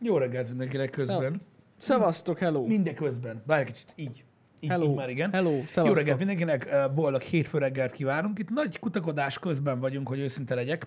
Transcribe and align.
Jó 0.00 0.16
reggelt 0.18 0.48
mindenkinek 0.48 0.90
közben. 0.90 1.40
Szevasztok, 1.78 2.38
hello. 2.38 2.66
Minden 2.66 2.94
közben. 2.94 3.42
Bár 3.46 3.60
egy 3.60 3.66
kicsit 3.66 3.92
így. 3.96 4.24
Így, 4.60 4.70
Hello. 4.70 4.84
így 4.90 4.94
már 4.94 5.08
igen. 5.08 5.32
Hello, 5.32 5.50
Jó 5.50 5.62
szevasztok. 5.66 5.96
reggelt 5.98 6.18
mindenkinek, 6.18 6.68
boldog 6.94 7.20
hétfő 7.20 7.58
reggelt 7.58 7.92
kívánunk. 7.92 8.38
Itt 8.38 8.48
nagy 8.50 8.78
kutakodás 8.78 9.38
közben 9.38 9.80
vagyunk, 9.80 10.08
hogy 10.08 10.18
őszinte 10.18 10.54
legyek, 10.54 10.86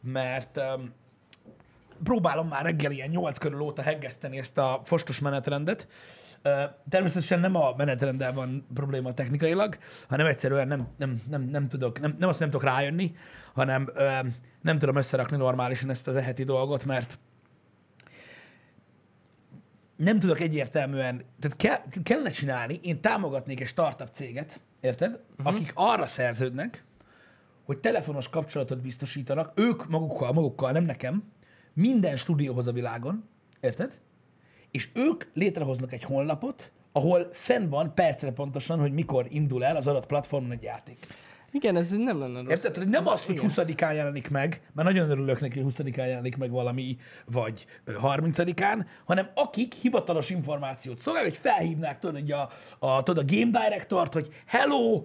mert 0.00 0.60
um, 0.76 0.92
próbálom 2.04 2.48
már 2.48 2.64
reggel 2.64 2.90
ilyen 2.90 3.08
8 3.08 3.38
körül 3.38 3.60
óta 3.60 3.82
heggeszteni 3.82 4.38
ezt 4.38 4.58
a 4.58 4.80
fostos 4.84 5.20
menetrendet. 5.20 5.88
Ö, 6.42 6.62
Természetesen 6.88 7.40
nem 7.40 7.56
a 7.56 7.74
menetrenddel 7.76 8.32
van 8.32 8.66
probléma 8.74 9.14
technikailag, 9.14 9.78
hanem 10.08 10.26
egyszerűen 10.26 10.68
nem, 10.68 10.88
nem, 10.98 11.22
nem, 11.30 11.42
nem 11.42 11.68
tudok, 11.68 12.00
nem, 12.00 12.16
nem 12.18 12.28
azt 12.28 12.40
nem 12.40 12.50
tudok 12.50 12.68
rájönni, 12.68 13.14
hanem 13.54 13.90
ö, 13.94 14.08
nem 14.62 14.78
tudom 14.78 14.96
összerakni 14.96 15.36
normálisan 15.36 15.90
ezt 15.90 16.08
az 16.08 16.16
eheti 16.16 16.44
dolgot, 16.44 16.84
mert 16.84 17.18
nem 19.96 20.18
tudok 20.18 20.40
egyértelműen, 20.40 21.24
tehát 21.40 21.56
kell, 21.56 22.02
kellene 22.02 22.30
csinálni, 22.30 22.78
én 22.82 23.00
támogatnék 23.00 23.60
egy 23.60 23.66
startup 23.66 24.08
céget, 24.12 24.60
érted? 24.80 25.20
Uh-huh. 25.38 25.54
Akik 25.54 25.72
arra 25.74 26.06
szerződnek, 26.06 26.84
hogy 27.64 27.78
telefonos 27.78 28.28
kapcsolatot 28.28 28.80
biztosítanak, 28.80 29.52
ők 29.54 29.88
magukkal, 29.88 30.32
magukkal, 30.32 30.72
nem 30.72 30.84
nekem, 30.84 31.32
minden 31.72 32.16
stúdióhoz 32.16 32.66
a 32.66 32.72
világon, 32.72 33.28
érted? 33.60 33.98
És 34.70 34.88
ők 34.94 35.24
létrehoznak 35.32 35.92
egy 35.92 36.02
honlapot, 36.02 36.72
ahol 36.92 37.28
fenn 37.32 37.68
van 37.68 37.94
percre 37.94 38.30
pontosan, 38.32 38.78
hogy 38.78 38.92
mikor 38.92 39.26
indul 39.28 39.64
el 39.64 39.76
az 39.76 39.86
adott 39.86 40.06
platformon 40.06 40.50
egy 40.50 40.62
játék. 40.62 41.06
Igen, 41.54 41.76
ez 41.76 41.90
nem 41.90 42.18
lenne 42.18 42.40
rossz. 42.40 42.50
Érted? 42.50 42.72
Tehát 42.72 42.88
nem 42.88 43.06
az, 43.06 43.24
hogy 43.24 43.34
Igen. 43.34 43.50
20-án 43.50 43.94
jelenik 43.94 44.30
meg, 44.30 44.60
mert 44.72 44.88
nagyon 44.88 45.10
örülök 45.10 45.40
neki, 45.40 45.60
hogy 45.60 45.74
20-án 45.76 45.96
jelenik 45.96 46.36
meg 46.36 46.50
valami, 46.50 46.96
vagy 47.26 47.66
ö, 47.84 47.92
30-án, 48.02 48.86
hanem 49.04 49.28
akik 49.34 49.74
hivatalos 49.74 50.30
információt 50.30 50.98
szolgálnak, 50.98 51.30
hogy 51.30 51.40
felhívnák 51.40 51.98
tudod, 51.98 52.20
hogy 52.20 52.32
a, 52.32 52.50
a, 52.78 53.02
tudod, 53.02 53.24
a 53.28 53.34
Game 53.34 53.60
Directort, 53.60 54.12
hogy 54.12 54.28
hello, 54.46 55.04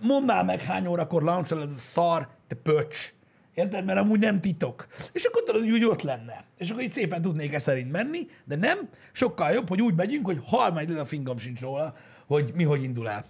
mondd 0.00 0.24
már 0.24 0.44
meg 0.44 0.62
hány 0.62 0.86
órakor 0.86 1.22
launch 1.22 1.52
ez 1.52 1.58
a 1.58 1.78
szar, 1.78 2.28
te 2.46 2.54
pöcs. 2.54 3.12
Érted? 3.54 3.84
Mert 3.84 3.98
amúgy 3.98 4.20
nem 4.20 4.40
titok. 4.40 4.86
És 5.12 5.24
akkor 5.24 5.42
tudod, 5.42 5.62
hogy 5.62 5.70
úgy 5.70 5.84
ott 5.84 6.02
lenne. 6.02 6.44
És 6.58 6.70
akkor 6.70 6.82
így 6.82 6.90
szépen 6.90 7.22
tudnék 7.22 7.54
e 7.54 7.58
szerint 7.58 7.92
menni, 7.92 8.26
de 8.44 8.56
nem. 8.56 8.88
Sokkal 9.12 9.50
jobb, 9.50 9.68
hogy 9.68 9.82
úgy 9.82 9.94
megyünk, 9.94 10.26
hogy 10.26 10.40
hal 10.44 10.70
majd 10.70 10.90
a 10.98 11.06
fingom 11.06 11.38
sincs 11.38 11.60
róla, 11.60 11.94
hogy 12.26 12.52
mi 12.54 12.64
hogy 12.64 12.82
indul 12.82 13.08
el. 13.08 13.24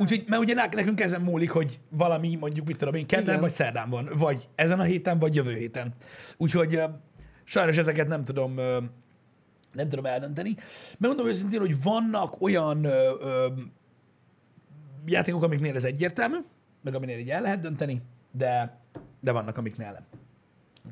Úgyhogy, 0.00 0.24
mert 0.28 0.42
ugye 0.42 0.54
nek- 0.54 0.74
nekünk 0.74 1.00
ezen 1.00 1.20
múlik, 1.20 1.50
hogy 1.50 1.80
valami 1.90 2.36
mondjuk, 2.40 2.66
mit 2.66 2.76
tudom 2.76 2.94
én, 2.94 3.06
kedden 3.06 3.28
Igen. 3.28 3.40
vagy 3.40 3.50
szerdán 3.50 3.90
van, 3.90 4.10
vagy 4.18 4.48
ezen 4.54 4.80
a 4.80 4.82
héten, 4.82 5.18
vagy 5.18 5.34
jövő 5.34 5.54
héten. 5.54 5.92
Úgyhogy 6.36 6.82
sajnos 7.44 7.76
ezeket 7.76 8.08
nem 8.08 8.24
tudom, 8.24 8.54
nem 9.72 9.88
tudom 9.88 10.06
eldönteni. 10.06 10.56
Megmondom 10.98 11.26
őszintén, 11.26 11.60
hogy 11.60 11.82
vannak 11.82 12.40
olyan 12.40 12.84
ö, 12.84 13.12
ö, 13.20 13.46
játékok, 15.06 15.42
amiknél 15.42 15.74
ez 15.76 15.84
egyértelmű, 15.84 16.36
meg 16.82 16.94
aminél 16.94 17.18
így 17.18 17.30
el 17.30 17.40
lehet 17.42 17.60
dönteni, 17.60 18.02
de, 18.32 18.80
de 19.20 19.32
vannak, 19.32 19.56
amiknél 19.56 19.92
nem. 19.92 20.04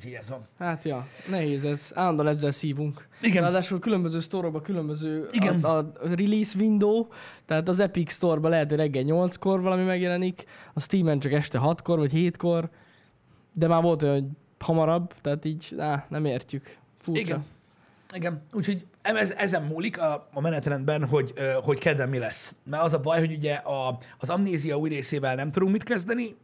Úgyhogy 0.04 0.18
ez 0.18 0.28
van. 0.28 0.42
Hát 0.58 0.84
ja, 0.84 1.06
nehéz 1.30 1.64
ez. 1.64 1.90
Állandóan 1.94 2.28
ezzel 2.28 2.50
szívunk. 2.50 3.08
Igen. 3.20 3.42
Ráadásul 3.42 3.78
különböző 3.78 4.18
sztorokban 4.18 4.62
különböző 4.62 5.26
Igen. 5.30 5.64
A, 5.64 5.78
a 5.78 5.92
release 6.00 6.58
window, 6.58 7.06
tehát 7.44 7.68
az 7.68 7.80
Epic 7.80 8.12
Store-ban 8.12 8.50
lehet, 8.50 8.68
hogy 8.68 8.78
reggel 8.78 9.04
8-kor 9.06 9.60
valami 9.60 9.84
megjelenik, 9.84 10.44
a 10.74 10.80
Steam-en 10.80 11.18
csak 11.18 11.32
este 11.32 11.60
6-kor 11.62 11.98
vagy 11.98 12.12
7-kor, 12.14 12.70
de 13.52 13.66
már 13.66 13.82
volt 13.82 14.02
olyan, 14.02 14.14
hogy 14.14 14.24
hamarabb, 14.58 15.14
tehát 15.20 15.44
így 15.44 15.74
á, 15.78 16.06
nem 16.08 16.24
értjük. 16.24 16.76
Furcsa. 17.00 17.20
Igen. 17.20 17.44
Igen, 18.14 18.42
úgyhogy 18.52 18.86
ez, 19.02 19.32
ezen 19.32 19.62
múlik 19.62 20.00
a, 20.00 20.28
a 20.32 20.40
menetrendben, 20.40 21.04
hogy, 21.08 21.32
hogy 21.62 21.78
kedden 21.78 22.08
mi 22.08 22.18
lesz. 22.18 22.54
Mert 22.64 22.82
az 22.82 22.92
a 22.92 23.00
baj, 23.00 23.18
hogy 23.18 23.32
ugye 23.32 23.54
a, 23.54 23.98
az 24.18 24.28
amnézia 24.28 24.76
új 24.76 24.88
részével 24.88 25.34
nem 25.34 25.50
tudunk 25.50 25.72
mit 25.72 25.82
kezdeni, 25.82 26.36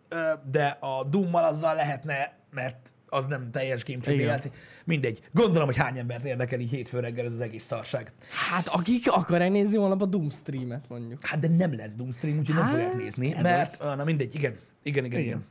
de 0.50 0.76
a 0.80 1.04
Doom-mal 1.04 1.44
azzal 1.44 1.74
lehetne, 1.74 2.36
mert 2.50 2.92
az 3.08 3.26
nem 3.26 3.50
teljes 3.50 3.84
game 3.84 3.98
Igen. 4.04 4.26
játék. 4.26 4.52
Mindegy. 4.84 5.20
Gondolom, 5.32 5.66
hogy 5.66 5.76
hány 5.76 5.98
embert 5.98 6.24
érdekel 6.24 6.60
így 6.60 6.70
hétfő 6.70 7.00
reggel 7.00 7.26
ez 7.26 7.32
az 7.32 7.40
egész 7.40 7.64
szarság. 7.64 8.12
Hát 8.48 8.68
akik 8.68 9.10
akarják 9.10 9.50
nézni 9.50 9.76
holnap 9.76 10.02
a 10.02 10.06
Doom 10.06 10.30
streamet 10.30 10.84
mondjuk. 10.88 11.26
Hát 11.26 11.38
de 11.38 11.48
nem 11.48 11.76
lesz 11.76 11.94
Doom 11.94 12.12
stream, 12.12 12.38
úgyhogy 12.38 12.54
nem 12.54 12.64
Hát, 12.64 12.72
fogják 12.72 12.96
nézni, 12.96 13.34
mert... 13.42 13.80
Ah, 13.80 13.96
na 13.96 14.04
mindegy, 14.04 14.34
igen. 14.34 14.56
Igen, 14.82 15.04
igen, 15.04 15.20
igen. 15.20 15.44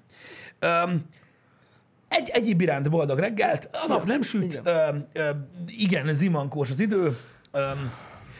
Igen. 0.59 0.83
Um, 0.83 1.05
egy, 2.07 2.29
egyéb 2.29 2.61
iránt 2.61 2.89
boldog 2.89 3.19
reggelt, 3.19 3.69
a 3.71 3.87
nap 3.87 4.05
nem 4.05 4.21
süt, 4.21 4.43
Igen. 4.43 4.65
ö, 4.65 4.97
ö, 5.13 5.29
igen 5.67 6.13
zimankós 6.13 6.69
az 6.69 6.79
idő. 6.79 7.05
Um, 7.53 7.91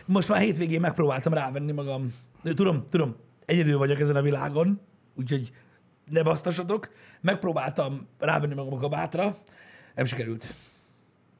most 0.05 0.29
már 0.29 0.39
hétvégén 0.39 0.79
megpróbáltam 0.79 1.33
rávenni 1.33 1.71
magam, 1.71 2.13
tudom, 2.43 2.85
tudom, 2.89 3.15
egyedül 3.45 3.77
vagyok 3.77 3.99
ezen 3.99 4.15
a 4.15 4.21
világon, 4.21 4.81
úgyhogy 5.15 5.51
ne 6.09 6.23
basztassatok. 6.23 6.89
Megpróbáltam 7.21 8.07
rávenni 8.19 8.53
magam 8.53 8.73
a 8.73 8.77
kabátra, 8.77 9.37
nem 9.95 10.05
sikerült. 10.05 10.53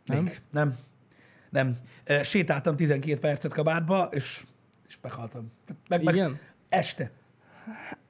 Még. 0.05 0.17
Nem? 0.17 0.33
Nem. 0.51 0.78
Nem. 1.50 1.78
Ö, 2.03 2.23
Sétáltam 2.23 2.75
12 2.75 3.19
percet 3.19 3.53
kabátba, 3.53 4.09
és, 4.11 4.44
és 4.88 4.97
meghaltam. 5.01 5.51
Meg, 5.89 6.03
meg, 6.03 6.16
Igen? 6.16 6.39
este. 6.69 7.11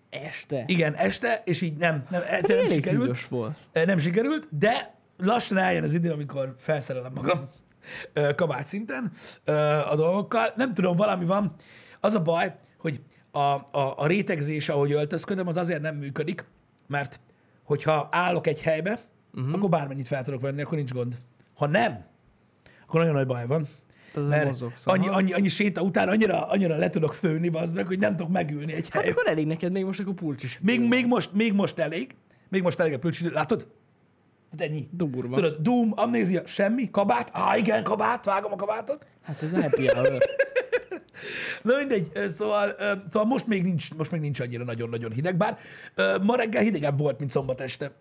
Este. 0.10 0.64
Igen, 0.68 0.94
este, 0.94 1.42
és 1.46 1.62
így 1.62 1.78
nem, 1.78 2.06
nem, 2.10 2.22
egyszerűen 2.30 2.66
nem 2.66 2.74
sikerült. 2.74 3.28
volt. 3.28 3.58
Nem 3.74 3.98
sikerült, 3.98 4.58
de 4.58 4.96
lassan 5.18 5.58
eljön 5.58 5.84
az 5.84 5.94
idő, 5.94 6.12
amikor 6.12 6.56
felszerelem 6.60 7.12
magam 7.14 7.50
kabát 8.36 8.66
szinten 8.66 9.12
a 9.90 9.96
dolgokkal. 9.96 10.54
Nem 10.56 10.74
tudom, 10.74 10.96
valami 10.96 11.26
van. 11.26 11.54
Az 12.00 12.16
a 12.16 12.22
baj, 12.22 12.54
hogy 12.78 13.02
a, 13.38 13.54
a, 13.72 13.94
a 13.98 14.08
rétegzés, 14.08 14.70
ahogy 14.70 14.92
öltözködöm, 14.92 15.48
az 15.48 15.58
azért 15.58 15.82
nem 15.82 15.96
működik, 15.96 16.46
mert 16.88 17.20
hogyha 17.64 18.08
állok 18.12 18.48
egy 18.48 18.62
helybe, 18.62 19.00
uh-huh. 19.34 19.54
akkor 19.54 19.70
bármennyit 19.70 20.08
fel 20.08 20.24
tudok 20.24 20.42
venni, 20.42 20.62
akkor 20.62 20.78
nincs 20.78 20.92
gond. 20.94 21.16
Ha 21.56 21.68
nem, 21.68 22.06
akkor 22.84 23.00
nagyon 23.00 23.16
nagy 23.16 23.28
baj 23.28 23.48
van. 23.48 23.68
Az 24.14 24.28
Mert 24.28 24.46
mozogsz. 24.46 24.82
annyi, 24.86 25.08
annyi, 25.08 25.34
annyi 25.34 25.48
séta 25.48 25.82
után 25.82 26.08
annyira, 26.08 26.48
annyira 26.48 26.78
le 26.78 26.90
tudok 26.90 27.14
főni, 27.14 27.50
az 27.54 27.72
meg, 27.72 27.88
hogy 27.88 28.00
nem 28.00 28.16
tudok 28.16 28.32
megülni 28.32 28.74
egy 28.74 28.90
Hát 28.90 28.94
helyben. 28.94 29.12
akkor 29.12 29.28
elég 29.28 29.46
neked 29.46 29.72
még 29.72 29.86
most 29.86 30.00
akkor 30.00 30.14
pulcs 30.14 30.44
is. 30.44 30.60
Még, 30.62 30.88
még, 30.88 31.08
most, 31.08 31.34
még 31.34 31.54
most 31.54 31.80
elég. 31.80 32.16
Még 32.50 32.62
most 32.62 32.80
elég 32.80 32.94
a 32.94 33.00
pülcsidő. 33.00 33.30
Látod? 33.30 33.68
Tehát 34.56 34.74
ennyi. 34.74 34.88
Durva. 34.92 35.36
Tudod, 35.36 35.58
Doom, 35.62 35.92
amnézia, 35.96 36.42
semmi, 36.46 36.90
kabát. 36.92 37.30
Á, 37.34 37.58
igen, 37.58 37.84
kabát, 37.84 38.26
vágom 38.26 38.52
a 38.52 38.56
kabátot. 38.56 39.06
Hát 39.24 39.44
ez 39.44 39.62
happy 39.62 39.88
hour. 39.88 40.18
Na 41.62 41.76
mindegy, 41.76 42.12
szóval, 42.28 42.70
szóval 43.08 43.28
most, 43.28 43.48
még 43.48 43.64
nincs, 43.64 43.94
most 43.94 44.12
még 44.12 44.22
nincs 44.22 44.40
annyira 44.40 44.64
nagyon-nagyon 44.64 45.12
hideg, 45.12 45.38
bár 45.38 45.58
ma 46.22 46.36
reggel 46.36 46.62
hidegebb 46.62 47.00
volt, 47.00 47.20
mint 47.20 47.32
szombat 47.32 47.62
este. 47.62 47.92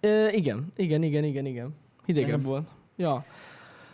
Ö, 0.00 0.28
igen, 0.28 0.66
igen, 0.76 1.02
igen, 1.02 1.24
igen, 1.24 1.46
igen. 1.46 1.74
Hidegebb 2.04 2.28
Igen. 2.28 2.42
volt. 2.42 2.68
Ja. 2.96 3.24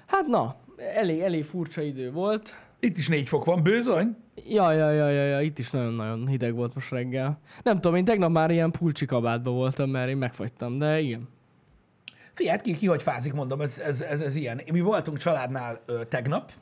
Hát 0.07 0.27
na, 0.27 0.57
elég, 0.95 1.21
elég 1.21 1.45
furcsa 1.45 1.83
idő 1.83 2.13
volt. 2.13 2.57
Itt 2.81 2.97
is 2.97 3.09
négy 3.09 3.29
fok 3.29 3.45
van, 3.45 3.63
bőzony. 3.63 4.17
Ja, 4.49 4.73
ja, 4.73 4.91
ja, 4.91 5.09
ja, 5.09 5.25
ja, 5.25 5.41
itt 5.41 5.59
is 5.59 5.71
nagyon-nagyon 5.71 6.29
hideg 6.29 6.55
volt 6.55 6.75
most 6.75 6.91
reggel. 6.91 7.41
Nem 7.63 7.81
tudom, 7.81 7.97
én 7.97 8.05
tegnap 8.05 8.31
már 8.31 8.51
ilyen 8.51 8.71
pulcsi 8.71 9.07
kabátban 9.07 9.55
voltam, 9.55 9.91
mert 9.91 10.09
én 10.09 10.17
megfagytam, 10.17 10.77
de 10.77 11.01
igen. 11.01 11.29
Figyelj, 12.35 12.59
ki, 12.63 12.77
ki 12.77 12.87
hogy 12.87 13.03
fázik, 13.03 13.33
mondom, 13.33 13.61
ez, 13.61 13.79
ez, 13.79 14.01
ez, 14.01 14.21
ez 14.21 14.37
ilyen. 14.37 14.61
Mi 14.73 14.81
voltunk 14.81 15.19
családnál 15.19 15.81
ö, 15.87 16.05
tegnap, 16.05 16.53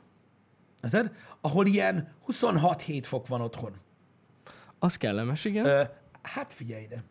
érted? 0.83 1.11
ahol 1.41 1.65
ilyen 1.65 2.13
26-7 2.27 3.01
fok 3.03 3.27
van 3.27 3.41
otthon. 3.41 3.73
Az 4.79 4.97
kellemes, 4.97 5.45
igen. 5.45 5.65
Ö, 5.65 5.81
hát 6.21 6.53
figyelj 6.53 6.83
ide. 6.83 7.03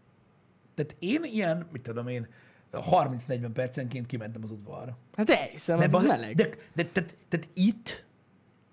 Tehát 0.75 0.97
én 0.99 1.25
ilyen, 1.25 1.69
mit 1.73 1.83
tudom 1.83 2.09
én, 2.09 2.29
30-40 2.73 3.51
percenként 3.53 4.07
kimentem 4.07 4.43
az 4.43 4.51
udvarra. 4.51 4.97
Hát 5.17 5.31
elhiszem, 5.31 5.81
ez 5.81 5.91
bazd- 5.91 6.09
meleg. 6.09 6.35
De, 6.35 6.49
de, 6.75 6.83
de, 6.93 7.01
de, 7.29 7.37
de 7.39 7.47
itt, 7.55 8.05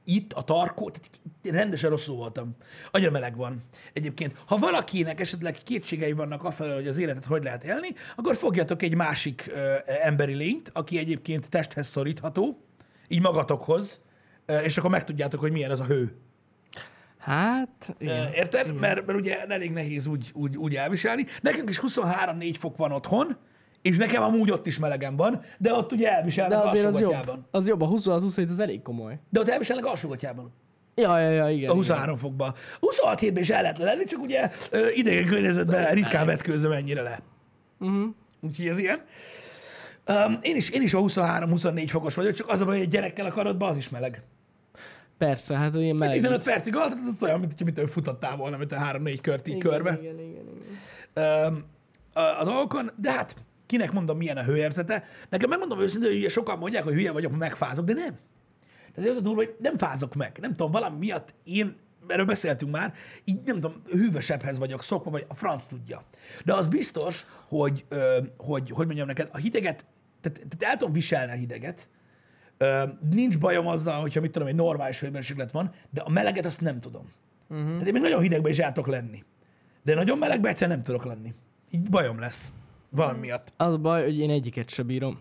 itt 0.04 0.34
a 0.34 0.44
tarkó, 0.44 0.90
tehát 0.90 1.10
rendesen 1.44 1.90
rosszul 1.90 2.16
voltam. 2.16 2.56
Annyira 2.92 3.12
meleg 3.12 3.36
van. 3.36 3.64
Egyébként, 3.94 4.36
ha 4.46 4.58
valakinek 4.58 5.20
esetleg 5.20 5.58
kétségei 5.64 6.12
vannak 6.12 6.44
afelől, 6.44 6.76
hogy 6.76 6.88
az 6.88 6.98
életet 6.98 7.26
hogy 7.26 7.44
lehet 7.44 7.64
élni, 7.64 7.88
akkor 8.16 8.36
fogjatok 8.36 8.82
egy 8.82 8.96
másik 8.96 9.46
ö, 9.48 9.76
emberi 9.86 10.34
lényt, 10.34 10.72
aki 10.74 10.98
egyébként 10.98 11.50
testhez 11.50 11.88
szorítható, 11.88 12.62
így 13.08 13.22
magatokhoz, 13.22 14.02
és 14.64 14.78
akkor 14.78 14.90
megtudjátok, 14.90 15.40
hogy 15.40 15.52
milyen 15.52 15.72
az 15.72 15.80
a 15.80 15.86
hő. 15.86 16.16
Hát, 17.18 17.96
igen. 17.98 18.32
Érted? 18.34 18.74
Mert, 18.74 19.06
mert 19.06 19.20
ugye 19.20 19.46
elég 19.48 19.72
nehéz 19.72 20.08
úgy, 20.08 20.32
úgy, 20.34 20.58
úgy 20.58 20.76
elviselni. 20.76 21.26
Nekünk 21.42 21.70
is 21.70 21.82
23-4 21.88 22.56
fok 22.60 22.78
van 22.78 22.92
otthon, 22.92 23.38
és 23.82 23.98
nekem 23.98 24.24
amúgy 24.24 24.52
ott 24.52 24.68
is 24.68 24.80
melegem 24.80 25.16
van, 25.16 25.42
de 25.58 25.74
ott 25.74 25.92
ugye 25.92 26.16
elviselnek 26.16 26.60
De 26.60 26.68
azért 26.68 26.86
az 26.86 27.00
jobb. 27.00 27.32
Az 27.52 27.68
jobb, 27.68 27.82
a 27.82 27.88
26-27 27.88 28.50
az 28.50 28.60
elég 28.60 28.82
komoly. 28.82 29.20
De 29.30 29.40
ott 29.40 29.50
elviselnek 29.50 29.86
alsógatjában. 29.86 30.54
Ja, 30.96 31.20
ja, 31.20 31.30
ja, 31.30 31.50
igen. 31.50 31.50
A 31.50 31.50
igen. 31.50 31.76
23 31.76 32.16
fokba. 32.16 32.54
26 32.80 33.20
hétben 33.20 33.44
is 33.44 33.50
el 33.50 33.62
lehet 33.62 33.78
lenni, 33.78 34.04
csak 34.04 34.22
ugye 34.22 34.52
idegen 34.94 35.26
környezetben 35.26 35.94
ritkán 35.94 36.26
vetkőzöm 36.26 36.72
ennyire 36.72 37.02
le. 37.02 37.20
Uh-huh. 37.80 38.10
Úgyhogy 38.42 38.68
ez 38.68 38.78
ilyen. 38.78 39.02
Um, 40.08 40.38
én, 40.42 40.56
is, 40.56 40.70
én 40.70 40.82
is 40.82 40.94
a 40.94 41.00
23-24 41.00 41.86
fokos 41.88 42.16
vagyok, 42.16 42.34
csak 42.34 42.50
az 42.50 42.62
a 42.62 42.66
baj, 42.66 42.76
hogy 42.76 42.84
egy 42.84 42.92
gyerekkel 42.92 43.26
a 43.26 43.30
karodba 43.30 43.68
az 43.68 43.78
is 43.78 43.90
meleg. 43.90 44.24
Persze, 45.20 45.58
hát 45.58 45.76
ilyen 45.76 45.96
meleg. 45.96 46.16
15 46.16 46.44
percig 46.44 46.76
alatt, 46.76 46.92
az 46.92 47.24
olyan, 47.24 47.40
mint 47.40 47.54
hogy 47.58 47.66
mit 47.66 47.90
futottál 47.90 48.36
volna, 48.36 48.58
mint 48.58 48.72
a 48.72 48.76
3-4 48.76 49.18
kört 49.22 49.48
így 49.48 49.58
körbe. 49.58 49.98
Igen, 50.02 50.20
igen, 50.20 50.48
igen. 51.16 51.66
A, 52.14 52.40
a 52.40 52.44
dolgokon, 52.44 52.92
de 52.96 53.12
hát 53.12 53.36
kinek 53.66 53.92
mondom, 53.92 54.18
milyen 54.18 54.38
a 54.38 54.44
hőérzete. 54.44 55.04
Nekem 55.30 55.50
megmondom 55.50 55.80
őszintén, 55.80 56.22
hogy 56.22 56.32
sokan 56.32 56.58
mondják, 56.58 56.84
hogy 56.84 56.94
hülye 56.94 57.12
vagyok, 57.12 57.38
megfázok, 57.38 57.86
de 57.86 57.94
nem. 57.94 58.18
Tehát 58.96 59.10
az 59.10 59.18
a 59.18 59.22
durva, 59.22 59.44
hogy 59.44 59.56
nem 59.60 59.78
fázok 59.78 60.16
meg. 60.16 60.38
Nem 60.42 60.50
tudom, 60.50 60.72
valami 60.72 60.98
miatt 60.98 61.34
én, 61.44 61.76
erről 62.08 62.26
beszéltünk 62.26 62.72
már, 62.72 62.94
így 63.24 63.40
nem 63.46 63.56
tudom, 63.56 63.82
hűvösebbhez 63.92 64.58
vagyok 64.58 64.84
szokva, 64.84 65.12
vagy 65.12 65.26
a 65.28 65.34
franc 65.34 65.66
tudja. 65.66 66.04
De 66.46 66.54
az 66.54 66.68
biztos, 66.68 67.26
hogy, 67.48 67.86
hogy, 68.38 68.70
hogy 68.70 68.86
mondjam 68.86 69.08
neked, 69.08 69.30
a 69.32 69.38
hideget, 69.38 69.86
tehát, 70.22 70.48
tehát 70.48 70.74
el 70.74 70.78
tudom 70.78 70.94
viselni 70.94 71.32
a 71.32 71.36
hideget, 71.36 71.88
Ö, 72.62 72.84
nincs 73.10 73.40
bajom 73.40 73.68
azzal, 73.68 74.02
hogyha 74.02 74.22
mit 74.22 74.32
tudom, 74.32 74.48
egy 74.48 74.56
normális 74.56 75.00
hőmérséklet 75.00 75.52
van, 75.52 75.72
de 75.90 76.02
a 76.02 76.10
meleget 76.10 76.46
azt 76.46 76.62
nem 76.62 76.80
tudom. 76.80 77.12
Uh-huh. 77.50 77.68
Tehát 77.68 77.88
én 77.88 77.94
még 77.94 78.02
nagyon 78.02 78.22
hidegben 78.22 78.52
is 78.52 78.60
el 78.60 78.72
tudok 78.72 78.90
lenni. 78.90 79.24
De 79.84 79.96
nagyon 79.96 80.18
melegben 80.18 80.52
egyszer 80.52 80.68
nem 80.68 80.84
tudok 80.84 81.06
lenni. 81.06 81.34
Így 81.72 81.90
bajom 81.90 82.20
lesz. 82.20 82.52
Valami 82.90 83.20
miatt. 83.20 83.54
Az 83.58 83.74
a 83.74 83.78
baj, 83.78 84.04
hogy 84.04 84.20
én 84.20 84.30
egyiket 84.30 84.70
se 84.70 84.84
bírom. 84.84 85.20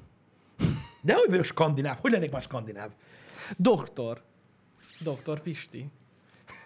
De 1.02 1.14
hogy 1.14 1.28
vagyok 1.28 1.44
skandináv? 1.44 1.98
Hogy 2.00 2.12
lennék 2.12 2.30
már 2.30 2.42
skandináv? 2.42 2.90
Doktor. 3.56 4.22
Doktor 5.00 5.40
Pisti. 5.40 5.90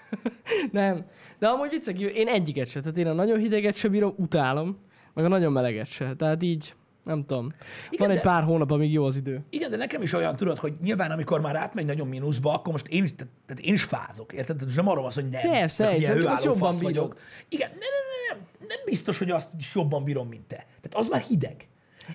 nem. 0.72 1.06
De 1.38 1.48
amúgy 1.48 1.70
viccek, 1.70 1.98
én 1.98 2.28
egyiket 2.28 2.68
se. 2.68 2.80
Tehát 2.80 2.96
én 2.96 3.06
a 3.06 3.12
nagyon 3.12 3.38
hideget 3.38 3.76
se 3.76 3.88
bírom, 3.88 4.14
utálom. 4.16 4.78
Meg 5.14 5.24
a 5.24 5.28
nagyon 5.28 5.52
meleget 5.52 5.86
se. 5.86 6.14
Tehát 6.16 6.42
így, 6.42 6.74
nem 7.04 7.24
tudom. 7.24 7.52
Igen, 7.90 7.98
Van 7.98 8.10
egy 8.10 8.16
de- 8.16 8.22
pár 8.22 8.42
hónap, 8.42 8.70
amíg 8.70 8.92
jó 8.92 9.04
az 9.04 9.16
idő. 9.16 9.44
Igen, 9.50 9.70
de 9.70 9.76
nekem 9.76 10.02
is 10.02 10.12
olyan, 10.12 10.36
tudod, 10.36 10.58
hogy 10.58 10.74
nyilván 10.82 11.10
amikor 11.10 11.40
már 11.40 11.56
átmegy 11.56 11.86
nagyon 11.86 12.08
mínuszba, 12.08 12.54
akkor 12.54 12.72
most 12.72 12.86
én, 12.86 13.02
tehát, 13.02 13.32
tehát 13.46 13.62
én 13.62 13.74
is 13.74 13.82
fázok, 13.82 14.32
érted? 14.32 14.56
Tehát 14.56 14.74
nem 14.74 14.88
arról 14.88 15.02
van 15.02 15.10
szó, 15.10 15.20
hogy 15.20 15.30
nem. 15.30 15.50
Persze, 15.50 15.90
hiszen 15.90 16.10
ilyen 16.10 16.22
csak 16.22 16.32
azt 16.32 16.44
jobban 16.44 16.76
vagyok. 16.80 17.16
Igen, 17.48 17.68
nem, 17.70 17.78
nem, 17.78 18.38
nem, 18.38 18.46
nem, 18.58 18.66
nem 18.68 18.78
biztos, 18.84 19.18
hogy 19.18 19.30
azt 19.30 19.50
is 19.58 19.74
jobban 19.74 20.04
bírom, 20.04 20.28
mint 20.28 20.44
te. 20.46 20.56
Tehát 20.56 20.94
az 20.94 21.08
már 21.08 21.20
hideg. 21.20 21.68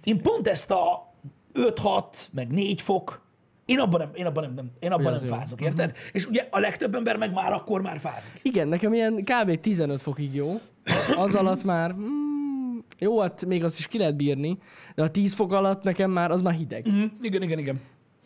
Én 0.04 0.22
pont 0.22 0.48
ezt 0.48 0.72
a 0.72 1.14
5-6, 1.54 2.04
meg 2.32 2.48
4 2.48 2.82
fok, 2.82 3.26
én 3.66 3.80
abban 3.80 4.00
nem, 4.00 4.10
én 4.14 4.26
abban 4.26 4.44
nem, 4.44 4.54
nem, 4.54 4.72
én 4.80 4.92
abban 4.92 5.04
nem 5.04 5.14
az 5.14 5.24
jó. 5.24 5.36
fázok, 5.36 5.62
érted? 5.62 5.96
És 6.12 6.26
ugye 6.26 6.48
a 6.52 6.60
legtöbb 6.60 6.96
ember 6.96 7.18
meg 7.18 7.34
már 7.34 7.54
akkor 7.54 7.82
már 7.82 8.00
fázik. 8.00 8.40
Igen, 8.42 8.68
nekem 8.68 8.94
ilyen 8.94 9.24
kb. 9.24 9.60
15 9.60 10.02
fokig 10.02 10.34
jó. 10.36 10.60
Az 11.16 11.36
alatt 11.36 11.64
már... 11.64 11.94
Mm, 11.94 12.37
jó, 13.00 13.20
hát 13.20 13.46
még 13.46 13.64
azt 13.64 13.80
is 13.80 13.88
ki 13.88 13.98
lehet 13.98 14.16
bírni, 14.16 14.58
de 14.96 15.04
a 15.04 15.10
10 15.10 15.34
fok 15.34 15.54
alatt 15.54 15.84
nekem 15.84 16.12
már 16.12 16.32
az 16.32 16.42
már 16.42 16.54
hideg. 16.54 16.90
Mm, 16.90 17.04
igen, 17.22 17.42
igen, 17.42 17.60
igen. 17.60 17.82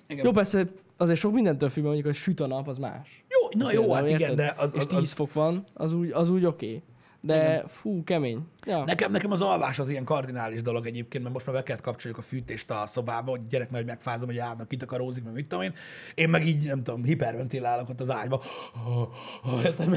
igen. 0.08 0.26
Jó, 0.26 0.32
persze 0.32 0.66
azért 0.98 1.20
sok 1.20 1.34
mindentől 1.34 1.70
függ, 1.70 1.84
mondjuk, 1.84 2.06
hogy 2.06 2.16
süt 2.16 2.40
a 2.40 2.48
nap, 2.48 2.68
az 2.68 2.78
más. 2.78 3.24
Jó, 3.30 3.60
na 3.62 3.72
jó, 3.72 3.94
hát 3.94 4.10
igen, 4.10 4.36
de 4.36 4.54
az, 4.58 4.76
És 4.76 4.82
az, 4.82 4.88
10 4.88 5.00
az, 5.00 5.12
fok 5.12 5.34
van, 5.34 5.66
az 5.74 5.94
úgy, 5.94 6.12
az 6.12 6.30
úgy 6.30 6.46
oké. 6.46 6.66
Okay. 6.66 6.82
De 7.22 7.64
fú, 7.68 8.04
kemény. 8.04 8.48
Ja. 8.66 8.84
Nekem, 8.84 9.12
nekem 9.12 9.32
az 9.32 9.42
alvás 9.42 9.80
az 9.80 9.90
ilyen 9.90 10.04
kardinális 10.04 10.62
dolog 10.62 10.86
egyébként, 10.86 11.24
mert 11.24 11.34
most 11.34 11.46
már 11.46 11.56
be 11.56 11.64
kellett 11.64 11.82
kapcsoljuk 11.82 12.20
a 12.20 12.22
fűtést 12.22 12.72
a 12.72 12.84
szobába, 12.88 13.32
hogy 13.32 13.48
gyerek 13.48 13.70
nagy 13.70 13.86
megfázom, 13.86 14.28
hogy 14.28 14.38
állnak, 14.38 14.68
kitakarózik, 14.68 15.24
meg 15.24 15.34
mit 15.34 15.48
tudom 15.48 15.64
én. 15.64 15.74
Én 16.16 16.30
meg 16.30 16.46
így, 16.46 16.66
nem 16.66 16.84
tudom, 16.84 17.04
hiperventilálok 17.04 17.90
ott 17.90 18.00
az 18.00 18.10
ágyba. 18.10 18.42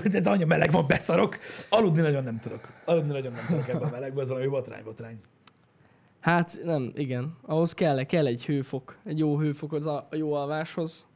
Tehát 0.03 0.27
annyi 0.27 0.45
meleg 0.45 0.71
van, 0.71 0.87
beszarok. 0.87 1.39
Aludni 1.69 2.01
nagyon 2.01 2.25
nem 2.25 2.39
tudok. 2.39 2.69
Aludni 2.85 3.13
nagyon 3.13 3.33
nem 3.33 3.45
tudok 3.47 3.69
ebben 3.69 3.89
a 3.89 3.91
melegben, 3.91 4.23
ez 4.23 4.29
valami 4.29 4.47
botrány, 4.47 4.85
botrány. 4.85 5.19
Hát 6.21 6.61
nem, 6.65 6.93
igen. 6.95 7.37
Ahhoz 7.43 7.73
kell, 7.73 8.03
kell 8.03 8.27
egy 8.27 8.45
hőfok. 8.45 8.99
Egy 9.05 9.19
jó 9.19 9.39
hőfok 9.39 9.73
az 9.73 9.87
a, 9.87 10.09
a 10.11 10.17
jó 10.17 10.33
alváshoz. 10.33 11.07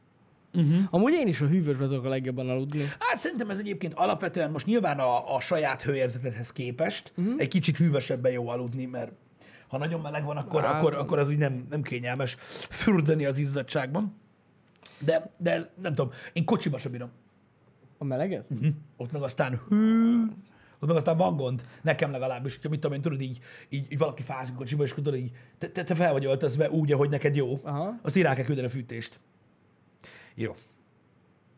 Uh-huh. 0.53 0.77
Amúgy 0.89 1.13
én 1.13 1.27
is 1.27 1.41
a 1.41 1.47
hűvösbe 1.47 1.85
tudok 1.85 2.05
a 2.05 2.09
legjobban 2.09 2.49
aludni. 2.49 2.83
Hát 2.99 3.17
szerintem 3.17 3.49
ez 3.49 3.59
egyébként 3.59 3.93
alapvetően 3.93 4.51
most 4.51 4.65
nyilván 4.65 4.99
a, 4.99 5.35
a 5.35 5.39
saját 5.39 5.81
hőérzetethez 5.81 6.51
képest 6.51 7.13
uh-huh. 7.17 7.33
egy 7.37 7.47
kicsit 7.47 7.77
hűvösebben 7.77 8.31
jó 8.31 8.49
aludni, 8.49 8.85
mert 8.85 9.11
ha 9.67 9.77
nagyon 9.77 10.01
meleg 10.01 10.23
van, 10.23 10.37
akkor, 10.37 10.61
Hát, 10.61 10.73
akkor, 10.73 10.93
akkor 10.93 11.19
az 11.19 11.29
úgy 11.29 11.37
nem, 11.37 11.65
nem 11.69 11.81
kényelmes 11.81 12.37
fürdeni 12.69 13.25
az 13.25 13.37
izzadságban. 13.37 14.15
De, 14.99 15.31
de 15.37 15.51
ez, 15.51 15.69
nem 15.81 15.95
tudom, 15.95 16.11
én 16.33 16.45
kocsiba 16.45 16.77
sem 16.77 16.91
bírom. 16.91 17.09
A 17.97 18.03
meleget? 18.03 18.45
Hm. 18.59 18.67
Ott 18.97 19.11
meg 19.11 19.21
aztán 19.21 19.61
hű, 19.67 20.25
ott 20.79 20.87
meg 20.87 20.95
aztán 20.95 21.17
van 21.17 21.35
gond, 21.35 21.65
nekem 21.81 22.11
legalábbis, 22.11 22.55
hogyha 22.55 22.69
mit 22.69 22.79
tudom 22.79 22.95
én, 22.95 23.01
tudod, 23.01 23.21
így, 23.21 23.39
így, 23.69 23.91
így 23.91 23.97
valaki 23.97 24.21
fázik 24.21 24.53
a 24.53 24.57
kocsiba, 24.57 24.83
és 24.83 24.93
tudod, 24.93 25.15
így, 25.15 25.31
te, 25.57 25.67
te, 25.67 25.83
te 25.83 25.95
fel 25.95 26.11
vagy 26.11 26.25
öltözve 26.25 26.69
úgy, 26.69 26.91
ahogy 26.91 27.09
neked 27.09 27.35
jó, 27.35 27.59
Aha. 27.63 27.95
rá 28.13 28.35
kell 28.35 28.45
küldeni 28.45 28.67
a 28.67 28.69
fűtést. 28.69 29.19
Jó. 30.35 30.55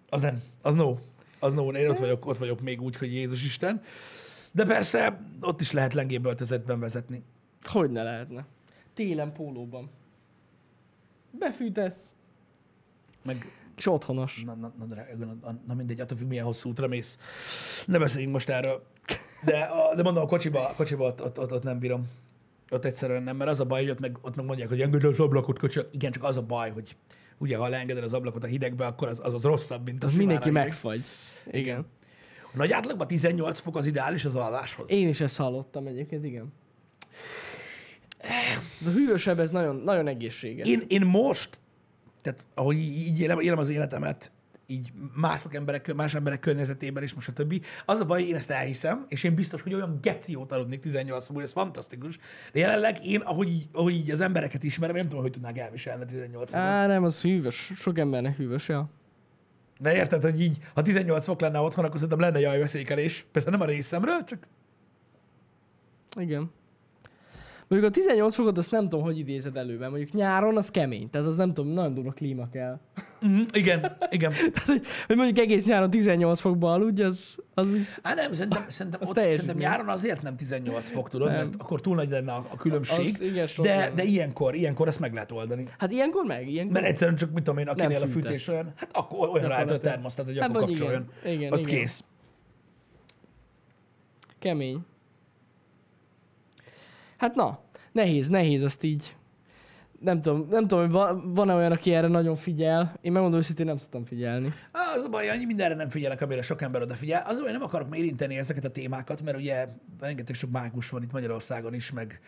Az 0.10 0.22
nem, 0.22 0.42
az 0.62 0.76
no. 0.76 0.96
Az 1.40 1.54
no, 1.54 1.72
én 1.72 1.90
ott 1.90 1.98
vagyok, 1.98 2.26
ott 2.26 2.38
vagyok 2.38 2.62
még 2.62 2.82
úgy, 2.82 2.96
hogy 2.96 3.14
Jézus 3.14 3.46
Isten. 3.46 3.84
De 4.52 4.66
persze, 4.66 5.22
ott 5.42 5.62
is 5.62 5.72
lehet 5.72 5.94
lengébb 5.94 6.26
öltözetben 6.26 6.80
vezetni. 6.80 7.24
Hogy 7.64 7.92
ne 7.92 8.04
lehetne? 8.04 8.46
Télen 8.94 9.34
pólóban. 9.34 9.90
Befűtesz, 11.32 11.98
Meg, 13.24 13.52
és 13.78 13.88
otthonos. 13.88 14.44
na, 14.46 14.56
na, 14.56 14.74
na, 14.78 14.86
drága, 14.86 15.26
na, 15.26 15.36
na, 15.42 15.60
na 15.68 15.74
mindegy, 15.74 16.00
attól 16.00 16.18
függ, 16.18 16.28
milyen 16.28 16.46
hosszú 16.46 16.70
útra 16.70 16.88
mész. 16.88 17.18
Ne 17.86 17.98
beszéljünk 17.98 18.34
most 18.34 18.50
erről. 18.50 18.84
De, 19.44 19.58
a, 19.60 19.96
de 19.96 20.04
mondom, 20.04 20.24
a 20.24 20.28
kocsiba, 20.28 20.70
a 20.70 20.74
kocsiba 20.74 21.06
ott, 21.06 21.24
ott, 21.24 21.40
ott, 21.40 21.52
ott, 21.52 21.64
nem 21.64 21.80
bírom. 21.80 22.08
Ott 22.70 22.86
egyszerűen 22.86 23.24
nem, 23.24 23.38
mert 23.38 23.50
az 23.50 23.60
a 23.60 23.66
baj, 23.66 23.82
hogy 23.82 23.90
ott 23.90 24.00
meg, 24.00 24.18
ott 24.22 24.36
meg 24.36 24.46
mondják, 24.46 24.70
hogy 24.70 24.82
engedd 24.82 25.06
az 25.06 25.20
ablakot, 25.20 25.60
kocsi. 25.60 25.80
Igen, 25.92 26.12
csak 26.12 26.24
az 26.24 26.38
a 26.38 26.42
baj, 26.42 26.72
hogy 26.72 26.96
ugye, 27.42 27.58
ha 27.58 27.68
leengeded 27.68 28.04
az 28.04 28.14
ablakot 28.14 28.44
a 28.44 28.48
hidegbe, 28.48 28.86
akkor 28.86 29.08
az 29.08 29.20
az, 29.24 29.34
az 29.34 29.44
rosszabb, 29.44 29.86
mint 29.86 30.04
a 30.04 30.08
Az 30.08 30.14
mindenki 30.14 30.48
hideg. 30.48 30.64
megfagy. 30.64 31.02
Igen. 31.52 31.86
A 32.54 32.58
nagy 32.58 32.72
átlagban 32.72 33.08
18 33.08 33.60
fok 33.60 33.76
az 33.76 33.86
ideális 33.86 34.26
az 34.26 34.36
alváshoz. 34.36 34.86
Én 34.90 35.08
is 35.08 35.22
ezt 35.22 35.38
hallottam 35.38 35.88
egyébként, 35.88 36.26
igen. 36.26 36.54
Ez 38.82 38.88
a 38.88 38.92
hűvösebb, 38.92 39.40
ez 39.40 39.50
nagyon, 39.52 39.76
nagyon 39.76 40.08
egészséges. 40.08 40.68
Én, 40.68 40.84
én 40.88 41.06
most, 41.06 41.60
tehát 42.22 42.48
ahogy 42.54 42.78
így 42.78 43.20
élem, 43.20 43.40
élem 43.40 43.58
az 43.58 43.70
életemet, 43.70 44.32
így 44.72 44.92
mások 45.16 45.56
emberek, 45.56 45.94
más 45.94 46.14
emberek 46.14 46.40
környezetében 46.40 47.04
is, 47.04 47.14
most 47.14 47.28
a 47.28 47.34
többi. 47.34 47.62
Az 47.86 48.00
a 48.00 48.06
baj, 48.06 48.24
én 48.24 48.36
ezt 48.36 48.52
elhiszem, 48.52 49.06
és 49.08 49.24
én 49.24 49.36
biztos, 49.36 49.62
hogy 49.62 49.74
olyan 49.74 50.00
geciót 50.02 50.52
aludnék 50.52 50.80
18 50.80 51.26
fokban, 51.26 51.44
ez 51.44 51.52
fantasztikus. 51.52 52.18
De 52.54 52.60
jelenleg 52.60 53.06
én, 53.06 53.20
ahogy 53.20 53.48
így, 53.48 53.68
ahogy 53.72 53.94
így 53.94 54.12
az 54.12 54.22
embereket 54.22 54.64
ismerem, 54.64 54.96
én 54.96 55.02
nem 55.02 55.10
tudom, 55.10 55.24
hogy 55.24 55.34
tudnák 55.34 55.58
elviselni 55.58 56.04
a 56.04 56.06
18 56.06 56.52
fokot. 56.52 56.66
Á, 56.66 56.88
nem, 56.88 57.04
az 57.04 57.22
hűvös. 57.22 57.72
Sok 57.76 58.00
embernek 58.00 58.36
hűvös, 58.36 58.68
ja. 58.68 58.90
De 59.80 59.96
érted, 59.96 60.22
hogy 60.22 60.42
így, 60.42 60.58
ha 60.74 60.82
18 60.82 61.26
fok 61.26 61.42
lenne 61.42 61.60
otthon, 61.60 61.86
akkor 61.86 62.00
szerintem 62.00 62.20
lenne 62.20 62.40
jajveszékelés. 62.40 63.26
Persze 63.32 63.50
nem 63.50 63.62
a 63.62 63.66
részemről, 63.66 64.24
csak 64.24 64.48
Igen. 66.16 66.52
Mondjuk 67.72 67.92
a 67.92 67.96
18 67.96 68.36
fokot 68.36 68.58
azt 68.58 68.72
nem 68.72 68.82
tudom, 68.90 69.02
hogy 69.06 69.18
idézed 69.18 69.58
elő, 69.58 69.78
mert 69.78 69.92
mondjuk 69.92 70.14
nyáron 70.14 70.58
az 70.58 70.70
kemény, 70.70 71.10
tehát 71.10 71.28
az 71.28 71.38
nem 71.38 71.54
tudom, 71.54 71.72
nagyon 71.72 71.94
durva 71.94 72.12
klíma 72.12 72.50
kell. 72.50 72.80
mm, 73.28 73.42
igen, 73.54 73.98
igen. 74.10 74.32
Tehát, 74.54 74.64
hogy, 74.66 74.82
hogy 75.08 75.16
mondjuk 75.16 75.38
egész 75.38 75.68
nyáron 75.68 75.90
18 75.90 76.40
fokba 76.40 76.74
aludj, 76.74 77.02
az, 77.02 77.38
az. 77.54 78.00
Á, 78.02 78.14
nem, 78.14 78.34
szerintem, 78.34 78.66
szerintem, 78.68 79.02
Az 79.02 79.10
ott, 79.10 79.16
szerintem 79.16 79.58
nyáron 79.58 79.88
azért 79.90 80.22
nem 80.22 80.36
18 80.36 80.90
fok, 80.90 81.10
tudod, 81.10 81.28
Nem. 81.28 81.38
mert 81.38 81.56
akkor 81.58 81.82
túl 81.82 81.96
nagy 81.96 82.10
lenne 82.10 82.32
a, 82.32 82.46
a 82.52 82.58
különbség. 82.58 83.06
Az 83.06 83.22
igen 83.22 83.48
de, 83.62 83.76
lenne. 83.78 83.96
de 83.96 84.04
ilyenkor, 84.04 84.56
ilyenkor 84.56 84.88
ezt 84.88 85.00
meg 85.00 85.14
lehet 85.14 85.32
oldani. 85.32 85.66
Hát 85.78 85.92
ilyenkor 85.92 86.26
meg, 86.26 86.50
ilyenkor. 86.50 86.74
Mert 86.74 86.86
egyszerűen 86.86 87.18
csak, 87.18 87.32
mit 87.32 87.44
tudom 87.44 87.60
én, 87.60 87.68
akinél 87.68 88.02
a 88.02 88.08
fűtés 88.08 88.48
olyan, 88.48 88.74
hát 88.76 88.98
akkor 88.98 89.30
olyan 89.30 89.48
rájött 89.48 89.70
a 89.70 89.80
termosztát, 89.80 90.26
hogy 90.26 90.40
Hát 90.40 90.50
akkor 90.50 90.62
kapcsoljon. 90.62 91.06
igen, 91.24 91.34
igen, 91.36 91.52
Azt 91.52 91.68
igen. 91.68 91.80
kész. 91.80 92.04
Kemény. 94.40 94.80
Hát 97.22 97.36
na, 97.36 97.60
nehéz, 97.92 98.28
nehéz 98.28 98.64
azt 98.64 98.84
így. 98.84 99.16
Nem 100.00 100.22
tudom, 100.22 100.48
nem 100.50 100.68
tudom, 100.68 100.84
hogy 100.84 100.92
van, 100.92 101.34
van-e 101.34 101.54
olyan, 101.54 101.72
aki 101.72 101.94
erre 101.94 102.08
nagyon 102.08 102.36
figyel. 102.36 102.98
Én 103.02 103.12
megmondom 103.12 103.40
őszintén, 103.40 103.66
nem 103.66 103.78
szoktam 103.78 104.06
figyelni. 104.06 104.54
Az 104.96 105.06
a 105.06 105.10
baj, 105.10 105.30
annyi 105.30 105.46
mindenre 105.46 105.76
nem 105.76 105.90
figyelek, 105.90 106.22
amire 106.22 106.42
sok 106.42 106.62
ember 106.62 106.82
odafigyel. 106.82 107.24
Az 107.26 107.40
baj, 107.40 107.52
nem 107.52 107.62
akarok 107.62 107.96
érinteni 107.96 108.38
ezeket 108.38 108.66
a 108.66 108.70
témákat, 108.70 109.22
mert 109.22 109.38
ugye 109.38 109.68
rengeteg 110.00 110.36
sok 110.36 110.52
mágus 110.52 110.90
van 110.90 111.04
itt 111.04 111.12
Magyarországon 111.12 111.74
is, 111.74 111.92
meg 111.92 112.20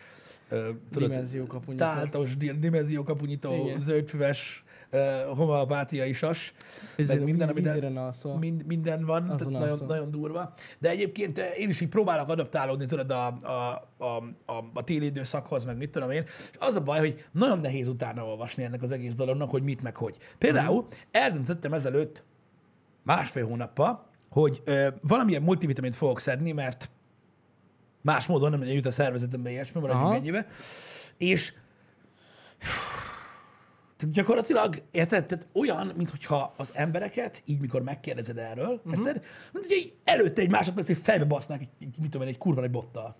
tudod, 0.48 1.08
Dimenziókapunyító. 1.10 1.84
táltos, 1.84 2.36
di- 2.36 2.58
dimenziókapunyító, 2.58 3.70
zöldfüves, 3.80 4.64
ö, 4.90 5.22
homeopátiai 5.36 6.12
sas, 6.12 6.54
meg 6.96 7.22
minden, 7.22 7.48
ami 7.48 7.60
Vízire 7.60 8.00
alszol. 8.00 8.38
mind, 8.38 8.66
minden 8.66 9.04
van, 9.04 9.22
Azon 9.28 9.36
tehát 9.52 9.66
nagyon, 9.68 9.86
nagyon 9.86 10.10
durva. 10.10 10.52
De 10.78 10.88
egyébként 10.88 11.38
én 11.38 11.68
is 11.68 11.80
így 11.80 11.88
próbálok 11.88 12.28
adaptálódni, 12.28 12.86
tudod, 12.86 13.10
a, 13.10 13.26
a, 13.26 13.88
a, 13.98 14.16
a, 14.52 14.64
a 14.74 14.84
téli 14.84 15.04
időszakhoz, 15.06 15.64
meg 15.64 15.76
mit 15.76 15.90
tudom 15.90 16.10
én. 16.10 16.22
És 16.26 16.56
az 16.58 16.76
a 16.76 16.80
baj, 16.82 16.98
hogy 16.98 17.24
nagyon 17.32 17.60
nehéz 17.60 17.88
utána 17.88 18.24
olvasni 18.26 18.62
ennek 18.62 18.82
az 18.82 18.92
egész 18.92 19.14
dolognak, 19.14 19.50
hogy 19.50 19.62
mit 19.62 19.82
meg 19.82 19.96
hogy. 19.96 20.16
Például 20.38 20.86
eldöntöttem 21.10 21.72
ezelőtt 21.72 22.22
másfél 23.02 23.46
hónappal, 23.46 24.06
hogy 24.30 24.62
ö, 24.64 24.88
valamilyen 25.02 25.42
multivitamint 25.42 25.94
fogok 25.94 26.20
szedni, 26.20 26.52
mert 26.52 26.90
más 28.04 28.26
módon 28.26 28.50
nem 28.50 28.62
jut 28.62 28.86
a 28.86 28.90
szervezetembe 28.92 29.50
ilyesmi, 29.50 29.80
maradjunk 29.80 30.06
Aha. 30.06 30.16
ennyibe. 30.16 30.46
És 31.18 31.52
Tehát 33.96 34.14
gyakorlatilag, 34.14 34.82
érted? 34.90 35.26
Tehát 35.26 35.46
olyan, 35.52 35.92
mintha 35.96 36.54
az 36.56 36.70
embereket, 36.74 37.42
így 37.46 37.60
mikor 37.60 37.82
megkérdezed 37.82 38.38
erről, 38.38 38.68
uh-huh. 38.84 38.92
érted? 38.92 39.24
Mint 39.52 39.66
hogy 39.66 39.76
így 39.76 39.94
előtte 40.04 40.42
egy 40.42 40.50
másodperc, 40.50 40.86
hogy 40.86 40.96
fejbe 40.96 41.24
basznák 41.24 41.60
egy, 41.60 41.68
egy, 41.80 41.94
mit 42.00 42.10
tudom 42.10 42.26
én, 42.26 42.32
egy 42.32 42.38
kurva 42.38 42.62
egy 42.62 42.70
bottal. 42.70 43.16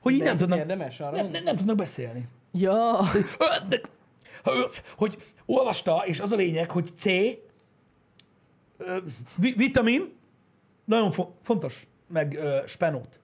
Hogy 0.00 0.12
így 0.12 0.18
De 0.18 0.24
nem 0.24 0.36
tudnak, 0.36 0.58
érdemes 0.58 1.00
arra? 1.00 1.16
nem, 1.16 1.26
nem, 1.26 1.42
nem 1.42 1.56
tudnak 1.56 1.76
beszélni. 1.76 2.28
Ja, 2.52 3.10
Hogy 4.96 5.16
olvasta, 5.46 6.02
és 6.06 6.20
az 6.20 6.32
a 6.32 6.36
lényeg, 6.36 6.70
hogy 6.70 6.92
C, 6.96 7.04
vitamin, 9.36 10.16
nagyon 10.84 11.10
fo- 11.10 11.30
fontos, 11.42 11.86
meg 12.08 12.38
spenót. 12.66 13.20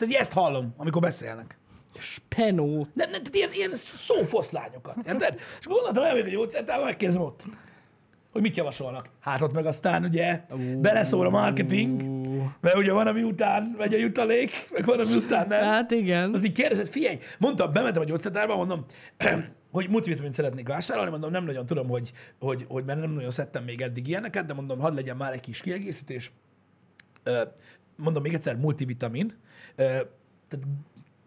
Tehát 0.00 0.14
ezt 0.14 0.32
hallom, 0.32 0.74
amikor 0.76 1.00
beszélnek. 1.00 1.58
spenót. 1.98 2.88
Nem, 2.94 3.10
nem, 3.10 3.22
tehát 3.22 3.34
ilyen, 3.34 3.50
ilyen 3.52 3.70
szófoszlányokat, 3.74 4.96
érted? 5.06 5.34
És 5.60 5.66
akkor 5.66 5.80
gondoltam, 5.82 6.10
hogy 6.10 6.20
a 6.20 6.30
gyógyszertában 6.30 6.84
megkérdezem 6.84 7.22
ott, 7.22 7.44
hogy 8.32 8.42
mit 8.42 8.56
javasolnak. 8.56 9.08
Hát 9.20 9.42
ott 9.42 9.52
meg 9.52 9.66
aztán 9.66 10.04
ugye 10.04 10.40
beleszól 10.76 11.26
a 11.26 11.30
marketing, 11.30 12.02
mert 12.60 12.76
ugye 12.76 12.92
van, 12.92 13.06
ami 13.06 13.22
után 13.22 13.74
megy 13.78 13.94
a 13.94 13.98
jutalék, 13.98 14.68
meg 14.70 14.84
van, 14.84 15.00
ami 15.00 15.14
után 15.14 15.48
nem. 15.48 15.64
Hát 15.64 15.90
igen. 15.90 16.34
Az 16.34 16.44
így 16.44 16.52
kérdezett, 16.52 16.88
figyelj, 16.88 17.18
mondtam, 17.38 17.72
bementem 17.72 18.02
a 18.02 18.04
gyógyszertárba, 18.04 18.56
mondom, 18.56 18.84
hogy 19.72 19.88
multivitamint 19.88 20.34
szeretnék 20.34 20.68
vásárolni, 20.68 21.10
mondom, 21.10 21.30
nem 21.30 21.44
nagyon 21.44 21.66
tudom, 21.66 21.88
hogy, 21.88 22.12
hogy, 22.38 22.64
hogy 22.68 22.84
mert 22.84 23.00
nem 23.00 23.10
nagyon 23.10 23.30
szedtem 23.30 23.64
még 23.64 23.80
eddig 23.80 24.08
ilyeneket, 24.08 24.44
de 24.44 24.54
mondom, 24.54 24.78
hadd 24.78 24.94
legyen 24.94 25.16
már 25.16 25.32
egy 25.32 25.40
kis 25.40 25.60
kiegészítés. 25.60 26.32
Mondom 28.00 28.22
még 28.22 28.34
egyszer, 28.34 28.56
multivitamin. 28.56 29.34
Tehát 29.76 30.66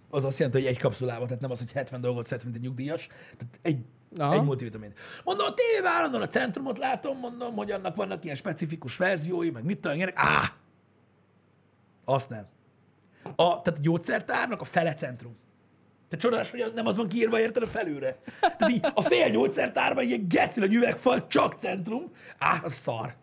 az 0.09 0.23
azt 0.23 0.37
jelenti, 0.37 0.61
hogy 0.61 0.69
egy 0.69 0.79
kapszulába, 0.79 1.25
tehát 1.25 1.41
nem 1.41 1.51
az, 1.51 1.59
hogy 1.59 1.71
70 1.71 2.01
dolgot 2.01 2.25
szedsz, 2.25 2.43
mint 2.43 2.55
egy 2.55 2.61
nyugdíjas, 2.61 3.07
tehát 3.37 3.59
egy, 3.61 3.79
Aha. 4.17 4.33
egy 4.33 4.43
multivitamin. 4.43 4.93
Mondom, 5.23 5.45
a 5.45 5.53
tévében 5.53 5.91
állandóan 5.91 6.23
a 6.23 6.27
centrumot 6.27 6.77
látom, 6.77 7.17
mondom, 7.17 7.55
hogy 7.55 7.71
annak 7.71 7.95
vannak 7.95 8.23
ilyen 8.23 8.35
specifikus 8.35 8.97
verziói, 8.97 9.49
meg 9.49 9.63
mit 9.63 9.79
tudom, 9.79 9.97
ilyenek. 9.97 10.15
Á! 10.17 10.53
Azt 12.05 12.29
nem. 12.29 12.47
A, 13.23 13.61
tehát 13.61 13.79
a 13.79 13.81
gyógyszertárnak 13.81 14.61
a 14.61 14.63
fele 14.63 14.93
centrum. 14.93 15.35
Tehát 16.09 16.25
csodás, 16.25 16.51
hogy 16.51 16.71
nem 16.75 16.85
az 16.85 16.95
van 16.95 17.07
kiírva, 17.07 17.39
érted 17.39 17.63
a 17.63 17.67
felülre. 17.67 18.17
Tehát 18.39 18.69
így 18.69 18.85
a 18.93 19.01
fél 19.01 19.29
gyógyszertárban 19.29 20.03
ilyen 20.03 20.27
gecil, 20.27 20.63
egy 20.63 20.73
üvegfal, 20.73 21.27
csak 21.27 21.53
centrum. 21.59 22.11
Á, 22.37 22.61
az 22.63 22.73
szar. 22.73 23.15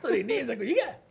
Tudod, 0.00 0.16
én 0.16 0.24
nézek, 0.24 0.56
hogy 0.56 0.68
igen? 0.68 1.06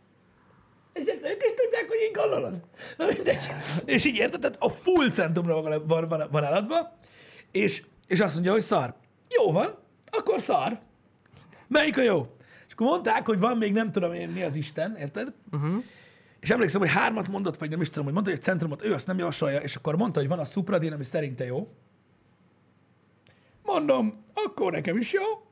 És 1.04 1.30
ők 1.30 1.42
is 1.42 1.54
tudják, 1.56 1.84
hogy 1.88 1.98
így 2.08 2.14
gondolod. 2.14 2.60
Na 2.96 3.06
mindegy. 3.06 3.50
És 3.84 4.04
így 4.04 4.16
érted, 4.16 4.40
tehát 4.40 4.56
a 4.60 4.68
full 4.68 5.10
centrumra 5.10 5.62
van, 5.62 5.86
van, 5.86 6.08
van, 6.08 6.28
van 6.30 6.44
eladva, 6.44 6.98
és, 7.50 7.82
és 8.06 8.20
azt 8.20 8.34
mondja, 8.34 8.52
hogy 8.52 8.62
szar. 8.62 8.94
Jó 9.28 9.52
van, 9.52 9.78
akkor 10.10 10.40
szar. 10.40 10.78
Melyik 11.68 11.96
a 11.96 12.02
jó? 12.02 12.36
És 12.66 12.72
akkor 12.72 12.86
mondták, 12.86 13.26
hogy 13.26 13.38
van 13.38 13.56
még 13.56 13.72
nem 13.72 13.92
tudom 13.92 14.12
én 14.12 14.28
mi 14.28 14.42
az 14.42 14.54
Isten, 14.54 14.96
érted? 14.96 15.32
Uh-huh. 15.52 15.84
És 16.40 16.50
emlékszem, 16.50 16.80
hogy 16.80 16.90
hármat 16.90 17.28
mondott, 17.28 17.58
vagy 17.58 17.70
nem 17.70 17.80
is 17.80 17.88
tudom, 17.88 18.04
hogy 18.04 18.12
mondta, 18.12 18.30
hogy 18.30 18.40
egy 18.40 18.46
centrumot 18.46 18.82
ő 18.82 18.92
azt 18.92 19.06
nem 19.06 19.18
javasolja, 19.18 19.58
és 19.58 19.76
akkor 19.76 19.96
mondta, 19.96 20.18
hogy 20.18 20.28
van 20.28 20.38
a 20.38 20.44
Supradin, 20.44 20.92
ami 20.92 21.04
szerinte 21.04 21.44
jó. 21.44 21.68
Mondom, 23.62 24.24
akkor 24.34 24.72
nekem 24.72 24.96
is 24.96 25.12
jó. 25.12 25.47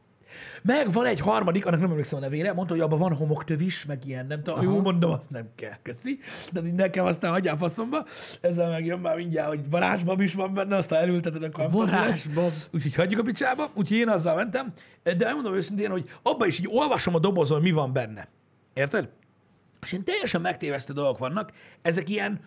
Meg 0.62 0.92
van 0.92 1.06
egy 1.06 1.20
harmadik, 1.20 1.66
annak 1.66 1.80
nem 1.80 1.90
emlékszem 1.90 2.18
a 2.18 2.20
nevére, 2.20 2.52
mondta, 2.52 2.74
hogy 2.74 2.82
abban 2.82 2.98
van 2.98 3.14
homoktövis, 3.14 3.84
meg 3.84 4.06
ilyen, 4.06 4.26
nem 4.26 4.42
tudom, 4.42 4.62
jó, 4.62 4.80
mondom, 4.80 5.10
azt 5.10 5.30
nem 5.30 5.48
kell, 5.54 5.76
köszi. 5.82 6.18
De 6.52 6.60
nekem 6.60 7.04
aztán 7.04 7.30
hagyjál 7.30 7.56
faszomba. 7.56 8.06
Ezzel 8.40 8.70
megjön 8.70 8.98
már 8.98 9.16
mindjárt, 9.16 9.48
hogy 9.48 9.70
varázsbab 9.70 10.20
is 10.20 10.34
van 10.34 10.54
benne, 10.54 10.76
aztán 10.76 11.02
elülteted, 11.02 11.42
akkor. 11.42 11.70
Varázsbab. 11.70 12.52
Úgyhogy 12.72 12.94
hagyjuk 12.94 13.20
a 13.20 13.22
picsába, 13.22 13.70
úgyhogy 13.74 13.96
én 13.96 14.08
azzal 14.08 14.34
mentem, 14.34 14.72
de 15.02 15.24
megmondom 15.24 15.54
őszintén, 15.54 15.90
hogy 15.90 16.10
abban 16.22 16.48
is 16.48 16.58
így 16.58 16.68
olvasom 16.70 17.14
a 17.14 17.18
dobozon, 17.18 17.60
mi 17.60 17.70
van 17.70 17.92
benne. 17.92 18.28
Érted? 18.74 19.08
És 19.82 19.92
ilyen 19.92 20.04
teljesen 20.04 20.40
megtévesztő 20.40 20.92
dolgok 20.92 21.18
vannak, 21.18 21.52
ezek 21.82 22.08
ilyen, 22.08 22.40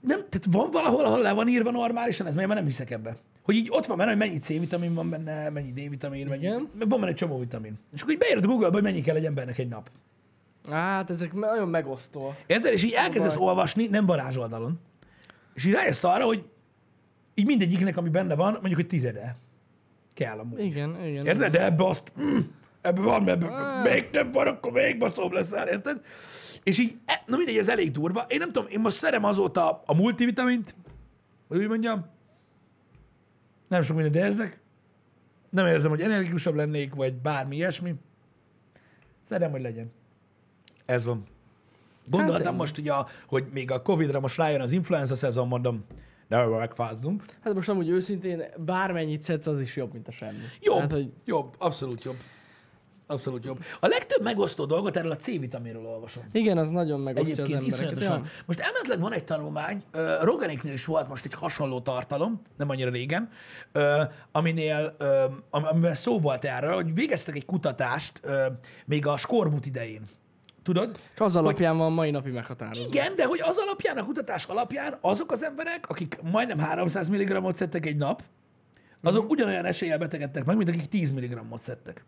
nem, 0.00 0.18
tehát 0.18 0.46
van 0.50 0.70
valahol, 0.70 1.04
ahol 1.04 1.20
le 1.20 1.32
van 1.32 1.48
írva 1.48 1.70
normálisan, 1.70 2.26
ez 2.26 2.34
mert 2.34 2.48
nem 2.48 2.64
hiszek 2.64 2.90
ebbe. 2.90 3.16
Hogy 3.44 3.54
így 3.54 3.68
ott 3.70 3.86
van 3.86 3.96
benne, 3.96 4.08
hogy 4.10 4.18
mennyi 4.18 4.38
C-vitamin 4.38 4.94
van 4.94 5.10
benne, 5.10 5.50
mennyi 5.50 5.72
D-vitamin, 5.72 6.26
mennyi, 6.26 6.42
Igen. 6.42 6.68
meg 6.78 6.88
van 6.88 6.98
benne 6.98 7.10
egy 7.10 7.16
csomó 7.16 7.38
vitamin. 7.38 7.78
És 7.94 8.00
akkor 8.00 8.12
így 8.12 8.18
beírod 8.20 8.44
a 8.44 8.46
Google-ba, 8.46 8.72
hogy 8.72 8.82
mennyi 8.82 9.00
kell 9.00 9.16
egy 9.16 9.24
embernek 9.24 9.58
egy 9.58 9.68
nap. 9.68 9.90
Hát 10.70 11.10
ezek 11.10 11.32
nagyon 11.32 11.68
megosztó. 11.68 12.34
Érted? 12.46 12.72
És 12.72 12.82
így 12.84 12.92
elkezdesz 12.92 13.36
olvasni, 13.36 13.86
nem 13.86 14.06
varázsoldalon. 14.06 14.80
És 15.54 15.64
így 15.64 15.72
rájössz 15.72 16.04
arra, 16.04 16.24
hogy 16.24 16.44
így 17.34 17.46
mindegyiknek, 17.46 17.96
ami 17.96 18.08
benne 18.08 18.34
van, 18.34 18.52
mondjuk, 18.52 18.74
hogy 18.74 18.86
tizede 18.86 19.36
kell 20.14 20.38
amúgy. 20.38 20.60
Igen, 20.64 21.04
igen. 21.06 21.26
Érted? 21.26 21.52
De 21.52 21.64
ebbe 21.64 21.84
azt, 21.86 22.12
mm, 22.20 22.38
ebbe 22.80 23.00
van, 23.00 23.28
ebbe 23.28 23.46
Ah. 23.46 23.82
még 23.92 24.10
több 24.10 24.34
van, 24.34 24.46
akkor 24.46 24.72
még 24.72 24.98
baszóbb 24.98 25.32
leszel, 25.32 25.68
érted? 25.68 26.00
És 26.62 26.78
így, 26.78 26.96
e- 27.04 27.22
na 27.26 27.36
mindegy, 27.36 27.56
ez 27.56 27.68
elég 27.68 27.90
durva. 27.90 28.24
Én 28.28 28.38
nem 28.38 28.52
tudom, 28.52 28.68
én 28.70 28.80
most 28.80 28.96
szerem 28.96 29.24
azóta 29.24 29.82
a 29.86 29.94
multivitamint, 29.94 30.74
hogy 31.48 31.58
úgy 31.58 31.68
mondjam, 31.68 32.06
nem 33.74 33.82
sok 33.82 33.96
mindent 33.96 34.24
érzek, 34.26 34.60
nem 35.50 35.66
érzem, 35.66 35.90
hogy 35.90 36.00
energikusabb 36.00 36.54
lennék, 36.54 36.94
vagy 36.94 37.14
bármi 37.14 37.56
ilyesmi. 37.56 37.94
Szeretem, 39.22 39.50
hogy 39.50 39.60
legyen. 39.62 39.92
Ez 40.84 41.04
van. 41.04 41.24
Gondoltam 42.10 42.46
Hát, 42.46 42.56
most, 42.56 42.74
hogy, 42.74 42.88
a, 42.88 43.06
hogy 43.26 43.46
még 43.52 43.70
a 43.70 43.82
Covid-ra 43.82 44.20
most 44.20 44.36
rájön 44.36 44.60
az 44.60 44.72
influenza 44.72 45.14
szezon, 45.14 45.48
mondom, 45.48 45.84
ne 46.28 46.44
megfázzunk. 46.44 47.22
Hát 47.40 47.54
most 47.54 47.68
amúgy 47.68 47.88
őszintén 47.88 48.42
bármennyit 48.58 49.22
szedsz, 49.22 49.46
az 49.46 49.60
is 49.60 49.76
jobb, 49.76 49.92
mint 49.92 50.08
a 50.08 50.12
semmi. 50.12 50.38
Jobb, 50.60 50.80
Hát, 50.80 50.90
hogy 50.90 51.12
jobb, 51.24 51.54
abszolút 51.58 52.04
jobb. 52.04 52.16
Abszolút 53.06 53.44
jobb. 53.44 53.58
A 53.80 53.86
legtöbb 53.86 54.22
megosztó 54.22 54.64
dolgot 54.64 54.96
erről 54.96 55.10
a 55.10 55.16
C-vitaminról 55.16 55.86
olvasom. 55.86 56.24
igen, 56.32 56.58
az 56.58 56.70
nagyon 56.70 57.00
megosztja 57.00 57.32
az 57.32 57.38
Egyébként 57.50 57.72
embereket. 57.72 57.96
iszonyatosan. 57.96 58.24
Ja. 58.24 58.42
Most 58.46 58.60
elméletileg 58.60 59.00
van 59.00 59.12
egy 59.12 59.24
tanulmány, 59.24 59.82
uh, 59.94 60.22
Roganéknél 60.22 60.72
is 60.72 60.84
volt 60.84 61.08
most 61.08 61.24
egy 61.24 61.34
hasonló 61.34 61.80
tartalom, 61.80 62.40
nem 62.56 62.68
annyira 62.68 62.90
régen, 62.90 63.28
uh, 63.74 63.82
aminél, 64.32 64.96
uh, 65.00 65.06
am- 65.50 65.64
amiben 65.64 65.94
szó 65.94 66.20
volt 66.20 66.44
erről, 66.44 66.74
hogy 66.74 66.94
végeztek 66.94 67.36
egy 67.36 67.44
kutatást 67.44 68.20
uh, 68.24 68.32
még 68.86 69.06
a 69.06 69.16
skorbut 69.16 69.66
idején. 69.66 70.02
Tudod? 70.62 70.98
És 71.14 71.20
az 71.20 71.36
alapján 71.36 71.76
van 71.76 71.92
mai 71.92 72.10
napi 72.10 72.30
meghatározó. 72.30 72.86
Igen, 72.88 73.14
de 73.14 73.24
hogy 73.24 73.40
az 73.42 73.56
alapján, 73.58 73.96
a 73.96 74.04
kutatás 74.04 74.44
alapján 74.44 74.98
azok 75.00 75.32
az 75.32 75.44
emberek, 75.44 75.88
akik 75.88 76.18
majdnem 76.32 76.58
300 76.58 77.08
mg-ot 77.08 77.54
szedtek 77.54 77.86
egy 77.86 77.96
nap, 77.96 78.22
azok 79.02 79.22
Mhm. 79.22 79.30
ugyanolyan 79.32 79.64
eséllyel 79.64 79.98
betegedtek 79.98 80.44
meg, 80.44 80.56
mint 80.56 80.68
akik 80.68 80.86
10 80.86 81.10
mg-ot 81.10 81.60
szedtek. 81.60 82.04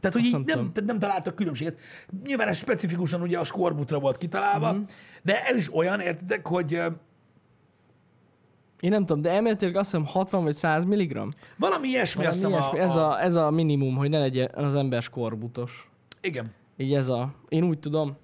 Tehát, 0.00 0.16
hogy 0.16 0.24
Azt 0.24 0.40
így 0.40 0.46
nem 0.46 0.72
tehát 0.72 0.84
nem 0.84 0.98
találtak 0.98 1.34
különbséget. 1.34 1.78
Nyilván 2.24 2.48
ez 2.48 2.56
specifikusan 2.56 3.20
ugye 3.22 3.38
a 3.38 3.44
skorbutra 3.44 3.98
volt 3.98 4.16
kitalálva, 4.16 4.72
Mhm. 4.72 4.82
de 5.22 5.44
ez 5.46 5.56
is 5.56 5.74
olyan, 5.74 6.00
értitek, 6.00 6.46
hogy 6.46 6.80
Én 8.80 8.90
nem 8.90 9.06
tudom, 9.06 9.22
de 9.22 9.30
elméletileg 9.30 9.76
azt 9.76 9.90
hiszem 9.90 10.06
60 10.06 10.42
vagy 10.42 10.54
100 10.54 10.84
milligram. 10.84 11.32
valami 11.58 11.88
ilyesmi, 11.88 12.26
azt 12.26 12.42
Valami 12.42 12.62
hiszem 12.62 12.78
ilyesmi. 12.78 12.98
a, 12.98 13.02
Ez, 13.02 13.08
a, 13.08 13.22
ez 13.24 13.34
a 13.36 13.50
minimum, 13.50 13.96
hogy 13.96 14.10
ne 14.10 14.18
legyen 14.18 14.50
az 14.54 14.74
ember 14.74 15.02
skorbutos. 15.02 15.90
Igen. 16.20 16.50
Így 16.76 16.94
ez 16.94 17.08
a... 17.08 17.34
Én 17.48 17.64
úgy 17.64 17.78
tudom. 17.78 18.16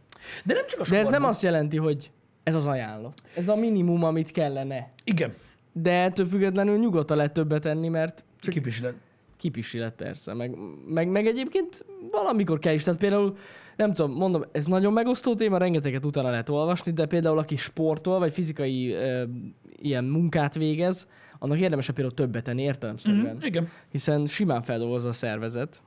De 0.44 0.54
nem 0.54 0.66
csak 0.68 0.80
a 0.80 0.82
De 0.82 0.88
ez 0.96 1.02
nem 1.02 1.04
skorbut. 1.04 1.28
azt 1.28 1.42
jelenti, 1.42 1.76
hogy 1.76 2.10
ez 2.42 2.54
az 2.54 2.66
ajánlat. 2.66 3.20
Ez 3.34 3.48
a 3.48 3.54
minimum, 3.56 4.04
amit 4.04 4.30
kellene. 4.30 4.88
Igen. 5.04 5.34
De 5.72 5.92
ettől 5.92 6.26
függetlenül 6.26 6.78
nyugodtan 6.78 7.16
lehet 7.16 7.32
többet 7.32 7.64
enni, 7.66 7.88
mert 7.88 8.24
csak 8.40 8.52
Kipisílet. 8.52 8.94
Kipisilet 9.36 9.94
persze. 9.94 10.34
Meg, 10.34 10.56
meg, 10.88 11.08
meg 11.08 11.26
egyébként 11.26 11.84
valamikor 12.10 12.58
kell 12.58 12.74
is. 12.74 12.82
Tehát 12.82 13.00
például, 13.00 13.36
nem 13.76 13.92
tudom, 13.92 14.12
mondom, 14.16 14.44
ez 14.52 14.66
nagyon 14.66 14.92
megosztó 14.92 15.34
téma, 15.34 15.56
rengeteget 15.58 16.04
utána 16.04 16.30
lehet 16.30 16.48
olvasni, 16.48 16.92
de 16.92 17.06
például 17.06 17.38
aki 17.38 17.56
sportol, 17.56 18.18
vagy 18.18 18.32
fizikai 18.32 18.92
e, 18.94 19.28
ilyen 19.76 20.04
munkát 20.04 20.54
végez, 20.54 21.08
annak 21.38 21.58
érdemes 21.60 21.86
például 21.86 22.14
többet 22.14 22.44
tenni 22.44 22.62
értelemszerűen. 22.62 23.34
Mhm, 23.36 23.44
Igen. 23.44 23.68
Hiszen 23.90 24.26
simán 24.26 24.62
feldolgozza 24.62 25.08
a 25.08 25.12
szervezet. 25.12 25.82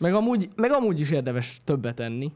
Meg 0.00 0.14
amúgy, 0.14 0.48
meg 0.56 0.72
amúgy 0.72 1.00
is 1.00 1.10
érdemes 1.10 1.60
többet 1.64 2.00
enni. 2.00 2.32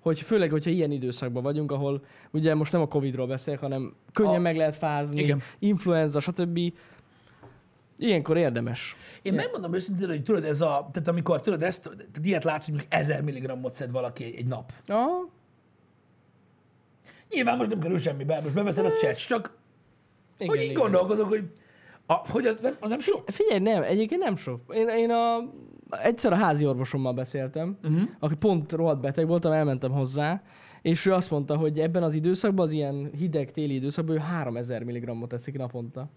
Hogy 0.00 0.20
főleg, 0.20 0.50
hogyha 0.50 0.70
ilyen 0.70 0.90
időszakban 0.90 1.42
vagyunk, 1.42 1.72
ahol 1.72 2.04
ugye 2.30 2.54
most 2.54 2.72
nem 2.72 2.80
a 2.80 2.88
Covid-ról 2.88 3.26
beszél, 3.26 3.56
hanem 3.60 3.94
könnyen 4.12 4.34
A- 4.34 4.38
meg 4.38 4.56
lehet 4.56 4.76
fázni, 4.76 5.22
Igen. 5.22 5.40
influenza, 5.58 6.20
stb. 6.20 6.58
Ilyenkor 8.02 8.36
érdemes. 8.36 8.96
Én 9.22 9.34
megmondom 9.34 9.74
őszintén, 9.74 10.08
hogy 10.08 10.22
tudod, 10.22 10.44
ez 10.44 10.60
a, 10.60 10.86
tehát 10.92 11.08
amikor 11.08 11.40
tudod 11.40 11.62
ezt, 11.62 11.82
tehát 11.82 12.18
ilyet 12.22 12.44
látsz, 12.44 12.64
hogy 12.64 12.74
mondjuk 12.74 12.94
1000 12.94 13.22
mg-ot 13.22 13.72
szed 13.72 13.90
valaki 13.90 14.24
egy, 14.24 14.34
egy 14.34 14.46
nap. 14.46 14.72
Aha. 14.86 15.28
Nyilván 17.30 17.56
most 17.56 17.70
nem 17.70 17.78
kerül 17.78 17.98
semmibe, 17.98 18.40
most 18.40 18.54
beveszed, 18.54 18.84
az 18.84 18.98
csecs, 18.98 19.26
csak 19.26 19.56
Igen, 20.38 20.48
hogy 20.48 20.58
így 20.58 20.70
igen. 20.70 20.82
gondolkozok, 20.82 21.28
hogy, 21.28 21.44
a, 22.06 22.12
hogy 22.12 22.46
az 22.46 22.58
nem, 22.62 22.76
az 22.80 22.90
nem 22.90 23.00
sok. 23.00 23.30
Figyelj, 23.30 23.60
nem, 23.60 23.82
egyébként 23.82 24.22
nem 24.22 24.36
sok. 24.36 24.60
Én, 24.74 24.88
én 24.88 25.10
a, 25.10 25.38
egyszer 25.90 26.32
a 26.32 26.36
házi 26.36 26.66
orvosommal 26.66 27.12
beszéltem, 27.12 27.78
uh-huh. 27.82 28.02
aki 28.18 28.34
pont 28.34 28.72
rohadt 28.72 29.00
beteg 29.00 29.26
voltam, 29.26 29.52
elmentem 29.52 29.90
hozzá, 29.90 30.42
És 30.82 31.06
ő 31.06 31.12
azt 31.12 31.30
mondta, 31.30 31.56
hogy 31.56 31.80
ebben 31.80 32.02
az 32.02 32.14
időszakban, 32.14 32.64
az 32.64 32.72
ilyen 32.72 33.10
hideg 33.16 33.50
téli 33.50 33.74
időszakban 33.74 34.14
ő 34.14 34.18
3000 34.18 34.82
mg-ot 34.82 35.28
teszik 35.28 35.56
naponta. 35.56 36.10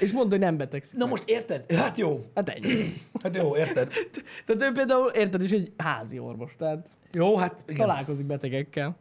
És 0.00 0.12
mondta, 0.12 0.36
hogy 0.36 0.44
nem 0.44 0.56
betegszik. 0.56 0.98
Na 0.98 1.04
meg. 1.04 1.08
most 1.08 1.28
érted? 1.28 1.72
Hát 1.72 1.98
jó. 1.98 2.24
Hát 2.34 2.48
ennyi. 2.48 2.92
Hát 3.22 3.36
jó, 3.36 3.56
érted? 3.56 3.88
Tehát 4.46 4.62
ő 4.62 4.72
például, 4.72 5.08
érted, 5.10 5.42
is 5.42 5.50
egy 5.50 5.72
házi 5.76 6.18
orvos, 6.18 6.54
tehát 6.58 6.90
Jó, 7.12 7.36
hát 7.36 7.64
igen. 7.66 7.86
találkozik 7.86 8.26
betegekkel. 8.26 8.96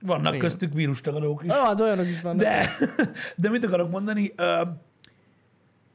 Vannak 0.00 0.28
Igen. 0.28 0.38
köztük 0.38 0.72
vírustagadók 0.72 1.44
is. 1.44 1.50
Ah, 1.50 1.66
hát 1.66 1.80
olyanok 1.80 2.06
is 2.06 2.20
vannak. 2.20 2.40
De, 2.40 2.70
de 3.36 3.48
mit 3.50 3.64
akarok 3.64 3.90
mondani? 3.90 4.32
Ö, 4.36 4.62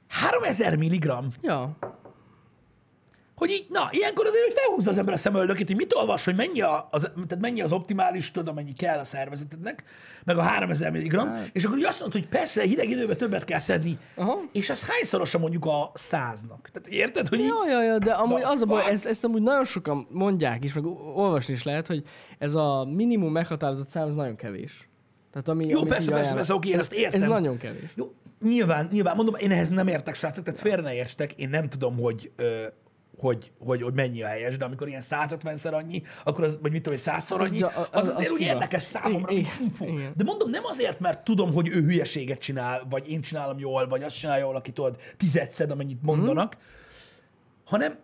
3000 0.07 0.77
milligram. 0.77 1.27
Ja. 1.41 1.77
Hogy 3.41 3.49
így, 3.49 3.65
na, 3.69 3.87
ilyenkor 3.91 4.25
azért, 4.25 4.43
hogy 4.43 4.53
felhúzza 4.53 4.89
az 4.89 4.97
ember 4.97 5.13
a 5.13 5.17
szemöldökét, 5.17 5.67
hogy 5.67 5.75
mit 5.75 5.93
olvas, 5.93 6.25
hogy 6.25 6.35
mennyi, 6.35 6.61
a, 6.61 6.87
az, 6.91 7.01
tehát 7.01 7.39
mennyi 7.39 7.61
az 7.61 7.71
optimális, 7.71 8.31
tudod, 8.31 8.47
amennyi 8.47 8.73
kell 8.73 8.99
a 8.99 9.03
szervezetednek, 9.05 9.83
meg 10.23 10.37
a 10.37 10.41
3000 10.41 10.91
mg, 10.91 11.15
Hát. 11.15 11.49
és 11.53 11.63
akkor 11.65 11.77
azt 11.85 11.99
mondod, 11.99 12.21
hogy 12.21 12.29
persze, 12.29 12.63
hideg 12.63 12.89
időben 12.89 13.17
többet 13.17 13.43
kell 13.43 13.59
szedni, 13.59 13.97
Aha. 14.15 14.41
és 14.51 14.69
az 14.69 14.83
hányszorosa 14.87 15.37
mondjuk 15.37 15.65
a 15.65 15.91
száznak? 15.93 16.69
Tehát 16.73 16.87
érted, 16.89 17.27
hogy 17.27 17.39
így, 17.39 17.45
Ja, 17.65 17.71
ja, 17.71 17.83
ja, 17.83 17.97
de 17.97 18.11
amúgy 18.11 18.41
az 18.43 18.61
a 18.61 18.65
baj, 18.65 18.85
ezt, 18.89 19.05
ezt 19.05 19.23
amúgy 19.23 19.41
nagyon 19.41 19.65
sokan 19.65 20.07
mondják 20.09 20.63
is, 20.63 20.73
meg 20.73 20.85
olvasni 21.15 21.53
is 21.53 21.63
lehet, 21.63 21.87
hogy 21.87 22.03
ez 22.37 22.55
a 22.55 22.85
minimum 22.85 23.31
meghatározott 23.31 23.87
szám, 23.87 24.07
ez 24.07 24.15
nagyon 24.15 24.35
kevés. 24.35 24.89
Tehát 25.31 25.47
ami, 25.47 25.65
Jó, 25.67 25.83
persze, 25.83 25.95
persze, 25.95 26.13
ajánl- 26.13 26.35
persze, 26.35 26.53
oké, 26.53 26.69
én 26.69 26.79
azt 26.79 26.93
értem. 26.93 27.21
Ez 27.21 27.27
nagyon 27.27 27.57
kevés. 27.57 27.89
Jó, 27.95 28.13
nyilván, 28.41 28.87
nyilván, 28.91 29.15
mondom, 29.15 29.35
én 29.35 29.51
ehhez 29.51 29.69
nem 29.69 29.87
értek, 29.87 30.15
srácok, 30.15 30.43
tehát 30.43 30.59
félre 30.59 30.81
ne 30.81 30.93
értsetek, 30.93 31.33
én 31.33 31.49
nem 31.49 31.69
tudom, 31.69 31.97
hogy, 31.99 32.31
ö, 32.35 32.63
hogy, 33.21 33.51
hogy, 33.59 33.81
hogy 33.81 33.93
mennyi 33.93 34.21
a 34.21 34.27
helyes, 34.27 34.57
de 34.57 34.65
amikor 34.65 34.87
ilyen 34.87 35.01
150-szer 35.05 35.73
annyi, 35.73 36.01
akkor 36.23 36.43
az, 36.43 36.57
vagy 36.61 36.71
mit 36.71 36.81
tudom, 36.83 36.99
hogy 36.99 37.13
100-szor 37.13 37.39
Az 37.39 37.49
annyi, 37.49 37.57
gya- 37.57 37.75
az, 37.75 37.87
az- 37.91 38.07
azért 38.07 38.29
az 38.29 38.31
úgy 38.35 38.41
érdekes 38.41 38.83
számomra, 38.83 39.31
Igen, 39.31 39.51
igen. 39.79 40.13
De 40.15 40.23
mondom, 40.23 40.49
nem 40.49 40.63
azért, 40.65 40.99
mert 40.99 41.23
tudom, 41.23 41.53
hogy 41.53 41.67
ő 41.69 41.81
hülyeséget 41.81 42.39
csinál, 42.39 42.85
vagy 42.89 43.09
én 43.09 43.21
csinálom 43.21 43.59
jól, 43.59 43.87
vagy 43.87 44.03
azt 44.03 44.17
csinálja 44.17 44.43
jól, 44.43 44.55
aki 44.55 44.71
tudod, 44.71 44.97
tized 45.17 45.51
szed, 45.51 45.71
amennyit 45.71 46.01
mondanak, 46.01 46.57
hanem 47.65 47.97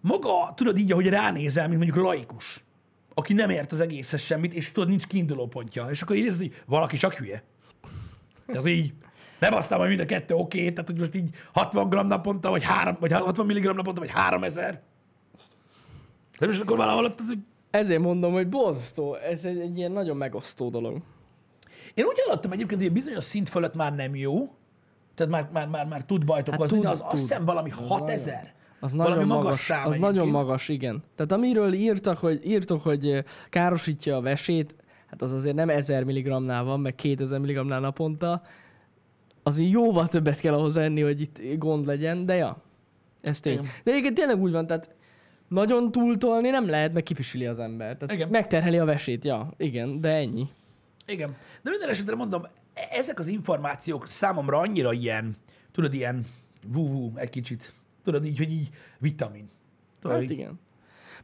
maga, 0.00 0.52
tudod 0.54 0.78
így, 0.78 0.92
ahogy 0.92 1.08
ránézel, 1.08 1.68
mint 1.68 1.82
mondjuk 1.82 2.04
laikus, 2.04 2.64
aki 3.14 3.32
nem 3.32 3.50
ért 3.50 3.72
az 3.72 3.80
egészhez 3.80 4.20
semmit, 4.20 4.52
és 4.54 4.72
tudod, 4.72 4.88
nincs 4.88 5.06
kiinduló 5.06 5.46
pontja. 5.46 5.86
És 5.90 6.02
akkor 6.02 6.16
nézed, 6.16 6.38
hogy 6.38 6.62
valaki 6.66 6.96
csak 6.96 7.14
hülye. 7.14 7.42
Tehát 8.46 8.66
így, 8.68 8.92
nem 9.38 9.54
aztán, 9.54 9.78
hogy 9.78 9.88
mind 9.88 10.00
a 10.00 10.04
kettő 10.04 10.34
oké, 10.34 10.58
okay, 10.58 10.72
tehát 10.72 10.90
hogy 10.90 10.98
most 10.98 11.14
így 11.14 11.30
60 11.52 11.88
g 11.88 11.94
naponta, 11.94 12.50
vagy, 12.50 12.62
3, 12.62 12.96
vagy 13.00 13.12
60 13.12 13.46
mg 13.46 13.74
naponta, 13.74 14.00
vagy 14.00 14.10
3000. 14.10 14.80
De 16.38 16.46
most 16.46 16.60
akkor 16.60 16.76
valahol 16.76 17.04
ott 17.04 17.20
az, 17.20 17.26
hogy 17.26 17.38
Ezért 17.70 18.00
mondom, 18.00 18.32
hogy 18.32 18.48
borzasztó, 18.48 19.14
ez 19.14 19.44
egy, 19.44 19.58
egy 19.58 19.78
ilyen 19.78 19.92
nagyon 19.92 20.16
megosztó 20.16 20.70
dolog. 20.70 21.02
Én 21.94 22.04
úgy 22.04 22.22
hallottam 22.24 22.52
egyébként, 22.52 22.80
hogy 22.80 22.92
bizonyos 22.92 23.24
szint 23.24 23.48
fölött 23.48 23.74
már 23.74 23.94
nem 23.94 24.14
jó, 24.14 24.54
tehát 25.14 25.32
már, 25.32 25.48
már, 25.52 25.68
már, 25.68 25.86
már 25.86 26.04
tud 26.04 26.24
bajt 26.24 26.48
okozni, 26.48 26.76
tud, 26.76 26.84
de 26.84 26.90
az 26.90 26.98
tud. 26.98 27.06
azt 27.10 27.20
hiszem 27.20 27.44
valami 27.44 27.70
Az 27.70 27.88
6000. 27.88 28.56
Az 28.80 28.92
Valami 28.92 29.10
nagyon 29.14 29.26
magas 29.26 29.44
magas, 29.44 29.58
szám 29.58 29.86
az 29.86 29.96
nagyon 29.96 30.10
egyébként. 30.10 30.32
magas, 30.32 30.68
igen. 30.68 31.02
Tehát 31.16 31.32
amiről 31.32 31.72
írtak, 31.72 32.18
hogy, 32.18 32.46
írtok, 32.46 32.82
hogy 32.82 33.24
károsítja 33.50 34.16
a 34.16 34.20
vesét, 34.20 34.76
hát 35.10 35.22
az 35.22 35.32
azért 35.32 35.54
nem 35.54 35.70
1000 35.70 36.04
mg-nál 36.04 36.64
van, 36.64 36.80
meg 36.80 36.94
2000 36.94 37.38
mg-nál 37.38 37.80
naponta. 37.80 38.42
Azért 39.48 39.70
jóval 39.70 40.08
többet 40.08 40.40
kell 40.40 40.54
ahhoz 40.54 40.76
enni, 40.76 41.00
hogy 41.00 41.20
itt 41.20 41.58
gond 41.58 41.86
legyen, 41.86 42.26
de 42.26 42.34
ja, 42.34 42.62
ez 43.20 43.40
tény. 43.40 43.52
Igen. 43.52 43.66
De 43.84 43.90
egyébként 43.90 44.14
tényleg 44.14 44.40
úgy 44.40 44.52
van, 44.52 44.66
tehát 44.66 44.94
nagyon 45.48 45.92
túltolni 45.92 46.48
nem 46.48 46.68
lehet, 46.68 46.92
meg 46.92 47.02
kipisili 47.02 47.46
az 47.46 47.58
ember. 47.58 47.96
Tehát 47.96 48.14
Igen. 48.14 48.28
megterheli 48.28 48.78
a 48.78 48.84
vesét, 48.84 49.24
ja, 49.24 49.52
igen, 49.56 50.00
de 50.00 50.08
ennyi. 50.08 50.48
Igen. 51.06 51.36
De 51.62 51.70
minden 51.70 51.88
esetre 51.88 52.14
mondom, 52.14 52.42
e- 52.74 52.88
ezek 52.90 53.18
az 53.18 53.26
információk 53.28 54.06
számomra 54.06 54.58
annyira 54.58 54.92
ilyen, 54.92 55.36
tudod, 55.72 55.94
ilyen 55.94 56.26
vú 56.66 57.12
egy 57.14 57.30
kicsit. 57.30 57.72
Tudod 58.04 58.24
így, 58.24 58.38
hogy 58.38 58.52
így 58.52 58.68
vitamin. 58.98 59.50
Tudod, 60.00 60.16
Hát 60.16 60.24
így, 60.24 60.30
igen. 60.30 60.60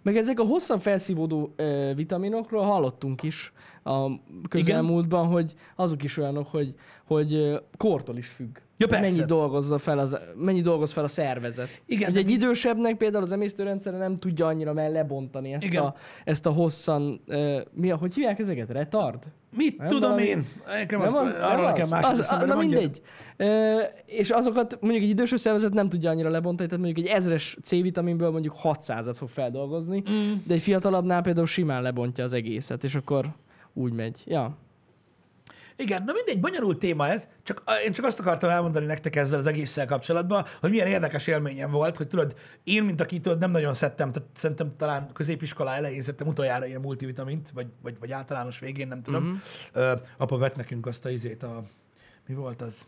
Meg 0.02 0.16
ezek 0.16 0.40
a 0.40 0.44
hosszan 0.44 0.78
felszívódó 0.78 1.52
ö, 1.56 1.92
vitaminokról 1.94 2.64
hallottunk 2.64 3.22
is 3.22 3.52
a 3.84 4.10
közelmúltban, 4.48 5.26
hogy 5.26 5.54
azok 5.76 6.02
is 6.02 6.16
olyanok, 6.18 6.46
hogy, 6.48 6.74
hogy 7.04 7.60
kortól 7.76 8.16
is 8.16 8.26
függ. 8.28 8.56
Ja, 8.76 8.86
persze. 8.86 9.04
Mennyi 9.04 9.24
dolgozza 9.24 9.78
fel, 9.78 9.98
az, 9.98 10.16
mennyi 10.36 10.60
dolgoz 10.60 10.92
fel 10.92 11.04
a 11.04 11.08
szervezet. 11.08 11.82
Igen, 11.86 12.12
de- 12.12 12.18
egy 12.18 12.30
idősebbnek 12.30 12.96
például 12.96 13.22
az 13.24 13.32
emésztőrendszere 13.32 13.96
nem 13.96 14.14
tudja 14.16 14.46
annyira 14.46 14.72
már 14.72 14.90
lebontani 14.90 15.52
ezt, 15.52 15.64
Igen. 15.64 15.82
a, 15.82 15.94
ezt 16.24 16.46
a 16.46 16.50
hosszan, 16.50 17.20
ö, 17.26 17.60
mi, 17.72 17.90
a- 17.90 17.96
hogy 17.96 18.14
hívják 18.14 18.38
ezeket? 18.38 18.70
Retard? 18.70 19.22
Mit 19.56 19.78
Nem 19.78 19.86
tudom 19.88 20.00
valami- 20.10 20.22
én? 20.26 20.46
Nekem 20.66 20.98
Nem 21.00 21.14
azt, 21.14 21.16
az, 21.16 21.30
arra 21.30 21.54
nem 21.56 21.64
nekem 21.64 21.82
az, 21.82 21.90
más 21.90 22.04
az, 22.04 22.20
eszembe, 22.20 22.44
Na 22.46 22.56
mindegy. 22.56 23.00
Ö, 23.36 23.78
és 24.06 24.30
azokat 24.30 24.78
mondjuk 24.80 25.02
egy 25.02 25.08
idősebb 25.10 25.38
szervezet 25.38 25.72
nem 25.72 25.88
tudja 25.88 26.10
annyira 26.10 26.28
lebontani, 26.30 26.68
tehát 26.68 26.84
mondjuk 26.84 27.06
egy 27.06 27.12
ezres 27.12 27.56
C-vitaminből 27.62 28.30
mondjuk 28.30 28.54
600-at 28.62 29.14
fog 29.16 29.28
feldolgozni, 29.28 30.02
Mm. 30.10 30.32
de 30.46 30.54
egy 30.54 30.62
fiatalabbnál 30.62 31.22
például 31.22 31.46
simán 31.46 31.82
lebontja 31.82 32.24
az 32.24 32.32
egészet, 32.34 32.84
és 32.84 32.94
akkor 32.94 33.26
úgy 33.74 33.92
megy. 33.92 34.22
Ja. 34.26 34.56
Igen, 35.76 36.02
na 36.04 36.12
mindegy, 36.12 36.40
bonyolult 36.40 36.78
téma 36.78 37.08
ez, 37.08 37.28
csak 37.42 37.62
én 37.84 37.92
csak 37.92 38.04
azt 38.04 38.20
akartam 38.20 38.50
elmondani 38.50 38.86
nektek 38.86 39.16
ezzel 39.16 39.38
az 39.38 39.46
egésszel 39.46 39.86
kapcsolatban, 39.86 40.44
hogy 40.60 40.70
milyen 40.70 40.86
érdekes 40.86 41.26
élményem 41.26 41.70
volt, 41.70 41.96
hogy 41.96 42.08
tudod, 42.08 42.34
én, 42.64 42.82
mint 42.82 43.00
aki 43.00 43.20
tudod, 43.20 43.38
nem 43.38 43.50
nagyon 43.50 43.74
szedtem, 43.74 44.12
tehát 44.12 44.28
szerintem 44.34 44.76
talán 44.76 45.12
középiskola 45.12 45.74
elején 45.74 46.02
szedtem 46.02 46.26
utoljára 46.26 46.66
ilyen 46.66 46.80
multivitamint, 46.80 47.50
vagy, 47.50 47.66
vagy, 47.82 47.98
vagy 47.98 48.12
általános 48.12 48.58
végén, 48.58 48.88
nem 48.88 49.00
tudom. 49.00 49.40
Uh-huh. 49.74 49.92
Uh, 49.92 50.00
apa 50.18 50.36
vett 50.36 50.56
nekünk 50.56 50.86
azt 50.86 51.04
a 51.04 51.10
izét, 51.10 51.42
a, 51.42 51.62
mi 52.26 52.34
volt 52.34 52.62
az? 52.62 52.86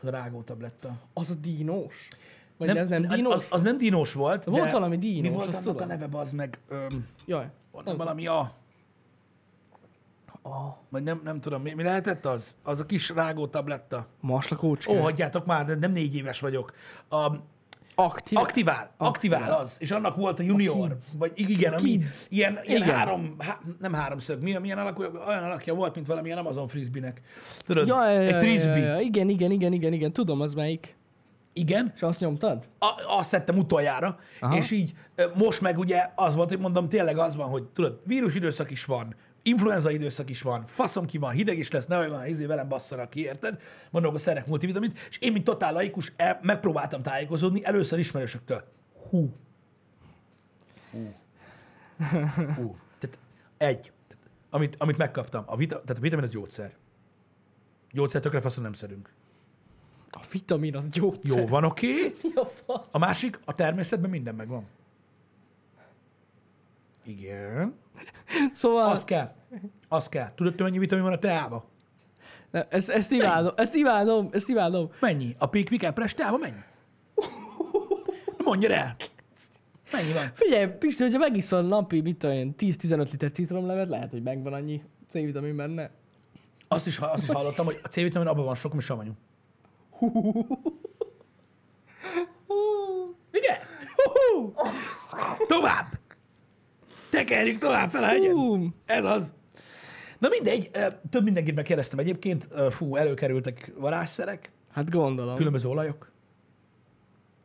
Az 0.00 0.08
a 0.08 0.10
rágó 0.10 0.42
tabletta. 0.42 0.98
Az 1.12 1.30
a 1.30 1.34
dínós? 1.34 2.08
Vagy 2.58 2.68
nem, 2.68 2.76
ez 2.76 2.88
nem 2.88 3.02
dínós? 3.02 3.34
Az, 3.34 3.46
az 3.50 3.62
nem 3.62 3.78
dínos 3.78 4.12
volt. 4.12 4.44
Volt 4.44 4.70
valami 4.70 4.98
dínos, 4.98 5.28
Mi 5.28 5.34
volt 5.34 5.46
annak 5.46 5.60
a 5.60 5.72
tudom. 5.72 5.88
neve, 5.88 6.18
az 6.18 6.32
meg, 6.32 6.58
öm, 6.68 7.06
Jaj. 7.26 7.46
van 7.70 7.96
valami 7.96 8.26
a, 8.26 8.61
A 10.44 10.76
vagy 10.88 11.02
nem, 11.02 11.20
nem 11.24 11.40
tudom, 11.40 11.62
mi, 11.62 11.72
mi 11.72 11.82
lehetett 11.82 12.26
az? 12.26 12.54
Az 12.62 12.80
a 12.80 12.86
kis 12.86 13.08
rágó 13.08 13.46
tabletta. 13.46 14.06
maslakócska. 14.20 14.92
Ó, 14.92 14.96
hagyjátok 15.00 15.46
már, 15.46 15.64
de 15.66 15.74
nem 15.74 15.90
négy 15.90 16.14
éves 16.16 16.40
vagyok. 16.40 16.72
A, 17.08 17.32
Aktív. 17.94 18.38
aktivál, 18.38 18.90
aktivál 18.96 19.52
az, 19.52 19.76
és 19.78 19.90
annak 19.90 20.16
volt 20.16 20.38
a 20.40 20.42
junior, 20.42 20.88
Kids. 20.88 21.04
vagy 21.18 21.32
igen, 21.34 21.72
ami 21.72 21.90
Kids. 21.90 22.26
ilyen, 22.28 22.58
ilyen 22.64 22.82
Igen. 22.82 22.94
három, 22.94 23.34
há, 23.38 23.58
nem 23.80 23.92
háromszög, 23.92 24.42
mi, 24.42 24.58
milyen 24.58 24.78
alakú, 24.78 25.02
olyan 25.02 25.44
alakja 25.44 25.74
volt, 25.74 25.94
mint 25.94 26.06
valamilyen 26.06 26.38
Amazon 26.38 26.68
frisbee-nek. 26.68 27.20
Tudod, 27.66 27.86
Ja, 27.86 28.04
ja, 28.10 28.20
ja, 28.20 28.20
egy 28.20 28.30
ja, 28.30 28.38
frisbee. 28.40 28.78
ja, 28.78 28.92
ja, 28.94 29.00
igen, 29.00 29.28
igen, 29.28 29.50
igen, 29.50 29.72
igen, 29.72 29.92
igen, 29.92 30.12
tudom 30.12 30.40
az 30.40 30.54
melyik. 30.54 30.96
Igen, 31.52 31.92
És 31.94 32.02
azt 32.02 32.20
nyomtad? 32.20 32.68
a, 32.78 32.88
azt 33.18 33.28
szedtem 33.28 33.56
utoljára, 33.56 34.18
Aha. 34.40 34.56
És 34.56 34.70
így 34.70 34.92
most 35.34 35.60
meg 35.60 35.78
ugye 35.78 36.06
az 36.14 36.34
volt, 36.34 36.48
hogy 36.48 36.58
mondom, 36.58 36.88
tényleg 36.88 37.18
az 37.18 37.36
van, 37.36 37.48
hogy 37.48 37.62
tudod, 37.64 38.00
vírus 38.04 38.34
időszak 38.34 38.70
is 38.70 38.84
van, 38.84 39.14
influenza 39.42 39.90
időszak 39.90 40.30
is 40.30 40.42
van, 40.42 40.66
faszom 40.66 41.06
ki 41.06 41.18
van, 41.18 41.32
hideg 41.32 41.58
is 41.58 41.70
lesz, 41.70 41.86
nehogy 41.86 42.08
van, 42.08 42.26
izé 42.26 42.44
velem 42.46 42.68
basszanak 42.68 43.10
ki, 43.10 43.20
érted? 43.20 43.60
Mondom, 43.90 44.10
hogy 44.10 44.20
szerek 44.20 44.46
multivitamint, 44.46 44.98
és 45.08 45.18
én, 45.18 45.32
mint 45.32 45.44
totál 45.44 45.72
laikus, 45.72 46.12
el, 46.16 46.38
megpróbáltam 46.42 47.02
tájékozódni, 47.02 47.64
először 47.64 47.98
ismerősöktől. 47.98 48.64
Hú. 49.08 49.32
Hú. 50.90 51.14
Hú. 52.56 52.76
Tehát 52.98 53.18
egy. 53.56 53.92
Tehát, 54.08 54.24
amit, 54.50 54.76
amit 54.78 54.96
megkaptam, 54.96 55.42
a 55.46 55.56
vita, 55.56 55.80
tehát 55.80 55.98
a 55.98 56.00
vitamin 56.00 56.24
az 56.24 56.30
gyógyszer. 56.30 56.72
Gyógyszer 57.92 58.20
tökre 58.20 58.40
faszon 58.40 58.62
nem 58.62 58.72
szedünk. 58.72 59.12
A 60.10 60.20
vitamin 60.32 60.76
az 60.76 60.88
gyógyszer. 60.88 61.38
Jó, 61.38 61.46
van, 61.46 61.64
oké. 61.64 61.90
Okay. 61.90 62.14
Mi 62.22 62.34
a 62.34 62.44
fasz? 62.44 62.86
A 62.90 62.98
másik, 62.98 63.40
a 63.44 63.54
természetben 63.54 64.10
minden 64.10 64.34
megvan. 64.34 64.66
Igen. 67.04 67.74
Szóval 68.52 68.90
Az 68.90 69.04
kell. 69.04 69.34
Az 69.88 70.08
kell. 70.08 70.34
Tudod, 70.34 70.54
te 70.54 70.62
mennyi 70.62 70.78
vitamin 70.78 71.04
van 71.04 71.12
a 71.12 71.18
teában? 71.18 71.64
Ne, 72.50 72.66
ezt, 72.68 72.90
ezt 72.90 73.12
imádom, 73.12 73.52
ezt 73.56 73.74
imádom, 73.74 74.28
ezt 74.32 74.48
imádom. 74.48 74.90
Mennyi? 75.00 75.34
A 75.38 75.46
Pickwick 75.46 75.82
Epres 75.82 76.14
teában 76.14 76.40
mennyi? 76.40 76.60
Mondja 78.44 78.70
el. 78.70 78.96
Mennyi 79.92 80.12
van? 80.12 80.30
Figyelj, 80.34 80.66
Pisti, 80.66 81.02
hogyha 81.02 81.18
megiszol 81.18 81.62
napi, 81.62 82.00
mit 82.00 82.18
tudom 82.18 82.36
én, 82.36 82.54
10-15 82.58 83.10
liter 83.10 83.30
citromlevet, 83.30 83.88
lehet, 83.88 84.10
hogy 84.10 84.22
megvan 84.22 84.52
annyi 84.52 84.82
C-vitamin 85.10 85.56
benne. 85.56 85.90
Azt 86.68 86.86
is, 86.86 86.98
azt 86.98 87.22
is 87.22 87.28
hallottam, 87.28 87.64
hogy 87.64 87.80
a 87.82 87.88
C-vitamin 87.88 88.28
abban 88.28 88.44
van 88.44 88.54
sok, 88.54 88.72
ami 88.72 88.80
savanyú. 88.80 89.12
Igen? 93.30 93.56
Tovább! 95.46 96.01
Tekerjük 97.12 97.58
tovább 97.58 97.90
fel 97.90 98.02
a 98.02 98.06
hegyen. 98.06 98.32
Hú, 98.32 98.66
Ez 98.86 99.04
az. 99.04 99.32
Na 100.18 100.28
mindegy, 100.28 100.70
több 101.10 101.24
mindenkit 101.24 101.54
megkérdeztem 101.54 101.98
egyébként. 101.98 102.48
Fú, 102.70 102.96
előkerültek 102.96 103.72
varázsszerek, 103.78 104.50
hát 104.72 104.90
gondolom. 104.90 105.36
különböző 105.36 105.68
olajok. 105.68 106.10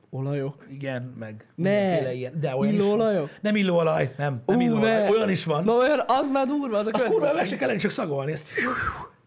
Olajok. 0.09 0.65
Igen, 0.69 1.01
meg 1.19 1.47
Ne. 1.55 2.13
ilyen. 2.13 2.39
De 2.39 2.55
olyan 2.55 2.73
is 2.73 2.79
van. 2.79 2.87
Illóolajok? 2.87 3.29
Nem 3.41 3.55
illóolaj, 3.55 4.13
nem. 4.17 4.41
Nem 4.45 4.57
Ú, 4.57 4.61
illóolaj. 4.61 4.89
ne. 5.03 5.09
Olyan 5.09 5.29
is 5.29 5.45
van. 5.45 5.63
Na 5.63 5.73
olyan, 5.73 6.01
az 6.07 6.29
már 6.29 6.45
durva, 6.47 6.77
az 6.77 6.87
a 6.87 6.91
Az 6.93 7.03
kurva 7.03 7.33
meg 7.33 7.45
se 7.45 7.55
kellene 7.55 7.77
csak 7.77 7.91
szagolni. 7.91 8.31
Ezt 8.31 8.49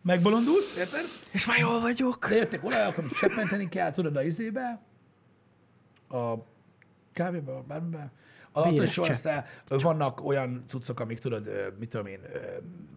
megbolondulsz, 0.03 0.77
érted? 0.77 1.05
És 1.33 1.47
már 1.47 1.59
jól 1.59 1.81
vagyok. 1.81 2.29
De 2.29 2.35
jöttek 2.35 2.65
olajok, 2.65 2.99
amit 2.99 3.13
cseppenteni 3.19 3.69
kell, 3.69 3.91
tudod, 3.91 4.17
a 4.17 4.23
izébe, 4.23 4.81
a 6.09 6.35
kávéba, 7.13 7.65
bármibe. 7.69 8.13
Véres 8.55 8.97
is 8.97 9.09
össze, 9.09 9.45
vannak 9.69 10.25
olyan 10.25 10.65
cuccok, 10.67 11.01
amik 11.01 11.19
tudod, 11.19 11.51
mit 11.79 11.89
tudom 11.89 12.07
én, 12.07 12.21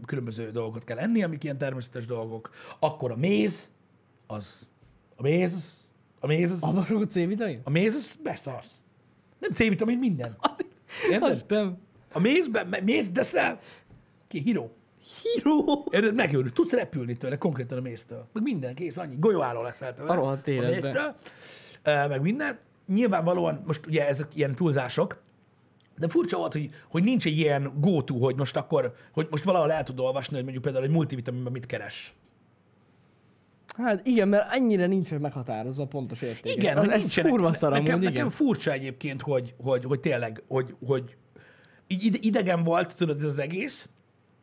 különböző 0.06 0.52
dolgokat 0.52 0.84
kell 0.84 0.98
enni, 0.98 1.24
amik 1.24 1.44
ilyen 1.44 1.58
természetes 1.58 2.06
dolgok. 2.06 2.50
Akkor 2.80 3.12
a 3.12 3.16
méz, 3.16 3.72
az, 4.28 4.68
a 5.16 5.22
méz, 5.22 5.54
az, 5.54 5.84
a 6.20 6.28
méz, 6.28 6.52
az, 6.52 6.63
Abban 6.63 6.86
sok 6.86 7.02
a 7.02 7.06
C-vitamin? 7.08 7.62
a 7.63 7.70
méz, 7.70 7.96
az 7.96 8.20
beszarsz. 8.24 8.82
Nem 9.39 9.52
C-vitamin, 9.52 9.98
minden. 9.98 10.38
Érted? 11.12 11.30
Azt 11.30 11.50
nem. 11.50 11.78
A 12.12 12.20
mézben, 12.20 12.76
méz 12.84 13.10
deszel, 13.10 13.60
ki, 14.28 14.39
híró. 14.39 14.72
Híró. 15.22 15.88
Érted? 15.92 16.16
Megőrül. 16.16 16.52
Tudsz 16.52 16.72
repülni 16.72 17.18
tőle, 17.18 17.38
konkrétan 17.38 17.78
a 17.78 17.82
méztől. 17.82 18.28
Meg 18.34 18.44
minden, 18.44 18.76
kész, 18.76 18.98
annyi. 18.98 19.16
Golyóálló 19.20 19.62
leszel 19.62 19.94
tőle. 19.94 20.13
A 20.13 20.39
életbe. 20.46 20.92
méztől. 20.92 21.16
Ö, 21.84 22.08
Meg 22.08 22.22
minden. 22.22 22.60
Nyilvánvalóan 22.88 23.63
most 23.66 23.86
ugye 23.86 24.08
ezek 24.08 24.36
ilyen 24.36 24.56
túlzások, 24.56 25.22
de 25.97 26.08
furcsa 26.08 26.38
volt, 26.38 26.53
hogy, 26.53 26.69
hogy 26.89 27.03
nincs 27.03 27.25
egy 27.25 27.38
ilyen 27.38 27.73
go-to, 27.79 28.17
hogy 28.17 28.36
most 28.36 28.56
akkor, 28.56 28.93
hogy 29.13 29.27
most 29.29 29.43
valahol 29.43 29.71
el 29.71 29.84
tud 29.84 29.99
olvasni, 29.99 30.34
hogy 30.34 30.43
mondjuk 30.43 30.63
például 30.63 30.86
egy 30.86 30.91
multivitaminban 30.91 31.51
mit 31.51 31.65
keres. 31.65 32.13
Hát 33.77 34.08
igen, 34.08 34.27
mert 34.27 34.53
ennyire 34.53 34.88
nincsen 34.88 35.21
meghatározva 35.21 35.84
a 35.84 35.88
pontos 35.88 36.21
érték. 36.21 36.56
Igen, 36.56 36.77
hogy 36.77 36.89
ez 36.89 37.21
kurva 37.21 37.51
szar 37.51 37.71
nekem, 37.71 37.99
nekem 37.99 38.13
igen. 38.13 38.29
furcsa 38.29 38.71
egyébként, 38.71 39.21
hogy, 39.21 39.53
hogy, 39.63 39.86
hogy 39.86 39.99
tényleg, 39.99 40.43
hogy, 40.47 40.75
hogy 40.86 41.15
így 41.88 42.03
ide- 42.03 42.23
idegen 42.23 42.63
volt, 42.63 42.97
tudod, 42.97 43.17
ez 43.17 43.27
az 43.27 43.39
egész, 43.39 43.89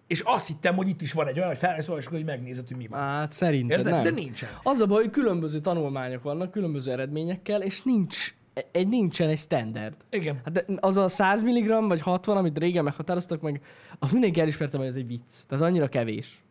és 0.06 0.20
azt 0.20 0.46
hittem, 0.46 0.76
hogy 0.76 0.88
itt 0.88 1.02
is 1.02 1.12
van 1.12 1.26
egy 1.26 1.36
olyan, 1.36 1.48
hogy 1.48 1.58
felmész 1.58 1.88
és 1.98 2.08
így 2.14 2.24
megnézed, 2.24 2.68
hogy 2.68 2.76
mi 2.76 2.86
van. 2.86 3.00
Hát 3.00 3.32
szerintem 3.32 3.78
Érted? 3.78 3.92
nem. 3.92 4.02
De 4.02 4.10
nincsen. 4.10 4.48
Az 4.62 4.80
a 4.80 4.86
baj, 4.86 5.02
hogy 5.02 5.10
különböző 5.10 5.58
tanulmányok 5.58 6.22
vannak, 6.22 6.50
különböző 6.50 6.92
eredményekkel, 6.92 7.62
és 7.62 7.82
nincs, 7.82 8.34
egy, 8.72 8.88
nincsen 8.88 9.28
egy 9.28 9.38
standard. 9.38 9.94
Igen. 10.10 10.40
Hát 10.44 10.64
az 10.76 10.96
a 10.96 11.08
100 11.08 11.42
mg 11.42 11.88
vagy 11.88 12.00
60, 12.00 12.36
amit 12.36 12.58
régen 12.58 12.84
meghatároztak 12.84 13.40
meg, 13.40 13.62
az 13.98 14.10
mindenki 14.10 14.40
elismerte, 14.40 14.78
hogy 14.78 14.86
ez 14.86 14.94
egy 14.94 15.06
vicc. 15.06 15.42
Tehát 15.48 15.64
annyira 15.64 15.88
kevés. 15.88 16.42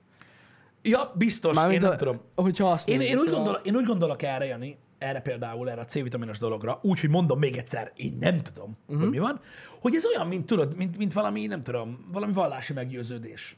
Ja, 0.82 1.14
biztos, 1.16 1.58
én 1.58 1.78
nem 1.78 1.92
a, 1.92 1.96
tudom. 1.96 2.22
Hogyha 2.36 2.72
azt 2.72 2.90
Én, 2.90 3.02
én, 3.02 3.18
úgy 3.18 3.24
szóval- 3.24 3.34
gondol, 3.34 3.62
én 3.64 3.76
úgy 3.76 3.86
gondolok 3.86 4.24
erre, 4.24 4.46
Jani, 4.46 4.78
erre 4.98 5.20
például, 5.20 5.70
erre 5.70 5.82
a 5.82 5.86
C-vitaminos 5.86 6.38
dologra, 6.38 6.80
úgyhogy 6.82 7.10
mondom 7.10 7.40
még 7.40 7.58
egyszer, 7.58 7.92
én 7.96 8.18
nem 8.20 8.42
tudom, 8.42 8.78
uh-huh. 8.82 8.96
Mhm. 8.96 9.00
hogy 9.00 9.10
mi 9.10 9.20
van, 9.20 9.40
hogy 9.82 9.96
ez 9.96 10.06
olyan, 10.06 10.28
mint 10.28 10.46
tudod, 10.46 10.76
mint, 10.76 10.98
mint 10.98 11.14
valami, 11.14 11.46
nem 11.46 11.62
tudom, 11.62 12.08
valami 12.12 12.34
vallási 12.34 12.74
meggyőződés. 12.74 13.58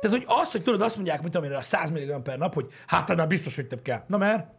Tehát, 0.00 0.16
hogy 0.16 0.26
azt, 0.28 0.52
hogy 0.52 0.62
tudod, 0.62 0.80
azt 0.82 0.96
mondják, 0.96 1.22
mint 1.22 1.34
amire 1.34 1.56
a 1.56 1.62
100 1.62 1.90
mg 1.90 2.22
per 2.22 2.38
nap, 2.38 2.54
hogy 2.54 2.70
hát 2.86 3.10
annál 3.10 3.26
biztos, 3.26 3.54
hogy 3.54 3.66
több 3.66 3.82
kell. 3.82 4.04
Na 4.06 4.16
mert? 4.16 4.57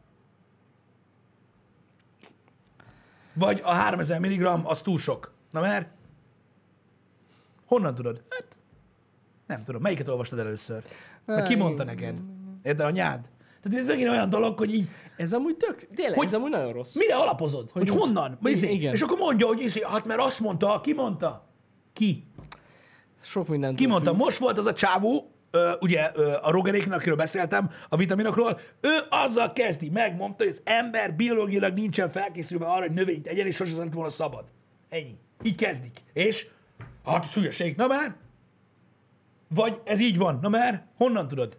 Vagy 3.40 3.62
a 3.64 3.72
3000 3.72 4.20
mg 4.20 4.42
az 4.64 4.82
túl 4.82 4.98
sok. 4.98 5.34
Na 5.52 5.62
mert? 5.62 5.88
Honnan 7.66 7.96
tudod? 7.96 8.22
Hát, 8.30 8.46
nem 9.48 9.64
tudom. 9.64 9.82
Melyiket 9.82 10.08
olvastad 10.08 10.40
először? 10.40 10.84
Meg 11.26 11.44
ki 11.44 11.56
mondta 11.56 11.84
neked? 11.84 12.20
Érted, 12.64 12.86
anyád? 12.86 13.30
Tehát 13.62 13.80
ez 13.80 13.88
megint 13.88 14.10
olyan 14.10 14.30
dolog, 14.30 14.58
hogy 14.58 14.74
így, 14.74 14.88
Ez 15.18 15.34
amúgy 15.34 15.58
tök, 15.58 15.88
tényleg, 15.96 16.18
Hogy- 16.18 16.26
ez 16.26 16.34
amúgy 16.34 16.50
nagyon 16.50 16.74
rossz. 16.74 16.96
mire 16.96 17.16
alapozod? 17.16 17.70
Hogy, 17.72 17.72
hogy 17.72 17.84
nincs- 17.84 18.00
honnan? 18.00 18.38
Izé. 18.44 18.72
igen. 18.72 18.94
És 18.94 19.02
akkor 19.02 19.18
mondja, 19.18 19.48
hogy 19.48 19.60
izé, 19.62 19.82
hát 19.84 20.06
mert 20.06 20.20
azt 20.22 20.40
mondta, 20.40 20.82
ki 20.82 20.94
mondta? 20.94 21.48
Ki? 21.94 22.28
Sok 23.22 23.48
mindent. 23.48 23.78
Ki 23.78 23.88
mondta? 23.88 24.14
Most 24.14 24.38
volt 24.38 24.58
az 24.58 24.66
a 24.66 24.74
csávó, 24.74 25.32
ö, 25.52 25.72
ugye 25.80 26.12
ö, 26.14 26.34
a 26.42 26.52
Rogeréknak, 26.52 26.98
akiről 26.98 27.16
beszéltem, 27.16 27.70
a 27.90 27.98
vitaminokról, 27.98 28.60
ő 28.82 28.98
azzal 29.10 29.54
kezdi, 29.54 29.90
megmondta, 29.90 30.44
hogy 30.44 30.54
az 30.54 30.62
ember 30.64 31.14
biológiailag 31.14 31.74
nincsen 31.74 32.10
felkészülve 32.10 32.66
arra, 32.66 32.82
hogy 32.82 32.94
növényt 32.94 33.28
egyen, 33.28 33.48
és 33.48 33.56
sosem 33.56 33.78
lett 33.78 33.94
volna 33.94 34.10
szabad. 34.10 34.44
Ennyi. 34.90 35.18
Így 35.44 35.56
kezdik. 35.56 36.04
És? 36.14 36.48
Hát 37.06 37.24
ez 37.24 37.34
hülyeség. 37.34 37.76
Na 37.76 37.88
már? 37.88 38.16
Vagy 39.48 39.82
ez 39.84 40.00
így 40.00 40.18
van. 40.18 40.40
Na 40.42 40.50
már? 40.50 40.86
Honnan 40.98 41.28
tudod? 41.28 41.58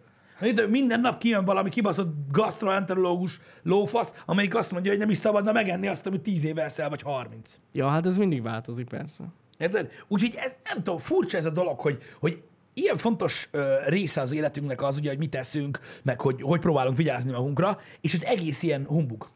Minden 0.69 0.99
nap 0.99 1.17
kijön 1.17 1.45
valami 1.45 1.69
kibaszott 1.69 2.13
gastroenterológus 2.31 3.39
lófasz, 3.63 4.13
amelyik 4.25 4.55
azt 4.55 4.71
mondja, 4.71 4.91
hogy 4.91 4.99
nem 4.99 5.09
is 5.09 5.17
szabadna 5.17 5.51
megenni 5.51 5.87
azt, 5.87 6.05
amit 6.05 6.21
10 6.21 6.43
éve 6.43 6.63
eszel, 6.63 6.89
vagy 6.89 7.01
30. 7.01 7.59
Ja, 7.71 7.87
hát 7.87 8.05
ez 8.05 8.17
mindig 8.17 8.41
változik 8.41 8.87
persze. 8.87 9.23
Érted? 9.57 9.91
Úgyhogy 10.07 10.33
ez, 10.37 10.57
nem 10.63 10.83
tudom, 10.83 10.99
furcsa 10.99 11.37
ez 11.37 11.45
a 11.45 11.49
dolog, 11.49 11.79
hogy, 11.79 11.97
hogy 12.19 12.43
ilyen 12.73 12.97
fontos 12.97 13.47
ö, 13.51 13.75
része 13.85 14.21
az 14.21 14.31
életünknek 14.31 14.81
az, 14.81 14.97
ugye, 14.97 15.09
hogy 15.09 15.17
mit 15.17 15.29
teszünk, 15.29 15.79
meg 16.03 16.21
hogy, 16.21 16.41
hogy 16.41 16.59
próbálunk 16.59 16.97
vigyázni 16.97 17.31
magunkra, 17.31 17.79
és 18.01 18.13
ez 18.13 18.21
egész 18.21 18.63
ilyen 18.63 18.85
humbug. 18.85 19.29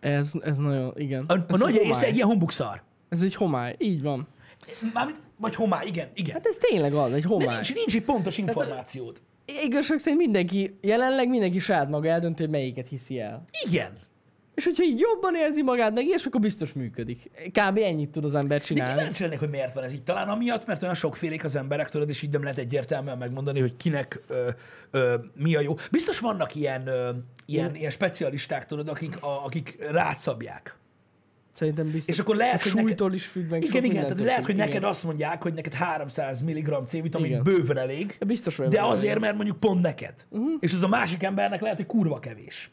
Ez, 0.00 0.32
ez 0.40 0.56
nagyon, 0.56 0.92
igen. 0.96 1.24
A, 1.26 1.32
a 1.32 1.44
ez 1.48 1.60
nagy 1.60 1.76
egy 1.76 1.82
része 1.82 2.06
egy 2.06 2.14
ilyen 2.14 2.28
humbug 2.28 2.50
szar. 2.50 2.82
Ez 3.08 3.22
egy 3.22 3.34
homály, 3.34 3.74
így 3.78 4.02
van. 4.02 4.28
Mármint, 4.92 5.20
vagy 5.36 5.54
homály, 5.54 5.86
igen, 5.86 6.08
igen. 6.14 6.34
Hát 6.34 6.46
ez 6.46 6.56
tényleg 6.56 6.94
az, 6.94 7.12
egy 7.12 7.22
De 7.22 7.28
homály. 7.28 7.54
nincs, 7.54 7.74
nincs 7.74 7.94
egy 7.94 8.02
pontos 8.02 8.38
információt. 8.38 9.22
Igazság 9.64 9.98
szerint 9.98 10.22
mindenki, 10.22 10.78
jelenleg 10.80 11.28
mindenki 11.28 11.58
saját 11.58 11.88
maga 11.88 12.08
eldönti, 12.08 12.42
hogy 12.42 12.52
melyiket 12.52 12.88
hiszi 12.88 13.20
el. 13.20 13.44
Igen. 13.68 13.98
És 14.58 14.64
hogyha 14.64 14.84
így 14.84 14.98
jobban 14.98 15.34
érzi 15.34 15.62
magát 15.62 15.94
meg, 15.94 16.06
és 16.06 16.24
akkor 16.24 16.40
biztos 16.40 16.72
működik. 16.72 17.30
Kb. 17.52 17.78
ennyit 17.78 18.10
tud 18.10 18.24
az 18.24 18.34
ember 18.34 18.60
csinálni. 18.60 18.98
kíváncsi 18.98 19.22
lennék, 19.22 19.38
hogy 19.38 19.50
miért 19.50 19.74
van 19.74 19.84
ez 19.84 19.92
így. 19.92 20.02
Talán 20.02 20.28
amiatt, 20.28 20.66
mert 20.66 20.82
olyan 20.82 20.94
sokfélék 20.94 21.44
az 21.44 21.56
emberek, 21.56 21.88
tudod, 21.88 22.08
és 22.08 22.22
így 22.22 22.30
nem 22.30 22.42
lehet 22.42 22.58
egyértelműen 22.58 23.18
megmondani, 23.18 23.60
hogy 23.60 23.76
kinek 23.76 24.20
ö, 24.26 24.48
ö, 24.90 25.14
mi 25.34 25.54
a 25.54 25.60
jó. 25.60 25.74
Biztos 25.90 26.18
vannak 26.18 26.54
ilyen, 26.54 26.86
ö, 26.86 27.10
ilyen, 27.46 27.74
ilyen 27.74 27.90
specialisták, 27.90 28.66
tudod, 28.66 28.88
akik, 28.88 29.22
a, 29.22 29.44
akik 29.44 29.76
rátszabják. 29.90 30.76
Szerintem 31.54 31.90
biztos. 31.90 32.14
És 32.14 32.20
akkor 32.20 32.36
lehet, 32.36 32.62
hogy 32.62 32.84
neked- 32.84 33.14
is 33.14 33.26
függ 33.26 33.50
meg. 33.50 33.64
Igen, 33.64 33.84
igen, 33.84 34.02
tehát 34.02 34.20
lehet, 34.20 34.36
hogy 34.36 34.44
függ, 34.44 34.56
neked 34.56 34.74
igen. 34.74 34.88
azt 34.88 35.04
mondják, 35.04 35.42
hogy 35.42 35.54
neked 35.54 35.74
300 35.74 36.40
mg 36.40 36.86
C-vitamin 36.86 37.30
Igen. 37.30 37.42
bőven 37.42 37.78
elég, 37.78 38.18
biztos 38.26 38.56
vagyok 38.56 38.72
de 38.72 38.82
azért, 38.82 39.20
mert 39.20 39.34
mondjuk 39.34 39.60
pont 39.60 39.80
neked. 39.80 40.26
Uh-huh. 40.30 40.50
És 40.60 40.72
az 40.74 40.82
a 40.82 40.88
másik 40.88 41.22
embernek 41.22 41.60
lehet, 41.60 41.76
hogy 41.76 41.86
kurva 41.86 42.18
kevés. 42.18 42.70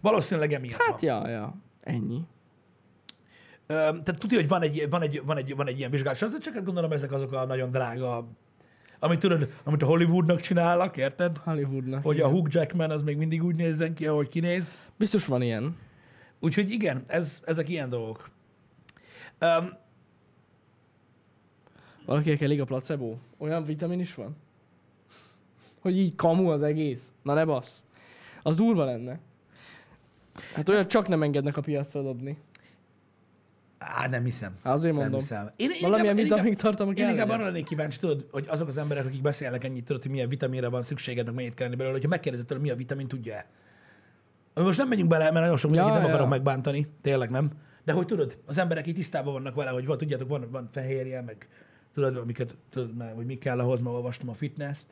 Valószínűleg 0.00 0.52
emiatt 0.52 0.82
Hát 0.82 1.00
van. 1.00 1.10
ja, 1.10 1.28
ja. 1.28 1.54
Ennyi. 1.80 2.20
Ö, 3.66 3.74
tehát 3.74 4.18
tudja, 4.18 4.38
hogy 4.38 4.48
van 4.48 4.62
egy, 4.62 4.86
van 4.90 5.02
egy, 5.02 5.22
van 5.24 5.36
egy, 5.36 5.56
van 5.56 5.68
egy 5.68 5.78
ilyen 5.78 5.90
vizsgálat, 5.90 6.20
és 6.20 6.38
csak 6.38 6.54
hát 6.54 6.64
gondolom 6.64 6.92
ezek 6.92 7.12
azok 7.12 7.32
a 7.32 7.44
nagyon 7.44 7.70
drága, 7.70 8.28
amit 8.98 9.18
tudod, 9.18 9.48
amit 9.64 9.82
a 9.82 9.86
Hollywoodnak 9.86 10.40
csinálnak, 10.40 10.96
érted? 10.96 11.36
Hollywoodnak. 11.36 12.02
Hogy 12.02 12.16
igen. 12.16 12.28
a 12.28 12.30
Hugh 12.30 12.48
Jackman 12.50 12.90
az 12.90 13.02
még 13.02 13.16
mindig 13.16 13.44
úgy 13.44 13.54
nézzen 13.56 13.94
ki, 13.94 14.06
ahogy 14.06 14.28
kinéz. 14.28 14.80
Biztos 14.96 15.26
van 15.26 15.42
ilyen. 15.42 15.76
Úgyhogy 16.40 16.70
igen, 16.70 17.04
ez, 17.06 17.42
ezek 17.44 17.68
ilyen 17.68 17.88
dolgok. 17.88 18.30
Um, 19.40 19.68
Valakinek 22.06 22.40
elég 22.40 22.60
a 22.60 22.64
placebo? 22.64 23.16
Olyan 23.38 23.64
vitamin 23.64 24.00
is 24.00 24.14
van? 24.14 24.36
Hogy 25.80 25.98
így 25.98 26.14
kamu 26.14 26.48
az 26.50 26.62
egész? 26.62 27.12
Na 27.22 27.34
ne 27.34 27.44
bassz. 27.44 27.84
Az 28.42 28.56
durva 28.56 28.84
lenne. 28.84 29.20
Hát 30.54 30.68
olyat 30.68 30.88
csak 30.88 31.08
nem 31.08 31.22
engednek 31.22 31.56
a 31.56 31.60
piacra 31.60 32.02
dobni. 32.02 32.38
á, 33.78 34.06
nem 34.08 34.24
hiszem. 34.24 34.52
Hát 34.62 34.72
azért 34.72 34.92
Nem 34.94 35.02
mondom. 35.02 35.20
hiszem. 35.20 35.50
Én, 35.56 35.70
én 35.70 35.76
Valamilyen 35.80 36.14
vitamin 36.16 36.44
inkább- 36.44 36.60
tartalma 36.60 36.92
Én 36.92 37.08
inkább 37.08 37.28
arra 37.28 37.44
lennék 37.44 37.64
kíváncsi, 37.64 37.98
tudod, 37.98 38.26
hogy 38.30 38.46
azok 38.48 38.68
az 38.68 38.76
emberek, 38.78 39.06
akik 39.06 39.22
beszélnek 39.22 39.64
ennyit, 39.64 39.84
tudod, 39.84 40.02
hogy 40.02 40.10
milyen 40.10 40.28
vitaminra 40.28 40.70
van 40.70 40.82
szükséged, 40.82 41.26
meg 41.26 41.34
mennyit 41.34 41.54
kell 41.54 41.66
enni 41.66 41.74
belőle, 41.76 41.94
hogyha 41.94 42.08
megkérdezed 42.10 42.46
tőle, 42.46 42.60
mi 42.60 42.70
a 42.70 42.74
vitamin, 42.76 43.08
tudja-e? 43.08 43.46
Ami 44.54 44.66
Most 44.66 44.78
nem 44.78 44.88
megyünk 44.88 45.08
bele, 45.08 45.24
mert 45.24 45.34
nagyon 45.44 45.56
sok 45.56 45.70
mindenkit 45.70 45.94
Ja, 45.94 46.00
nem 46.00 46.08
ja. 46.10 46.14
akarok 46.16 46.32
megbántani, 46.34 46.88
tényleg 47.02 47.30
nem. 47.30 47.50
De 47.84 47.92
hogy 47.92 48.06
tudod, 48.06 48.38
az 48.46 48.58
emberek 48.58 48.86
itt 48.86 48.94
tisztában 48.94 49.32
vannak 49.32 49.54
vele, 49.54 49.70
hogy 49.70 49.86
van, 49.86 49.98
tudjátok, 49.98 50.28
van, 50.28 50.48
van 50.50 50.68
fehérje, 50.72 51.20
meg 51.22 51.48
tudod, 51.92 52.16
amiket, 52.16 52.56
tudod, 52.70 53.02
hogy 53.14 53.26
mi 53.26 53.34
kell 53.34 53.58
ahhoz, 53.60 53.80
mert 53.80 53.94
olvastam 53.94 54.28
a 54.28 54.32
fitness-t, 54.34 54.86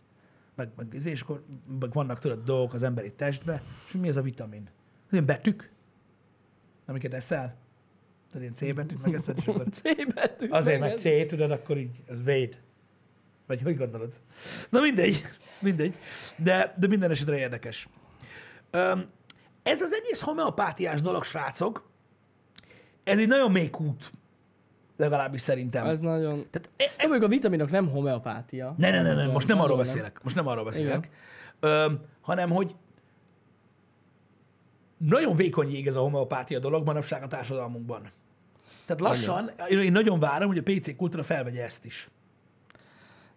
meg, 0.54 0.68
meg, 0.76 0.86
és 1.04 1.20
akkor 1.20 1.42
meg 1.80 1.92
vannak, 1.92 2.18
tudod, 2.18 2.44
dolgok 2.44 2.72
az 2.72 2.82
emberi 2.82 3.12
testbe, 3.12 3.62
és 3.86 3.92
mi 3.92 4.08
ez 4.08 4.16
a 4.16 4.22
vitamin? 4.22 4.68
Ilyen 5.12 5.26
betűk, 5.26 5.70
amiket 6.86 7.14
eszel, 7.14 7.56
tudod, 8.26 8.42
ilyen 8.42 8.54
C 8.54 8.74
betűk, 8.74 9.02
meg 9.02 9.14
eszed, 9.14 9.38
és 9.38 9.46
akkor 9.46 9.66
C 9.80 9.82
betű. 10.14 10.48
Azért, 10.48 10.80
mert. 10.80 10.96
C, 10.98 11.26
tudod, 11.26 11.50
akkor 11.50 11.78
így, 11.78 12.02
ez 12.08 12.22
véd. 12.22 12.60
Vagy 13.46 13.62
hogy 13.62 13.76
gondolod? 13.76 14.20
Na 14.70 14.80
mindegy, 14.80 15.24
mindegy. 15.60 15.98
De, 16.38 16.74
de 16.78 16.86
minden 16.86 17.10
esetre 17.10 17.38
érdekes. 17.38 17.88
Öm, 18.70 19.08
ez 19.62 19.80
az 19.80 19.92
egész 19.92 20.20
homeopátiás 20.20 21.00
dolog, 21.00 21.24
srácok, 21.24 21.88
ez 23.04 23.20
egy 23.20 23.28
nagyon 23.28 23.50
mély 23.50 23.70
kút. 23.70 24.10
Legalábbis 24.96 25.40
szerintem. 25.40 25.86
Ez 25.86 26.00
nagyon... 26.00 26.46
Tehát 26.50 26.70
Ez 26.96 27.08
mondjuk 27.08 27.22
a 27.30 27.34
vitaminok 27.34 27.70
nem 27.70 27.88
homeopátia. 27.88 28.74
ne, 28.78 28.90
ne, 28.90 29.02
ne, 29.02 29.14
ne, 29.14 29.26
most 29.26 29.48
nem 29.48 29.60
arról 29.60 29.76
beszélek. 29.76 30.22
Most 30.22 30.34
nem 30.36 30.46
arról 30.46 30.64
beszélek. 30.64 31.08
Öm, 31.60 32.00
hanem, 32.20 32.50
hogy 32.50 32.76
nagyon 35.08 35.36
vékony 35.36 35.70
jég 35.70 35.86
ez 35.86 35.96
a 35.96 36.00
homeopátia 36.00 36.58
dolog 36.58 36.84
manapság 36.84 37.22
a 37.22 37.26
társadalmunkban. 37.26 38.10
Tehát 38.86 39.00
lassan, 39.00 39.50
én 39.68 39.78
én 39.78 39.92
nagyon 39.92 40.20
várom, 40.20 40.48
hogy 40.48 40.58
a 40.58 40.62
PC 40.62 40.96
kultúra 40.96 41.22
felvegye 41.22 41.64
ezt 41.64 41.84
is. 41.84 42.08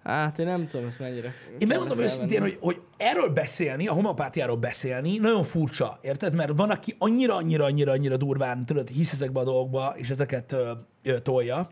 Hát 0.03 0.39
én 0.39 0.45
nem 0.45 0.67
tudom, 0.67 0.85
ezt 0.85 0.99
mennyire. 0.99 1.33
Én 1.57 1.67
megmondom 1.67 1.99
őszintén, 1.99 2.41
hogy, 2.41 2.57
hogy 2.61 2.81
erről 2.97 3.29
beszélni, 3.29 3.87
a 3.87 3.93
homeopátiáról 3.93 4.55
beszélni, 4.55 5.17
nagyon 5.17 5.43
furcsa, 5.43 5.99
érted? 6.01 6.33
Mert 6.33 6.51
van, 6.55 6.69
aki 6.69 6.95
annyira, 6.97 7.35
annyira, 7.35 7.65
annyira, 7.65 7.91
annyira 7.91 8.17
durván, 8.17 8.65
tudod, 8.65 8.87
hisz 8.87 9.11
ezekbe 9.11 9.39
a 9.39 9.43
dolgokba, 9.43 9.93
és 9.97 10.09
ezeket 10.09 10.51
ö, 10.51 10.71
ö, 11.03 11.19
tolja, 11.19 11.67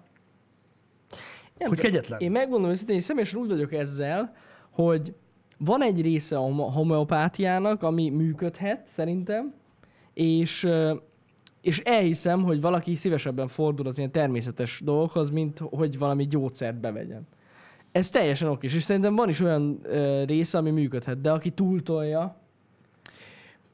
Nem 1.57 1.67
hogy 1.69 1.79
kegyetlen. 1.79 2.19
Én 2.19 2.31
megmondom 2.31 2.69
őszintén, 2.69 2.95
én 2.95 3.01
személyesen 3.01 3.39
úgy 3.39 3.49
vagyok 3.49 3.73
ezzel, 3.73 4.35
hogy 4.69 5.13
van 5.57 5.81
egy 5.81 6.01
része 6.01 6.37
a 6.37 6.71
homeopátiának, 6.71 7.83
ami 7.83 8.09
működhet 8.09 8.87
szerintem, 8.87 9.53
és, 10.13 10.67
és 11.61 11.79
elhiszem, 11.79 12.43
hogy 12.43 12.61
valaki 12.61 12.95
szívesebben 12.95 13.47
fordul 13.47 13.87
az 13.87 13.97
ilyen 13.97 14.11
természetes 14.11 14.81
dolgokhoz, 14.83 15.29
mint 15.29 15.59
hogy 15.59 15.97
valami 15.97 16.27
gyógyszert 16.27 16.79
bevegyen. 16.79 17.27
Ez 17.91 18.09
teljesen 18.09 18.49
oké, 18.49 18.67
és 18.67 18.83
szerintem 18.83 19.15
van 19.15 19.29
is 19.29 19.39
olyan 19.39 19.79
ö, 19.83 20.23
része, 20.25 20.57
ami 20.57 20.71
működhet, 20.71 21.21
de 21.21 21.31
aki 21.31 21.49
túltolja, 21.49 22.41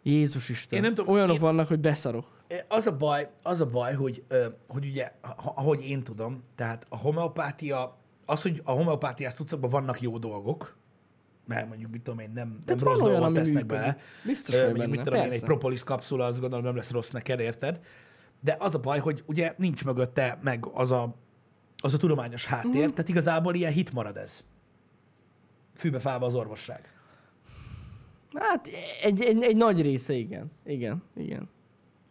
Jézus 0.03 0.49
Isten. 0.49 0.77
Én 0.77 0.83
nem 0.85 0.93
tudom, 0.93 1.13
Olyanok 1.13 1.35
én- 1.35 1.41
vannak, 1.41 1.67
hogy 1.67 1.79
beszarok. 1.79 2.25
Az 2.67 2.87
a 2.87 2.97
baj, 2.97 3.29
az 3.43 3.61
a 3.61 3.65
baj 3.69 3.93
hogy, 3.93 4.23
hogy 4.67 4.85
ugye, 4.85 5.11
ahogy 5.55 5.85
én 5.89 6.03
tudom, 6.03 6.43
tehát 6.55 6.85
a 6.89 6.97
homeopátia, 6.97 7.97
az, 8.25 8.41
hogy 8.41 8.61
a 8.63 8.71
homeopátiás 8.71 9.33
cuccokban 9.33 9.69
vannak 9.69 10.01
jó 10.01 10.17
dolgok, 10.17 10.77
mert 11.49 11.67
mondjuk, 11.67 11.91
mit 11.91 12.01
tudom 12.01 12.19
én, 12.19 12.31
nem, 12.33 12.47
nem 12.47 12.61
Tehát 12.65 12.81
rossz 12.81 12.99
dolgot 12.99 13.33
tesznek 13.33 13.63
működik. 13.63 13.65
bele. 13.65 13.97
Biztos 14.25 14.55
vagy 14.55 14.63
mondjuk, 14.63 14.77
benne, 14.85 14.95
mit 14.95 15.01
tudom 15.03 15.19
én, 15.25 15.31
egy 15.31 15.43
propolis 15.43 15.83
kapszula, 15.83 16.25
azt 16.25 16.39
gondolom 16.39 16.65
nem 16.65 16.75
lesz 16.75 16.91
rossz 16.91 17.09
neked, 17.09 17.39
érted? 17.39 17.79
De 18.39 18.55
az 18.59 18.75
a 18.75 18.79
baj, 18.79 18.99
hogy 18.99 19.23
ugye 19.25 19.53
nincs 19.57 19.85
mögötte 19.85 20.39
meg 20.41 20.65
az 20.73 20.91
a, 20.91 21.15
az 21.77 21.93
a 21.93 21.97
tudományos 21.97 22.45
háttér, 22.45 22.85
Mhm. 22.85 22.93
tehát 22.93 23.09
igazából 23.09 23.55
ilyen 23.55 23.71
hit 23.71 23.93
marad 23.93 24.17
ez. 24.17 24.43
Fűbe-fába 25.75 26.25
az 26.25 26.33
orvosság. 26.33 26.93
Hát 28.33 28.67
egy, 29.03 29.21
egy, 29.21 29.43
egy 29.43 29.55
nagy 29.55 29.81
része, 29.81 30.13
igen. 30.13 30.51
Igen, 30.65 31.03
igen. 31.17 31.49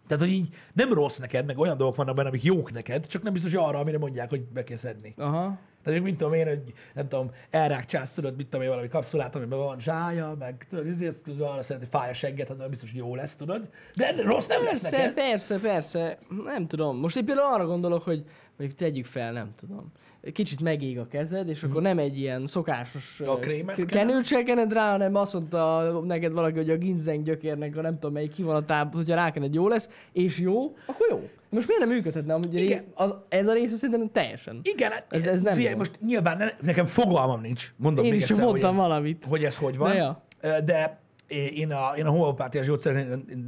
Tehát, 0.07 0.23
hogy 0.23 0.33
így 0.33 0.49
nem 0.73 0.93
rossz 0.93 1.17
neked, 1.19 1.47
meg 1.47 1.59
olyan 1.59 1.77
dolgok 1.77 1.97
vannak 1.97 2.15
benne, 2.15 2.29
amik 2.29 2.43
jók 2.43 2.73
neked, 2.73 3.07
csak 3.07 3.23
nem 3.23 3.33
biztos, 3.33 3.53
hogy 3.55 3.65
arra, 3.65 3.79
amire 3.79 3.99
mondják, 3.99 4.29
hogy 4.29 4.43
be 4.43 4.63
kell 4.65 4.77
szedni. 4.77 5.15
Aha. 5.17 5.59
Tehát, 5.89 6.03
mit 6.03 6.17
tudom 6.17 6.35
én, 6.35 6.47
hogy 6.47 6.73
nem 6.95 7.09
tudom, 7.09 7.31
elrákcsász, 7.51 8.13
tudod, 8.13 8.37
mit 8.37 8.47
tudom 8.47 8.63
én, 8.63 8.69
valami 8.71 8.89
kapszulát, 8.89 9.35
amiben 9.35 9.59
van 9.59 9.81
zsája, 9.81 10.35
meg 10.39 10.67
tudod, 10.69 10.87
ezért 10.87 11.23
tudod, 11.23 11.41
arra 11.41 11.63
szeret, 11.63 11.83
hogy 11.83 12.01
fáj 12.01 12.11
a 12.11 12.15
segget, 12.15 12.49
hát 12.49 12.69
biztos, 12.69 12.93
jó 12.93 13.15
lesz, 13.15 13.37
tudod. 13.37 13.69
De 13.97 14.15
rossz 14.23 14.47
nem 14.47 14.65
lesz 14.65 14.81
Persze, 14.81 14.97
neked. 14.97 15.15
persze, 15.15 15.59
persze. 15.59 16.19
Nem 16.45 16.67
tudom. 16.67 16.97
Most 16.97 17.17
én 17.17 17.25
például 17.25 17.55
arra 17.55 17.67
gondolok, 17.67 18.03
hogy 18.03 18.25
mondjuk 18.59 18.79
tegyük 18.81 19.05
fel, 19.05 19.33
nem 19.33 19.51
tudom. 19.57 19.93
Kicsit 20.33 20.61
megég 20.61 20.99
a 20.99 21.07
kezed, 21.07 21.49
és 21.49 21.63
akkor 21.63 21.83
nem 21.83 21.99
egy 21.99 22.19
ilyen 22.19 22.47
szokásos 22.47 23.21
A 23.27 23.37
krémet 23.37 23.85
kell? 23.85 24.43
kened 24.43 24.73
rá, 24.73 24.91
hanem 24.91 25.15
azt 25.15 25.33
mondta 25.33 26.01
neked 26.05 26.33
valaki, 26.33 26.57
hogy 26.57 26.71
a 26.71 26.77
ginzeng 26.77 27.23
gyökérnek, 27.25 27.77
a 27.77 27.81
nem 27.81 27.93
tudom 27.95 28.13
melyik 28.13 28.33
kivonatában, 28.33 28.93
hogyha 28.95 29.15
rákened 29.15 29.55
jó 29.55 29.69
lesz, 29.69 29.91
és 30.13 30.39
jó, 30.39 30.77
akkor 30.87 31.07
jó. 31.11 31.29
Most 31.51 31.67
miért 31.67 31.83
nem 31.85 31.91
működhetne? 31.93 32.35
Amúgy 32.35 32.61
Igen. 32.61 32.85
az, 32.95 33.15
ez 33.29 33.49
a 33.49 33.53
része 33.53 33.77
szerintem 33.77 34.11
teljesen. 34.13 34.61
Igen, 34.63 34.91
hát 34.91 35.07
Ez- 35.11 35.27
ez 35.27 35.41
nem 35.41 35.53
figyelj, 35.53 35.73
jó. 35.73 35.79
most 35.79 36.01
nyilván 36.07 36.37
ne, 36.37 36.47
nekem 36.63 36.87
fogalmam 36.87 37.41
nincs, 37.41 37.73
mondom 37.77 38.05
Én 38.05 38.11
még 38.11 38.21
is 38.21 38.29
egyszer, 38.31 38.45
mondtam 38.45 38.71
hogy 38.71 38.79
ez, 38.81 38.87
valamit. 38.89 39.25
hogy 39.29 39.45
ez 39.45 39.57
hogy 39.57 39.77
van. 39.77 39.89
De 39.91 39.97
ja. 39.97 40.23
De 40.65 41.01
én 41.29 41.73
a, 41.73 41.97
én 41.97 42.07
a 42.07 42.11
homeopátiás 42.11 42.67
gyógyszer 42.67 42.97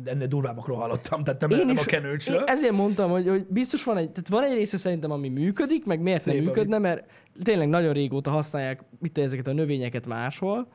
ennél 0.05 0.27
durvábbakról 0.27 0.77
hallottam, 0.77 1.23
tehát 1.23 1.41
nem, 1.41 1.51
Én 1.51 1.67
nem 1.67 1.69
is, 1.69 1.81
a 1.83 1.85
kenőcsről. 1.85 2.37
én 2.37 2.43
ezért 2.47 2.73
mondtam, 2.73 3.11
hogy, 3.11 3.29
hogy 3.29 3.47
biztos 3.49 3.85
van 3.85 3.97
egy, 3.97 4.11
tehát 4.11 4.29
van 4.29 4.43
egy 4.43 4.57
része 4.57 4.77
szerintem, 4.77 5.11
ami 5.11 5.29
működik, 5.29 5.85
meg 5.85 6.01
miért 6.01 6.25
nem 6.25 6.35
Szép, 6.35 6.45
működne, 6.45 6.79
mert 6.79 7.05
tényleg 7.43 7.69
nagyon 7.69 7.93
régóta 7.93 8.31
használják 8.31 8.85
itt 9.03 9.19
ezeket 9.19 9.47
a 9.47 9.53
növényeket 9.53 10.07
máshol, 10.07 10.69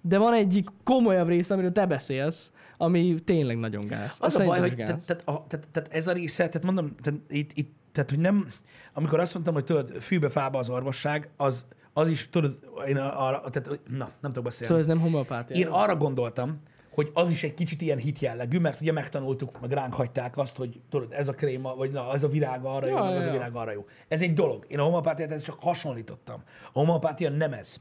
de 0.00 0.18
van 0.18 0.32
egyik 0.32 0.68
komolyabb 0.84 1.28
része, 1.28 1.54
amiről 1.54 1.72
te 1.72 1.86
beszélsz, 1.86 2.52
ami 2.76 3.14
tényleg 3.24 3.58
nagyon 3.58 3.86
gáz. 3.86 4.16
Az 4.20 4.36
a 4.36 4.44
baj, 4.44 4.58
szerintem 4.58 4.86
hogy 4.86 5.04
tehát, 5.04 5.06
tehát, 5.06 5.22
a, 5.28 5.46
tehát, 5.48 5.68
tehát 5.72 5.88
ez 5.92 6.06
a 6.06 6.12
része, 6.12 6.48
tehát 6.48 6.62
mondom, 6.62 6.94
tehát, 7.02 7.20
itt, 7.28 7.50
itt, 7.54 7.72
tehát 7.92 8.10
hogy 8.10 8.18
nem, 8.18 8.48
amikor 8.92 9.20
azt 9.20 9.34
mondtam, 9.34 9.54
hogy 9.54 9.64
tudod, 9.64 9.90
fűbe-fába 9.90 10.58
az 10.58 10.70
orvosság, 10.70 11.28
az, 11.36 11.66
az 11.98 12.08
is, 12.08 12.28
tudod, 12.30 12.58
én 12.86 12.96
arra, 12.96 13.40
tehát, 13.40 13.80
na, 13.88 14.10
nem 14.20 14.32
tudok 14.32 14.44
beszélni. 14.44 14.66
Szóval 14.66 14.78
ez 14.78 14.86
nem 14.86 15.00
homeopátia. 15.00 15.56
Én 15.56 15.66
arra 15.66 15.96
gondoltam, 15.96 16.60
hogy 16.90 17.10
az 17.14 17.30
is 17.30 17.42
egy 17.42 17.54
kicsit 17.54 17.80
ilyen 17.80 17.98
hit 17.98 18.18
jellegű, 18.18 18.58
mert 18.58 18.80
ugye 18.80 18.92
megtanultuk, 18.92 19.60
meg 19.60 19.70
ránk 19.70 19.94
hagyták 19.94 20.36
azt, 20.36 20.56
hogy 20.56 20.80
tudod, 20.90 21.12
ez 21.12 21.28
a 21.28 21.32
kréma, 21.32 21.74
vagy 21.74 21.90
na, 21.90 22.12
ez 22.12 22.22
a 22.22 22.28
virág 22.28 22.64
arra 22.64 22.86
jó, 22.86 22.96
Ja, 22.96 23.02
meg 23.02 23.12
ja, 23.12 23.18
az 23.18 23.26
a 23.26 23.30
virág 23.30 23.54
arra 23.54 23.72
jó. 23.72 23.86
Ez 24.08 24.20
egy 24.20 24.34
dolog. 24.34 24.64
Én 24.68 24.78
a 24.78 24.82
homopátiát 24.82 25.32
ezt 25.32 25.44
csak 25.44 25.60
hasonlítottam. 25.60 26.42
A 26.72 26.78
homopátia 26.78 27.30
nem 27.30 27.52
ez. 27.52 27.76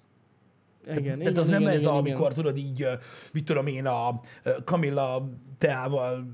igen, 0.85 1.03
Tehát 1.03 1.19
igen, 1.19 1.37
az 1.37 1.47
igen, 1.47 1.61
nem 1.61 1.73
ez, 1.73 1.81
igen, 1.81 1.93
amikor 1.93 2.31
igen. 2.31 2.33
tudod 2.33 2.57
így, 2.57 2.87
mit 3.31 3.45
tudom 3.45 3.67
én, 3.67 3.85
a 3.85 4.19
ö, 4.43 4.51
Camilla 4.65 5.29
teával 5.57 6.27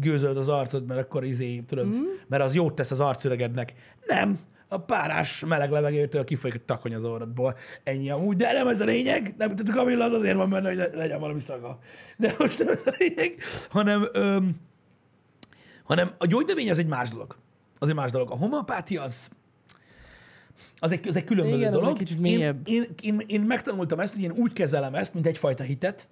gőzölöd 0.00 0.36
az 0.36 0.48
arcod, 0.48 0.86
mert 0.86 1.00
akkor 1.00 1.24
izé, 1.24 1.60
tudod, 1.60 1.86
mm. 1.86 2.02
mert 2.28 2.42
az 2.42 2.54
jót 2.54 2.74
tesz 2.74 2.90
az 2.90 3.00
arcüregednek. 3.00 3.74
Nem, 4.06 4.38
a 4.72 4.78
párás 4.78 5.44
meleg 5.46 5.70
levegőtől 5.70 6.24
kifolyik 6.24 6.56
a 6.56 6.64
takony 6.64 6.94
az 6.94 7.04
orrodból. 7.04 7.56
Ennyi 7.84 8.10
amúgy, 8.10 8.36
de 8.36 8.52
nem 8.52 8.68
ez 8.68 8.80
a 8.80 8.84
lényeg. 8.84 9.34
Nem, 9.38 9.50
tehát 9.54 9.68
a 9.68 9.72
Camilla 9.72 10.04
az 10.04 10.12
azért 10.12 10.36
van 10.36 10.50
benne, 10.50 10.68
hogy 10.68 10.76
le- 10.76 10.90
legyen 10.94 11.20
valami 11.20 11.40
szaga. 11.40 11.78
De 12.16 12.34
most 12.38 12.58
nem 12.58 12.68
ez 12.68 12.80
a 12.86 12.94
lényeg, 12.98 13.34
hanem, 13.70 14.08
öm, 14.12 14.60
hanem 15.84 16.10
a 16.18 16.26
gyógynövény 16.26 16.70
az 16.70 16.78
egy 16.78 16.86
más 16.86 17.10
dolog. 17.10 17.36
Az 17.78 17.88
egy 17.88 17.94
más 17.94 18.10
dolog. 18.10 18.30
A 18.30 18.36
homeopátia 18.36 19.02
az, 19.02 19.30
az 20.78 20.92
egy, 20.92 21.08
az 21.08 21.16
egy 21.16 21.24
különböző 21.24 21.56
Igen, 21.56 21.72
egy 21.72 21.78
dolog. 21.78 21.96
kicsit 21.96 22.26
én, 22.26 22.60
én, 22.64 22.86
én, 23.02 23.22
én, 23.26 23.40
megtanultam 23.40 24.00
ezt, 24.00 24.14
hogy 24.14 24.22
én 24.22 24.32
úgy 24.32 24.52
kezelem 24.52 24.94
ezt, 24.94 25.14
mint 25.14 25.26
egyfajta 25.26 25.62
hitet, 25.62 26.08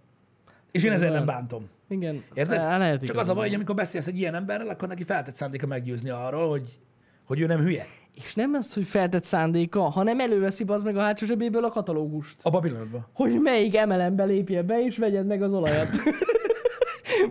és 0.70 0.85
én 0.85 0.92
ezért 0.92 1.12
nem 1.12 1.27
bántom. 1.27 1.68
Igen, 1.88 2.25
Érted? 2.35 2.57
Lehet 2.57 3.05
Csak 3.05 3.16
az 3.16 3.29
a 3.29 3.35
baj, 3.35 3.46
hogy 3.46 3.55
amikor 3.55 3.75
beszélsz 3.75 4.07
egy 4.07 4.18
ilyen 4.18 4.35
emberrel, 4.35 4.68
akkor 4.68 4.88
neki 4.88 5.03
feltett 5.05 5.35
szándéka 5.35 5.66
meggyőzni 5.66 6.11
arról, 6.11 6.49
hogy, 6.49 6.79
hogy 7.25 7.40
ő 7.40 7.46
nem 7.46 7.61
hülye. 7.61 7.87
És 8.14 8.35
nem 8.35 8.55
az, 8.55 8.75
hogy 8.75 8.85
feltett 8.85 9.25
szándéka, 9.25 9.81
hanem 9.81 10.20
előveszi 10.20 10.64
az 10.66 10.83
meg 10.83 10.96
a 10.96 11.01
hátsó 11.01 11.27
zsebéből 11.27 11.64
a 11.64 11.70
katalógust. 11.70 12.37
A 12.42 12.61
pillanatban. 12.61 13.07
hogy 13.12 13.40
melyik 13.40 13.77
emelembe 13.77 14.25
lépje 14.25 14.62
be, 14.62 14.85
és 14.85 14.96
vegyed 14.99 15.27
meg 15.27 15.42
az 15.42 15.53
olajat. 15.53 15.90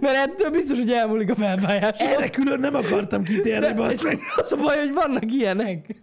Mert 0.02 0.16
ettől 0.16 0.50
biztos, 0.50 0.78
hogy 0.78 0.92
elmúlik 0.92 1.30
a 1.30 1.36
felfájás. 1.36 2.00
Erre 2.00 2.30
külön 2.30 2.60
nem 2.60 2.76
akartam 2.76 3.24
kitérni, 3.24 3.74
bassz 3.74 4.04
meg. 4.04 4.20
Az 4.36 4.52
a 4.54 4.56
baj, 4.58 4.78
hogy 4.78 4.94
vannak 4.94 5.34
ilyenek. 5.34 5.96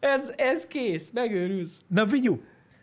Ez, 0.00 0.32
ez 0.36 0.66
kész, 0.66 1.10
megőrülsz. 1.14 1.80
Na 1.86 2.06
figyú, 2.06 2.40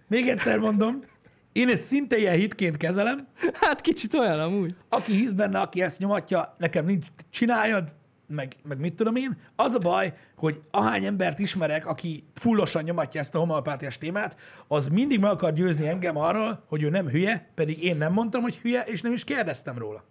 még 0.08 0.28
egyszer 0.28 0.60
mondom, 0.60 1.04
én 1.52 1.70
ezt 1.70 1.82
szinte 1.82 2.18
ilyen 2.18 2.36
hitként 2.36 2.78
kezelem, 2.78 3.28
Hát 3.54 3.82
kicsit 3.82 4.14
olyan 4.14 4.40
amúgy. 4.40 4.76
aki 4.90 5.12
hisz 5.14 5.32
benne, 5.32 5.60
aki 5.60 5.82
ezt 5.82 6.00
nyomatja, 6.00 6.56
nekem 6.58 6.86
nincs, 6.86 7.06
csináljad, 7.30 7.96
meg, 8.28 8.56
meg 8.64 8.80
mit 8.80 8.96
tudom 8.96 9.16
én. 9.16 9.38
Az 9.56 9.74
a 9.74 9.80
baj, 9.80 10.14
hogy 10.36 10.62
ahány 10.72 11.06
embert 11.06 11.40
ismerek, 11.40 11.86
aki 11.86 12.24
fullosan 12.34 12.84
nyomatja 12.84 13.20
ezt 13.20 13.36
a 13.36 13.40
homeopátiás 13.40 13.98
témát, 13.98 14.38
az 14.68 14.88
mindig 14.88 15.20
meg 15.20 15.32
akar 15.32 15.54
győzni 15.54 15.88
engem 15.88 16.18
arról, 16.18 16.64
hogy 16.68 16.84
ő 16.84 16.90
nem 16.90 17.08
hülye, 17.10 17.50
pedig 17.56 17.84
én 17.84 17.98
nem 17.98 18.14
mondtam, 18.14 18.42
hogy 18.42 18.56
hülye, 18.58 18.84
és 18.84 19.02
nem 19.02 19.14
is 19.14 19.24
kérdeztem 19.24 19.78
róla. 19.78 20.04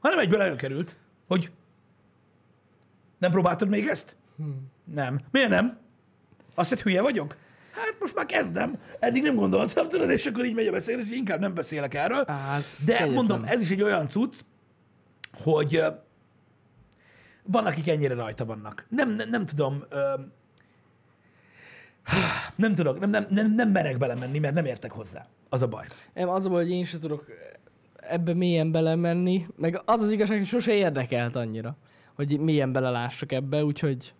Hanem 0.00 0.18
egyből 0.18 0.40
előkerült, 0.42 0.96
hogy 1.26 1.50
nem 3.18 3.30
próbáltad 3.30 3.68
még 3.68 3.86
ezt? 3.86 4.16
Hmm. 4.36 4.70
Nem. 4.94 5.20
Miért 5.30 5.48
nem? 5.48 5.78
Azt 6.54 6.68
hiszed, 6.70 6.84
hülye 6.84 7.02
vagyok? 7.02 7.36
Hát 7.72 7.96
most 8.00 8.14
már 8.14 8.26
kezdem. 8.26 8.78
Eddig 8.98 9.22
nem 9.22 9.34
gondoltam, 9.34 9.88
tudod, 9.88 10.10
és 10.10 10.26
akkor 10.26 10.44
így 10.44 10.54
megy 10.54 10.66
a 10.66 10.70
beszélgetés, 10.72 11.08
hogy 11.08 11.18
inkább 11.18 11.40
nem 11.40 11.54
beszélek 11.54 11.94
erről. 11.94 12.24
Á, 12.26 12.58
De 12.86 12.92
kegyetlen. 12.92 13.14
mondom, 13.14 13.44
ez 13.44 13.60
is 13.60 13.70
egy 13.70 13.82
olyan 13.82 14.08
cucc, 14.08 14.34
hogy 15.42 15.82
van, 17.50 17.66
akik 17.66 17.88
ennyire 17.88 18.14
rajta 18.14 18.44
vannak. 18.44 18.86
Nem, 18.88 19.10
nem, 19.10 19.28
nem 19.28 19.44
tudom, 19.46 19.84
ö, 19.88 20.14
nem 22.56 22.74
tudok, 22.74 22.98
nem, 22.98 23.10
nem, 23.10 23.26
nem, 23.30 23.54
nem 23.54 23.70
merek 23.70 23.98
belemenni, 23.98 24.38
mert 24.38 24.54
nem 24.54 24.64
értek 24.64 24.90
hozzá. 24.90 25.26
Az 25.48 25.62
a 25.62 25.68
baj. 25.68 25.86
Nem, 26.14 26.28
az 26.28 26.44
a 26.44 26.48
baj, 26.48 26.62
hogy 26.62 26.72
én 26.72 26.84
sem 26.84 27.00
tudok 27.00 27.24
ebbe 27.96 28.34
mélyen 28.34 28.72
belemenni, 28.72 29.46
meg 29.56 29.82
az 29.84 30.02
az 30.02 30.10
igazság, 30.10 30.38
hogy 30.38 30.46
sose 30.46 30.72
érdekelt 30.72 31.36
annyira, 31.36 31.76
hogy 32.14 32.40
mélyen 32.40 32.72
belelássak 32.72 33.32
ebbe, 33.32 33.64
úgyhogy 33.64 34.14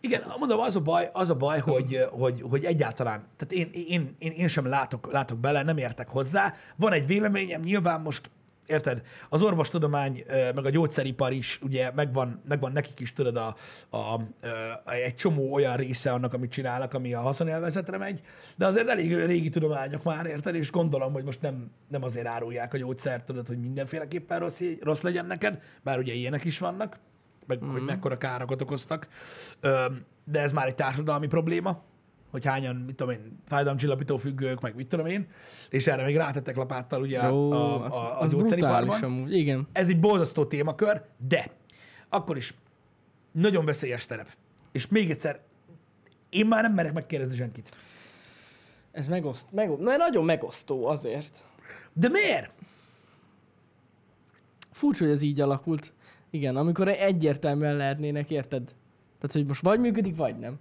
Igen, 0.00 0.22
mondom, 0.38 0.60
az 0.60 0.76
a 0.76 0.80
baj, 0.80 1.10
az 1.12 1.30
a 1.30 1.34
baj 1.34 1.60
hogy, 1.60 2.06
hogy, 2.10 2.42
hogy 2.50 2.64
egyáltalán, 2.64 3.24
tehát 3.36 3.52
én, 3.52 3.82
én, 3.88 4.14
én, 4.18 4.32
én 4.32 4.48
sem 4.48 4.66
látok, 4.66 5.12
látok 5.12 5.38
bele, 5.38 5.62
nem 5.62 5.76
értek 5.76 6.08
hozzá. 6.08 6.54
Van 6.76 6.92
egy 6.92 7.06
véleményem, 7.06 7.60
nyilván 7.60 8.00
most 8.00 8.30
Érted? 8.66 9.02
Az 9.28 9.42
orvostudomány, 9.42 10.24
meg 10.28 10.64
a 10.64 10.70
gyógyszeripar 10.70 11.32
is, 11.32 11.58
ugye 11.62 11.90
megvan, 11.94 12.42
megvan 12.48 12.72
nekik 12.72 13.00
is, 13.00 13.12
tudod, 13.12 13.36
a, 13.36 13.56
a, 13.90 13.96
a, 13.96 14.20
egy 14.84 15.14
csomó 15.14 15.52
olyan 15.52 15.76
része 15.76 16.12
annak, 16.12 16.32
amit 16.32 16.50
csinálnak, 16.50 16.94
ami 16.94 17.14
a 17.14 17.20
haszonélvezetre 17.20 17.98
megy, 17.98 18.20
de 18.56 18.66
azért 18.66 18.88
elég 18.88 19.14
régi 19.14 19.48
tudományok 19.48 20.02
már, 20.02 20.26
érted? 20.26 20.54
És 20.54 20.70
gondolom, 20.70 21.12
hogy 21.12 21.24
most 21.24 21.40
nem, 21.40 21.70
nem 21.88 22.02
azért 22.02 22.26
árulják 22.26 22.74
a 22.74 22.78
gyógyszert, 22.78 23.24
tudod, 23.24 23.46
hogy 23.46 23.58
mindenféleképpen 23.58 24.38
rossz, 24.38 24.62
rossz 24.80 25.00
legyen 25.00 25.26
neked, 25.26 25.62
bár 25.82 25.98
ugye 25.98 26.12
ilyenek 26.12 26.44
is 26.44 26.58
vannak, 26.58 26.98
meg 27.46 27.64
mm. 27.64 27.70
hogy 27.70 27.82
mekkora 27.82 28.18
károkat 28.18 28.62
okoztak, 28.62 29.08
de 30.24 30.40
ez 30.40 30.52
már 30.52 30.66
egy 30.66 30.74
társadalmi 30.74 31.26
probléma, 31.26 31.82
hogy 32.36 32.44
hányan, 32.44 32.76
mit 32.76 32.94
tudom 32.94 33.12
én, 33.12 33.38
fájdalomcsillapító 33.46 34.16
függők, 34.16 34.60
meg 34.60 34.74
mit 34.74 34.88
tudom 34.88 35.06
én, 35.06 35.26
és 35.70 35.86
erre 35.86 36.04
még 36.04 36.16
rátettek 36.16 36.56
lapáttal 36.56 37.02
ugye 37.02 37.26
Jó, 37.26 37.52
a, 37.52 37.84
az, 37.84 37.92
a, 37.92 38.20
a 38.20 38.20
az 38.20 38.30
gyógyszeriparban. 38.30 39.02
amúgy. 39.02 39.32
Igen. 39.32 39.68
Ez 39.72 39.88
egy 39.88 40.00
borzasztó 40.00 40.44
témakör, 40.44 41.02
de 41.28 41.50
akkor 42.08 42.36
is 42.36 42.54
nagyon 43.32 43.64
veszélyes 43.64 44.06
terep. 44.06 44.28
És 44.72 44.88
még 44.88 45.10
egyszer, 45.10 45.40
én 46.28 46.46
már 46.46 46.62
nem 46.62 46.72
merek 46.72 46.92
megkérdezni 46.92 47.36
senkit. 47.36 47.76
Ez 48.92 49.08
megoszt, 49.08 49.46
meg, 49.50 49.78
na, 49.78 49.96
nagyon 49.96 50.24
megosztó 50.24 50.86
azért. 50.86 51.44
De 51.92 52.08
miért? 52.08 52.50
Furcsa, 54.70 55.04
hogy 55.04 55.12
ez 55.12 55.22
így 55.22 55.40
alakult. 55.40 55.92
Igen, 56.30 56.56
amikor 56.56 56.88
egyértelműen 56.88 57.76
lehetnének, 57.76 58.30
érted? 58.30 58.74
Tehát, 59.18 59.32
hogy 59.32 59.46
most 59.46 59.62
vagy 59.62 59.80
működik, 59.80 60.16
vagy 60.16 60.38
nem. 60.38 60.58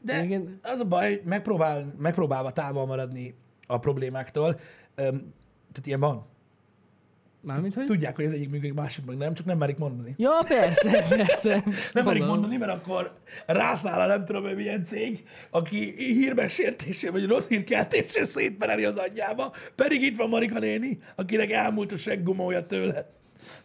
De 0.00 0.24
Igen. 0.24 0.58
az 0.62 0.80
a 0.80 0.84
baj, 0.84 1.22
megpróbál, 1.24 1.94
megpróbálva 1.98 2.52
távol 2.52 2.86
maradni 2.86 3.34
a 3.66 3.78
problémáktól. 3.78 4.60
Öm, 4.94 5.32
tehát 5.72 5.86
ilyen 5.86 6.00
van. 6.00 6.30
Mármint, 7.42 7.74
hogy? 7.74 7.84
Tudják, 7.84 8.16
hogy 8.16 8.24
ez 8.24 8.32
egyik 8.32 8.50
működik, 8.50 8.74
másik 8.74 9.04
meg 9.04 9.16
nem, 9.16 9.34
csak 9.34 9.46
nem 9.46 9.58
merik 9.58 9.76
mondani. 9.76 10.14
Ja, 10.16 10.38
persze, 10.48 11.06
persze. 11.08 11.64
Nem 11.92 12.04
merik 12.04 12.24
mondani, 12.24 12.56
mert 12.56 12.72
akkor 12.72 13.14
rászáll 13.46 14.00
a 14.00 14.06
nem 14.06 14.24
tudom, 14.24 14.42
hogy 14.42 14.56
milyen 14.56 14.84
cég, 14.84 15.24
aki 15.50 15.94
hírmegsértésé 15.96 17.08
vagy 17.08 17.26
rossz 17.26 17.48
hírkeltésé 17.48 18.24
szétpereli 18.24 18.84
az 18.84 18.96
anyjába, 18.96 19.52
pedig 19.74 20.02
itt 20.02 20.16
van 20.16 20.28
Marika 20.28 20.58
néni, 20.58 20.98
akinek 21.16 21.50
elmúlt 21.50 21.92
a 21.92 21.96
seggumója 21.96 22.66
tőle. 22.66 23.10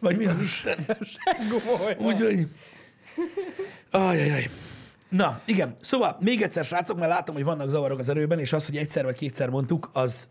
Vagy 0.00 0.16
mi 0.16 0.26
az 0.26 0.40
Isten? 0.40 0.86
Seggumolja. 1.14 1.96
Úgyhogy... 1.98 2.48
Ajajaj. 3.90 4.50
Na, 5.08 5.40
igen. 5.46 5.74
Szóval 5.80 6.16
még 6.20 6.42
egyszer, 6.42 6.64
srácok, 6.64 6.98
mert 6.98 7.10
látom, 7.10 7.34
hogy 7.34 7.44
vannak 7.44 7.68
zavarok 7.70 7.98
az 7.98 8.08
erőben, 8.08 8.38
és 8.38 8.52
az, 8.52 8.66
hogy 8.66 8.76
egyszer 8.76 9.04
vagy 9.04 9.16
kétszer 9.16 9.48
mondtuk, 9.48 9.90
az, 9.92 10.28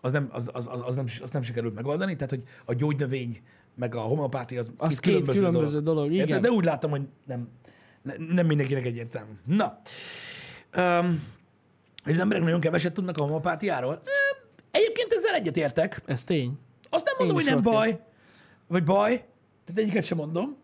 az, 0.00 0.12
nem, 0.12 0.28
az, 0.32 0.50
az, 0.52 0.66
az, 0.70 0.80
az, 0.84 0.94
nem, 0.96 1.06
az 1.22 1.30
nem 1.30 1.42
sikerült 1.42 1.74
megoldani. 1.74 2.16
Tehát, 2.16 2.30
hogy 2.30 2.42
a 2.64 2.74
gyógynövény 2.74 3.42
meg 3.74 3.94
a 3.94 4.00
homopátia 4.00 4.60
az, 4.60 4.70
Az 4.76 4.98
két 4.98 5.24
különböző 5.24 5.80
dolog, 5.80 6.12
igen. 6.12 6.26
Érted? 6.26 6.42
De 6.42 6.50
úgy 6.50 6.64
látom, 6.64 6.90
hogy 6.90 7.02
nem, 7.26 7.48
ne, 8.02 8.12
nem 8.28 8.46
mindenkinek 8.46 8.84
egyértelmű. 8.84 9.32
Na. 9.46 9.80
Um, 10.76 11.24
és 12.04 12.12
az 12.12 12.18
emberek 12.18 12.42
nagyon 12.42 12.60
keveset 12.60 12.92
tudnak 12.92 13.18
a 13.18 13.22
homopátiáról. 13.22 14.02
Egyébként 14.70 15.12
ezzel 15.12 15.34
egyetértek. 15.34 16.02
Ez 16.06 16.24
tény. 16.24 16.58
Azt 16.90 17.04
nem 17.04 17.14
mondom, 17.18 17.38
Én 17.38 17.44
hogy 17.44 17.52
nem 17.52 17.72
baj, 17.72 18.00
vagy 18.68 18.84
baj, 18.84 19.10
tehát 19.64 19.80
egyiket 19.80 20.04
sem 20.04 20.18
mondom, 20.18 20.56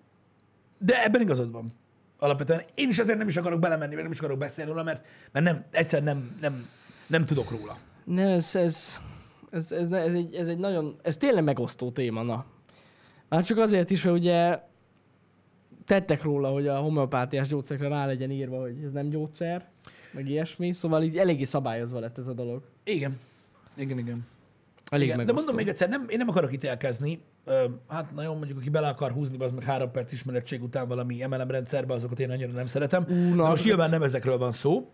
de 0.79 1.05
ebben 1.05 1.21
igazad 1.21 1.53
van. 1.53 1.73
Alapvetően 2.19 2.63
én 2.75 2.89
is 2.89 2.99
ezért 2.99 3.19
nem 3.19 3.29
is 3.29 3.37
akarok 3.37 3.61
belemenni, 3.61 3.95
vagy 3.95 4.03
nem 4.03 4.13
is 4.13 4.19
akarok 4.19 4.39
beszélni 4.39 4.71
róla, 4.71 4.83
mert, 4.83 5.07
mert 5.33 5.45
nem, 5.45 5.65
egyszer 5.71 6.03
nem, 6.03 6.37
nem, 6.41 6.69
nem 7.07 7.25
tudok 7.25 7.51
róla. 7.51 7.79
Nem, 8.05 8.29
ez, 8.29 8.57
ez, 8.57 9.01
ez, 9.51 9.73
ez, 9.73 9.93
ez, 9.93 10.15
egy, 10.15 10.35
ez 10.35 10.49
egy 10.49 10.59
nagyon, 10.59 10.97
ez 11.03 11.17
tényleg 11.17 11.45
megosztó 11.45 11.91
téma, 11.91 12.23
na. 12.23 12.45
Már 13.29 13.45
csak 13.45 13.59
azért 13.59 13.91
is, 13.91 14.03
hogy 14.03 14.13
ugye 14.13 14.61
tettek 15.87 16.23
róla, 16.23 16.51
hogy 16.51 16.67
a 16.67 16.79
homeopátiás 16.79 17.49
gyógyszerekre 17.49 17.89
rá 17.89 18.07
legyen 18.07 18.31
írva, 18.31 18.61
hogy 18.61 18.83
ez 18.85 18.93
nem 18.93 19.09
gyógyszer, 19.09 19.69
meg 20.13 20.29
ilyesmi, 20.29 20.73
szóval 20.73 21.03
így 21.03 21.19
eléggé 21.19 21.45
szabályozva 21.45 21.99
lett 21.99 22.19
ez 22.19 22.27
a 22.27 22.33
dolog. 22.33 22.63
Igen. 22.85 23.19
Igen, 23.77 23.99
igen. 23.99 24.27
Elég 24.91 25.09
igen. 25.09 25.27
De 25.27 25.33
mondom 25.33 25.55
még 25.55 25.69
egyszer, 25.69 25.89
nem, 25.89 26.07
én 26.09 26.19
nem 26.19 26.29
akarok 26.29 26.53
ítélkezni. 26.53 27.21
Ö, 27.45 27.65
hát 27.89 28.15
nagyon 28.15 28.37
mondjuk, 28.37 28.59
aki 28.59 28.69
bele 28.71 28.89
akar 28.89 29.13
húzni, 29.13 29.39
az 29.39 29.51
meg 29.51 29.65
három 29.65 29.91
perc 29.91 30.13
ismerettség 30.13 30.63
után 30.63 30.89
valami 30.89 31.25
MLM 31.29 31.51
rendszerbe, 31.51 31.95
azokat 31.95 32.21
én 32.21 32.31
annyira 32.31 32.53
nem 32.53 32.67
szeretem. 32.67 33.03
Ú, 33.09 33.37
De 33.37 33.43
most 33.43 33.65
nyilván 33.65 33.91
nem 33.91 34.03
ezekről 34.03 34.39
van 34.39 34.53
szó. 34.53 34.91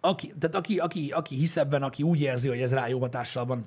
Aki, 0.00 0.34
tehát 0.38 0.54
aki, 0.54 0.78
aki, 0.78 1.10
aki 1.10 1.34
hisz 1.34 1.56
ebben, 1.56 1.82
aki 1.82 2.02
úgy 2.02 2.20
érzi, 2.20 2.48
hogy 2.48 2.60
ez 2.60 2.72
rá 2.72 2.88
jó 2.88 3.00
hatással 3.00 3.44
van, 3.44 3.66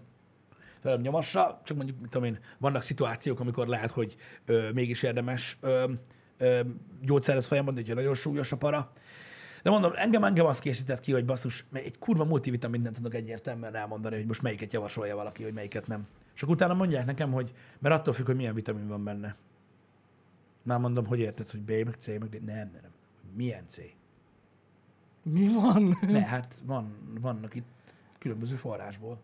velem 0.82 1.02
nyomassa, 1.02 1.62
csak 1.63 1.78
mondjuk, 1.78 1.99
mit 1.99 2.10
tudom 2.10 2.28
én, 2.28 2.39
vannak 2.58 2.82
szituációk, 2.82 3.39
amikor 3.39 3.67
lehet, 3.67 3.91
hogy 3.91 4.15
ö, 4.45 4.69
mégis 4.73 5.04
érdemes 5.04 5.58
ö, 5.62 5.84
ö, 6.38 6.60
gyógyszerhez 7.02 7.47
folyamodni, 7.47 7.80
hogyha 7.80 7.95
nagyon 7.95 8.13
súlyos 8.13 8.52
a 8.52 8.58
para. 8.58 8.91
De 9.63 9.69
mondom, 9.69 9.91
engem, 9.95 10.23
engem 10.23 10.45
azt 10.45 10.61
készített 10.61 10.99
ki, 10.99 11.11
hogy 11.11 11.25
basszus, 11.25 11.65
mert 11.69 11.85
egy 11.85 11.97
kurva 11.99 12.25
multivitamint 12.25 12.83
nem 12.83 12.93
tudok 12.93 13.13
egyértelműen 13.13 13.75
elmondani, 13.75 14.15
hogy 14.15 14.25
most 14.25 14.41
melyiket 14.41 14.73
javasolja 14.73 15.15
valaki, 15.15 15.43
hogy 15.43 15.53
melyiket 15.53 15.87
nem. 15.87 16.07
És 16.35 16.41
akkor 16.41 16.55
utána 16.55 16.73
mondják 16.73 17.05
nekem, 17.05 17.31
hogy 17.31 17.51
mert 17.79 17.95
attól 17.95 18.13
függ, 18.13 18.25
hogy 18.25 18.35
milyen 18.35 18.53
vitamin 18.53 18.87
van 18.87 19.03
benne. 19.03 19.35
Már 20.63 20.79
mondom, 20.79 21.05
hogy 21.05 21.19
érted, 21.19 21.49
hogy 21.49 21.61
B, 21.61 21.69
meg 21.69 21.95
C, 21.97 22.07
meg 22.07 22.29
D. 22.29 22.43
Nem, 22.43 22.55
nem, 22.55 22.79
nem. 22.81 22.91
Milyen 23.35 23.63
C? 23.67 23.77
Mi 25.23 25.47
van? 25.53 25.97
Ne, 26.01 26.25
hát 26.25 26.61
van, 26.65 26.95
vannak 27.21 27.55
itt 27.55 27.67
különböző 28.19 28.55
forrásból. 28.55 29.21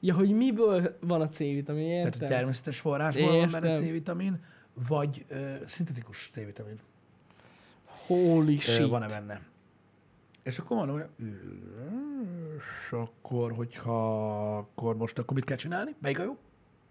Ja, 0.00 0.14
hogy 0.14 0.30
miből 0.34 0.96
van 1.00 1.20
a 1.20 1.28
C-vitamin, 1.28 1.88
Tehát 1.88 2.04
értem? 2.14 2.26
a 2.26 2.30
természetes 2.30 2.80
forrásból 2.80 3.36
van 3.36 3.50
benne 3.50 3.68
Értem. 3.68 3.84
C-vitamin, 3.84 4.40
vagy 4.88 5.24
ö, 5.28 5.54
szintetikus 5.66 6.28
C-vitamin. 6.30 6.78
Holy 8.06 8.54
Ö, 8.54 8.58
shit. 8.58 8.88
van-e 8.88 9.06
benne. 9.06 9.40
És 10.42 10.58
akkor 10.58 10.76
mondom, 10.76 10.96
hogy 10.96 11.08
"Ö, 11.18 11.26
és 12.56 12.90
akkor, 12.92 13.52
hogyha 13.52 14.56
akkor 14.58 14.96
most 14.96 15.18
akkor 15.18 15.34
mit 15.34 15.44
kell 15.44 15.56
csinálni? 15.56 15.94
Melyik 15.98 16.18
a 16.18 16.22
jó? 16.22 16.36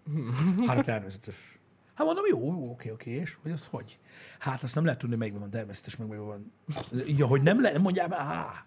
Hát 0.66 0.84
természetes. 0.84 1.58
Hát 1.94 2.06
mondom, 2.06 2.24
jó, 2.28 2.38
jó, 2.46 2.70
oké, 2.70 2.90
oké, 2.90 3.10
és 3.10 3.36
hogy 3.42 3.50
az 3.50 3.66
hogy? 3.66 3.98
Hát 4.38 4.62
azt 4.62 4.74
nem 4.74 4.84
lehet 4.84 4.98
tudni, 5.00 5.16
melyikben 5.16 5.40
van 5.42 5.50
természetes, 5.50 5.96
meg 5.96 6.08
melyikben 6.08 6.52
van. 6.90 7.04
Ja, 7.06 7.26
hogy 7.26 7.42
nem 7.42 7.60
lehet, 7.60 7.78
mondjál 7.78 8.08
már, 8.08 8.20
há. 8.20 8.64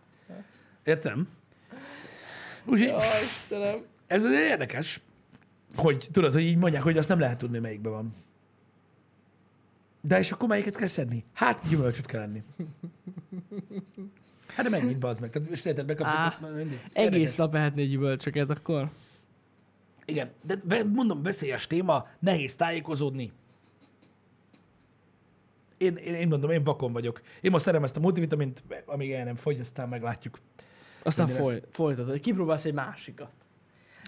Értem? 0.84 1.28
Úgyhogy 2.66 2.88
Ja, 2.88 2.98
ez 4.08 4.24
azért 4.24 4.50
érdekes, 4.50 5.02
hogy 5.76 6.08
tudod, 6.12 6.34
hogy 6.34 6.42
így 6.44 6.58
mondják, 6.58 6.84
hogy 6.84 6.98
azt 6.98 7.10
nem 7.10 7.20
lehet 7.20 7.38
tudni, 7.38 7.60
melyikben 7.60 7.92
van. 7.92 8.14
De 10.02 10.20
és 10.20 10.32
akkor 10.32 10.48
melyiket 10.48 10.76
kell 10.76 10.88
szedni? 10.88 11.24
Hát 11.34 11.68
gyümölcsöt 11.68 12.06
kell 12.06 12.22
enni. 12.22 12.44
Hát 14.56 14.70
de 14.70 14.80
mennyit 14.80 15.00
bazd 15.00 15.22
meg? 15.22 15.30
Tehát 15.30 15.50
most 15.50 15.66
érted, 15.66 15.86
bekapsz, 15.86 16.14
Á, 16.14 16.38
mindig. 16.56 16.80
Egész 16.94 17.36
nap 17.36 17.56
ehetné 17.56 17.86
gyümölcsöket 17.86 18.50
akkor. 18.50 18.90
Igen, 20.06 20.32
de 20.64 20.84
mondom, 20.84 21.24
veszélyes 21.24 21.68
téma, 21.68 22.08
nehéz 22.20 22.56
tájékozódni. 22.56 23.32
Én, 25.78 25.96
én, 25.96 26.14
én 26.14 26.28
mondom, 26.28 26.50
én 26.50 26.64
vakon 26.64 26.94
vagyok. 26.94 27.22
Én 27.42 27.52
most 27.52 27.64
szerem 27.64 27.84
ezt 27.84 27.98
a 27.98 28.00
multivitamint, 28.00 28.64
amíg 28.86 29.12
el 29.12 29.24
nem 29.24 29.36
fogy, 29.36 29.60
aztán 29.60 29.90
meglátjuk. 29.90 30.40
Aztán 31.04 31.28
foly, 31.28 31.62
folytatod. 31.70 32.20
Kipróbálsz 32.20 32.66
egy 32.66 32.74
másikat. 32.74 33.32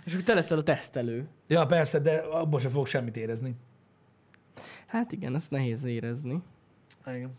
És 0.05 0.13
akkor 0.13 0.25
te 0.25 0.33
leszel 0.33 0.57
a 0.57 0.63
tesztelő. 0.63 1.27
Ja, 1.47 1.65
persze, 1.65 1.99
de 1.99 2.17
abból 2.17 2.59
sem 2.59 2.71
fogok 2.71 2.87
semmit 2.87 3.17
érezni. 3.17 3.55
Hát 4.85 5.11
igen, 5.11 5.35
ezt 5.35 5.51
nehéz 5.51 5.83
érezni. 5.83 6.41
Igen. 7.05 7.31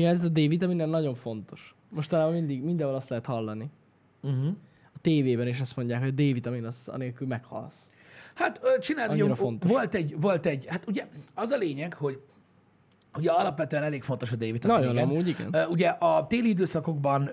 Mi 0.00 0.06
ez 0.06 0.24
a 0.24 0.28
D-vitaminen 0.28 0.88
nagyon 0.88 1.14
fontos. 1.14 1.74
Mostanában 1.88 2.32
mindig, 2.32 2.62
mindenhol 2.62 2.96
azt 2.96 3.08
lehet 3.08 3.26
hallani. 3.26 3.70
Uh-huh. 4.22 4.54
A 4.94 4.98
tévében 5.00 5.46
is 5.46 5.60
azt 5.60 5.76
mondják, 5.76 6.02
hogy 6.02 6.14
D-vitamin 6.14 6.64
az 6.64 6.88
anélkül 6.88 7.26
meghalsz. 7.26 7.90
Hát 8.34 8.60
Annyira 8.96 9.14
jó, 9.14 9.34
fontos. 9.34 9.70
volt 9.70 9.94
egy, 9.94 10.20
volt 10.20 10.46
egy, 10.46 10.66
hát 10.66 10.86
ugye 10.86 11.06
az 11.34 11.50
a 11.50 11.56
lényeg, 11.56 11.94
hogy 11.94 12.20
ugye 13.16 13.30
alapvetően 13.30 13.82
elég 13.82 14.02
fontos 14.02 14.32
a 14.32 14.36
D-vitamin. 14.36 14.76
Nagyon 14.76 14.92
igen. 14.92 15.08
amúgy, 15.08 15.28
igen. 15.28 15.54
Ugye 15.70 15.88
a 15.88 16.26
téli 16.26 16.48
időszakokban 16.48 17.30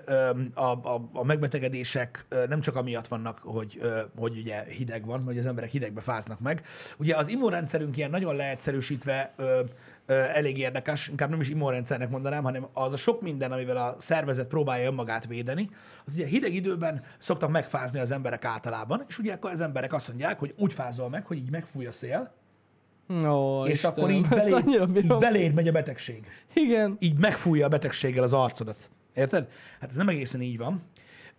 a, 0.54 0.62
a, 0.62 1.08
a 1.12 1.24
megbetegedések 1.24 2.26
nem 2.48 2.60
csak 2.60 2.76
amiatt 2.76 3.06
vannak, 3.06 3.38
hogy, 3.38 3.80
hogy 4.16 4.38
ugye 4.38 4.64
hideg 4.64 5.06
van, 5.06 5.22
hogy 5.22 5.38
az 5.38 5.46
emberek 5.46 5.70
hidegbe 5.70 6.00
fáznak 6.00 6.40
meg. 6.40 6.62
Ugye 6.98 7.16
az 7.16 7.28
immunrendszerünk 7.28 7.96
ilyen 7.96 8.10
nagyon 8.10 8.36
leegyszerűsítve 8.36 9.34
elég 10.08 10.58
érdekes, 10.58 11.08
inkább 11.08 11.30
nem 11.30 11.40
is 11.40 11.48
immunrendszernek 11.48 12.10
mondanám, 12.10 12.42
hanem 12.42 12.66
az 12.72 12.92
a 12.92 12.96
sok 12.96 13.22
minden, 13.22 13.52
amivel 13.52 13.76
a 13.76 13.96
szervezet 13.98 14.46
próbálja 14.46 14.86
önmagát 14.86 15.26
védeni, 15.26 15.70
az 16.06 16.14
ugye 16.14 16.26
hideg 16.26 16.54
időben 16.54 17.02
szoktak 17.18 17.50
megfázni 17.50 18.00
az 18.00 18.10
emberek 18.10 18.44
általában, 18.44 19.04
és 19.08 19.18
ugye 19.18 19.32
akkor 19.32 19.50
az 19.50 19.60
emberek 19.60 19.92
azt 19.92 20.08
mondják, 20.08 20.38
hogy 20.38 20.54
úgy 20.58 20.72
fázol 20.72 21.08
meg, 21.08 21.26
hogy 21.26 21.36
így 21.36 21.50
megfúj 21.50 21.86
a 21.86 21.92
szél, 21.92 22.36
Ó, 23.26 23.66
és 23.66 23.72
Istenem, 23.72 23.94
akkor 23.96 24.10
így, 24.10 24.28
beléd, 24.28 24.96
így 24.96 25.06
beléd 25.06 25.54
megy 25.54 25.68
a 25.68 25.72
betegség 25.72 26.26
Igen. 26.54 26.96
így 26.98 27.18
megfújja 27.18 27.66
a 27.66 27.68
betegséggel 27.68 28.22
az 28.22 28.32
arcodat. 28.32 28.90
Érted? 29.14 29.48
Hát 29.80 29.90
ez 29.90 29.96
nem 29.96 30.08
egészen 30.08 30.40
így 30.40 30.58
van, 30.58 30.82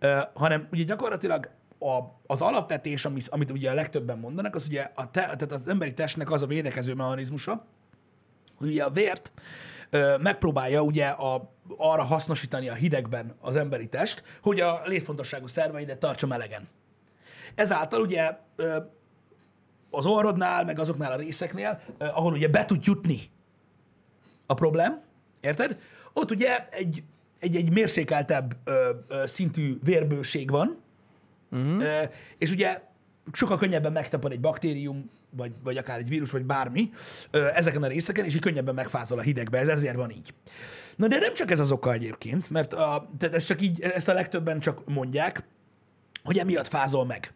uh, 0.02 0.18
hanem 0.34 0.68
ugye 0.72 0.84
gyakorlatilag 0.84 1.50
a, 1.78 1.98
az 2.26 2.40
alapvetés, 2.40 3.04
amit, 3.04 3.28
amit 3.28 3.50
ugye 3.50 3.70
a 3.70 3.74
legtöbben 3.74 4.18
mondanak, 4.18 4.54
az 4.54 4.66
ugye 4.66 4.90
a 4.94 5.10
te, 5.10 5.20
tehát 5.20 5.52
az 5.52 5.68
emberi 5.68 5.94
testnek 5.94 6.30
az 6.30 6.42
a 6.42 6.46
védekező 6.46 6.94
mechanizmusa, 6.94 7.66
ugye 8.60 8.84
a 8.84 8.90
vért 8.90 9.32
megpróbálja 10.20 10.82
ugye 10.82 11.06
a, 11.06 11.52
arra 11.76 12.02
hasznosítani 12.02 12.68
a 12.68 12.74
hidegben 12.74 13.34
az 13.40 13.56
emberi 13.56 13.88
test, 13.88 14.22
hogy 14.42 14.60
a 14.60 14.80
létfontosságú 14.84 15.46
szerveidet 15.46 15.98
tartsa 15.98 16.26
melegen. 16.26 16.68
Ezáltal 17.54 18.00
ugye 18.00 18.38
az 19.90 20.06
orrodnál, 20.06 20.64
meg 20.64 20.78
azoknál 20.78 21.12
a 21.12 21.16
részeknél, 21.16 21.80
ahol 21.98 22.32
ugye 22.32 22.48
be 22.48 22.64
tud 22.64 22.84
jutni 22.84 23.20
a 24.46 24.54
problém, 24.54 25.00
érted? 25.40 25.78
Ott 26.12 26.30
ugye 26.30 26.68
egy, 26.70 27.02
egy, 27.40 27.56
egy 27.56 27.72
mérsékeltebb 27.72 28.56
ö, 28.64 28.90
ö, 29.08 29.26
szintű 29.26 29.78
vérbőség 29.82 30.50
van, 30.50 30.78
uh-huh. 31.50 31.82
ö, 31.82 32.02
és 32.38 32.50
ugye 32.50 32.82
sokkal 33.32 33.58
könnyebben 33.58 33.92
megtapad 33.92 34.32
egy 34.32 34.40
baktérium, 34.40 35.10
vagy, 35.30 35.52
vagy 35.62 35.76
akár 35.76 35.98
egy 35.98 36.08
vírus, 36.08 36.30
vagy 36.30 36.44
bármi 36.44 36.90
ezeken 37.30 37.82
a 37.82 37.86
részeken, 37.86 38.24
és 38.24 38.34
így 38.34 38.40
könnyebben 38.40 38.74
megfázol 38.74 39.18
a 39.18 39.22
hidegbe. 39.22 39.58
Ez 39.58 39.68
ezért 39.68 39.96
van 39.96 40.10
így. 40.10 40.34
Na 40.96 41.06
de 41.06 41.18
nem 41.18 41.34
csak 41.34 41.50
ez 41.50 41.60
az 41.60 41.72
oka 41.72 41.92
egyébként, 41.92 42.50
mert 42.50 42.72
a, 42.72 43.10
tehát 43.18 43.34
ez 43.34 43.44
csak 43.44 43.60
így, 43.60 43.80
ezt 43.80 44.08
a 44.08 44.14
legtöbben 44.14 44.60
csak 44.60 44.88
mondják, 44.88 45.44
hogy 46.22 46.38
emiatt 46.38 46.68
fázol 46.68 47.06
meg 47.06 47.32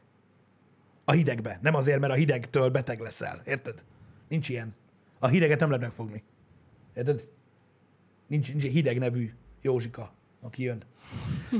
a 1.04 1.12
hidegbe. 1.12 1.58
Nem 1.62 1.74
azért, 1.74 2.00
mert 2.00 2.12
a 2.12 2.16
hidegtől 2.16 2.68
beteg 2.68 3.00
leszel. 3.00 3.42
Érted? 3.44 3.84
Nincs 4.28 4.48
ilyen. 4.48 4.74
A 5.18 5.26
hideget 5.26 5.60
nem 5.60 5.68
lehet 5.68 5.84
megfogni. 5.84 6.22
Érted? 6.94 7.28
Nincs, 8.26 8.48
nincs 8.48 8.64
egy 8.64 8.72
hideg 8.72 8.98
nevű 8.98 9.32
Józsika, 9.62 10.12
aki 10.40 10.62
jön. 10.62 10.82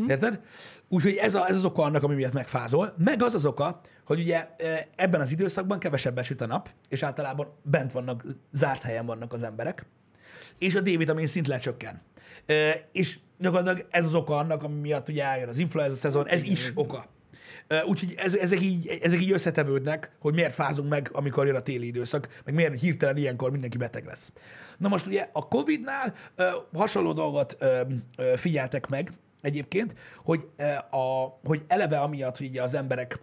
Érted? 0.09 0.41
Úgyhogy 0.89 1.17
ez, 1.17 1.35
a, 1.35 1.49
ez 1.49 1.57
az 1.57 1.65
oka 1.65 1.83
annak, 1.83 2.03
ami 2.03 2.15
miatt 2.15 2.33
megfázol. 2.33 2.95
Meg 2.99 3.23
az 3.23 3.35
az 3.35 3.47
oka, 3.47 3.81
hogy 4.05 4.21
ugye 4.21 4.49
e, 4.57 4.89
ebben 4.97 5.21
az 5.21 5.31
időszakban 5.31 5.79
kevesebben 5.79 6.25
süt 6.25 6.41
a 6.41 6.47
nap, 6.47 6.69
és 6.89 7.03
általában 7.03 7.49
bent 7.63 7.93
vannak, 7.93 8.25
zárt 8.53 8.83
helyen 8.83 9.07
vannak 9.07 9.33
az 9.33 9.43
emberek, 9.43 9.87
és 10.59 10.75
a 10.75 10.81
D-vitamin 10.81 11.27
szint 11.27 11.47
lecsökken. 11.47 12.03
E, 12.47 12.75
És 12.93 13.19
gyakorlatilag 13.39 13.87
ez 13.91 14.07
az 14.07 14.15
oka 14.15 14.37
annak, 14.37 14.63
ami 14.63 14.81
miatt 14.81 15.09
ugye 15.09 15.25
eljön 15.25 15.49
az 15.49 15.59
influenza 15.59 15.97
szezon, 15.97 16.29
ez 16.29 16.43
is 16.43 16.73
oka. 16.75 17.07
Ö, 17.67 17.83
Úgyhogy 17.83 18.15
ez, 18.17 18.35
ezek, 18.35 18.61
így, 18.61 18.99
ezek 19.03 19.21
így 19.21 19.33
összetevődnek, 19.33 20.11
hogy 20.19 20.35
miért 20.35 20.55
fázunk 20.55 20.89
meg, 20.89 21.11
amikor 21.13 21.47
jön 21.47 21.55
a 21.55 21.61
téli 21.61 21.87
időszak, 21.87 22.29
meg 22.45 22.55
miért 22.55 22.81
hirtelen 22.81 23.17
ilyenkor 23.17 23.51
mindenki 23.51 23.77
beteg 23.77 24.05
lesz. 24.07 24.33
Na 24.79 24.89
most 24.89 25.07
ugye 25.07 25.29
a 25.33 25.49
Covid-nál 25.49 26.15
ö, 26.37 26.49
hasonló 26.73 27.13
dolgot 27.13 27.57
ö, 27.59 27.81
ö, 28.17 28.33
figyeltek 28.37 28.89
meg 28.89 29.13
egyébként, 29.45 29.95
hogy, 30.25 30.49
ö, 30.57 30.97
a, 30.97 31.39
hogy 31.45 31.65
eleve 31.67 32.01
amiatt, 32.01 32.39
hogy 32.39 32.47
ugye 32.47 32.63
az 32.63 32.75
emberek 32.75 33.19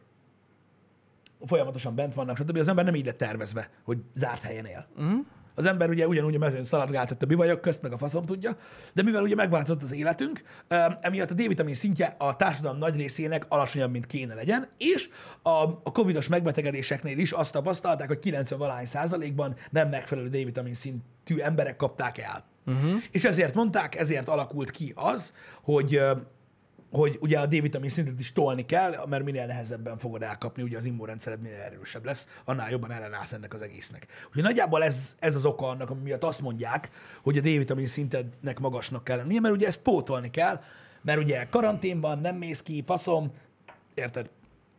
folyamatosan 1.46 1.96
bent 1.96 2.14
vannak, 2.14 2.38
stb. 2.38 2.58
Az 2.58 2.68
ember 2.68 2.86
nem 2.86 2.96
így 2.96 3.06
lett 3.06 3.18
tervezve, 3.18 3.70
hogy 3.84 3.98
zárt 4.14 4.42
helyen 4.42 4.66
él. 4.66 4.88
Uh-huh. 4.98 5.20
Az 5.56 5.66
ember 5.66 5.90
ugye 5.90 6.08
ugyanúgy 6.08 6.36
a 6.36 6.40
mezőn 6.40 6.64
szaladgáltott 6.64 7.24
a 7.24 7.26
bivajok 7.26 7.62
közt, 7.62 7.82
meg 7.82 7.92
a 7.92 7.98
faszom 7.98 8.26
tudja, 8.26 8.58
de 8.94 9.04
mivel 9.04 9.24
ugye 9.24 9.36
megváltozott 9.36 9.84
az 9.84 9.94
életünk, 9.94 10.42
em, 10.68 10.96
emiatt 11.00 11.32
a 11.32 11.34
D-vitamin 11.34 11.74
szintje 11.74 12.16
a 12.18 12.36
társadalom 12.36 12.78
nagy 12.78 12.96
részének 12.96 13.46
alacsonyabb, 13.48 13.92
mint 13.92 14.06
kéne 14.06 14.34
legyen, 14.34 14.68
és 14.78 15.10
a, 15.42 15.50
a 15.84 15.92
covidos 15.92 16.28
megbetegedéseknél 16.28 17.18
is 17.18 17.32
azt 17.32 17.52
tapasztalták, 17.52 18.08
hogy 18.08 18.20
90 18.20 18.60
valány 18.60 18.86
százalékban 18.86 19.56
nem 19.70 19.90
megfelelő 19.90 20.28
D-vitamin 20.30 20.74
szintű 20.74 21.38
emberek 21.38 21.76
kapták 21.76 22.18
el. 22.18 22.51
Uh-huh. 22.66 23.04
És 23.12 23.24
ezért 23.24 23.54
mondták, 23.54 23.96
ezért 23.96 24.28
alakult 24.28 24.72
ki 24.72 24.94
az, 24.96 25.34
hogy 25.62 26.02
hogy 26.92 27.18
ugye 27.22 27.40
a 27.40 27.46
D-vitamin 27.46 27.90
szintet 27.90 28.20
is 28.20 28.34
tolni 28.34 28.66
kell, 28.66 29.06
mert 29.10 29.24
minél 29.24 29.46
nehezebben 29.46 29.98
fogod 29.98 30.22
elkapni, 30.22 30.64
ugye 30.64 30.78
az 30.78 30.86
immunrendszered 30.86 31.42
minél 31.42 31.60
erősebb 31.60 32.06
lesz, 32.06 32.28
annál 32.46 32.70
jobban 32.70 32.92
ellenállsz 32.92 33.34
ennek 33.34 33.54
az 33.54 33.62
egésznek. 33.62 34.08
Úgyhogy 34.28 34.44
nagyjából 34.44 34.84
ez, 34.84 35.16
ez 35.20 35.36
az 35.36 35.46
oka 35.46 35.68
annak, 35.68 35.90
ami 35.90 36.02
miatt 36.02 36.24
azt 36.24 36.42
mondják, 36.42 36.90
hogy 37.22 37.38
a 37.38 37.42
D-vitamin 37.42 37.88
szintednek 37.88 38.60
magasnak 38.60 39.04
kell 39.04 39.18
lennie, 39.18 39.40
mert 39.40 39.54
ugye 39.54 39.68
ezt 39.68 39.82
pótolni 39.82 40.30
kell, 40.30 40.62
mert 41.02 41.20
ugye 41.20 41.48
karanténban 41.50 42.20
nem 42.20 42.36
mész 42.36 42.62
ki, 42.62 42.84
faszom, 42.86 43.32
érted? 43.94 44.30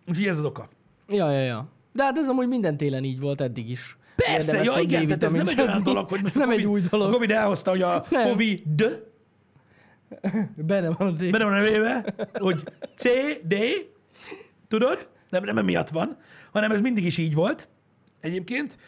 Úgyhogy 0.08 0.26
ez 0.26 0.38
az 0.38 0.44
oka. 0.44 0.68
Ja, 1.08 1.30
ja, 1.30 1.42
ja. 1.42 1.68
De 1.92 2.02
hát 2.02 2.16
ez 2.16 2.28
amúgy 2.28 2.48
minden 2.48 2.76
télen 2.76 3.04
így 3.04 3.20
volt 3.20 3.40
eddig 3.40 3.70
is. 3.70 3.96
Persze, 4.16 4.62
ja 4.62 4.70
volt 4.70 4.82
igen, 4.82 5.06
tehát 5.06 5.22
ez 5.22 5.32
nem 5.32 5.46
egy 5.46 5.60
olyan 5.60 5.82
dolog, 5.82 6.08
hogy 6.08 6.22
most 6.22 6.34
Nem 6.44 6.48
a 6.48 6.52
egy 6.52 6.64
COVID, 6.64 6.82
új 6.82 6.88
dolog. 6.90 7.08
A 7.08 7.12
Covid 7.12 7.30
elhozta, 7.30 7.70
hogy 7.70 7.82
a 7.82 8.04
Nem. 8.10 8.28
Covid 8.28 9.00
Benne 10.56 10.88
van 10.90 11.08
a 11.08 11.10
D. 11.10 11.30
benne 11.30 11.44
van 11.44 11.52
a 11.52 11.56
nevébe, 11.56 12.14
hogy 12.32 12.62
C, 12.96 13.08
D, 13.44 13.54
tudod? 14.68 15.08
Nem, 15.28 15.44
nem 15.44 15.58
emiatt 15.58 15.88
van, 15.88 16.16
hanem 16.52 16.70
ez 16.70 16.80
mindig 16.80 17.04
is 17.04 17.18
így 17.18 17.34
volt 17.34 17.68
egyébként. 18.20 18.78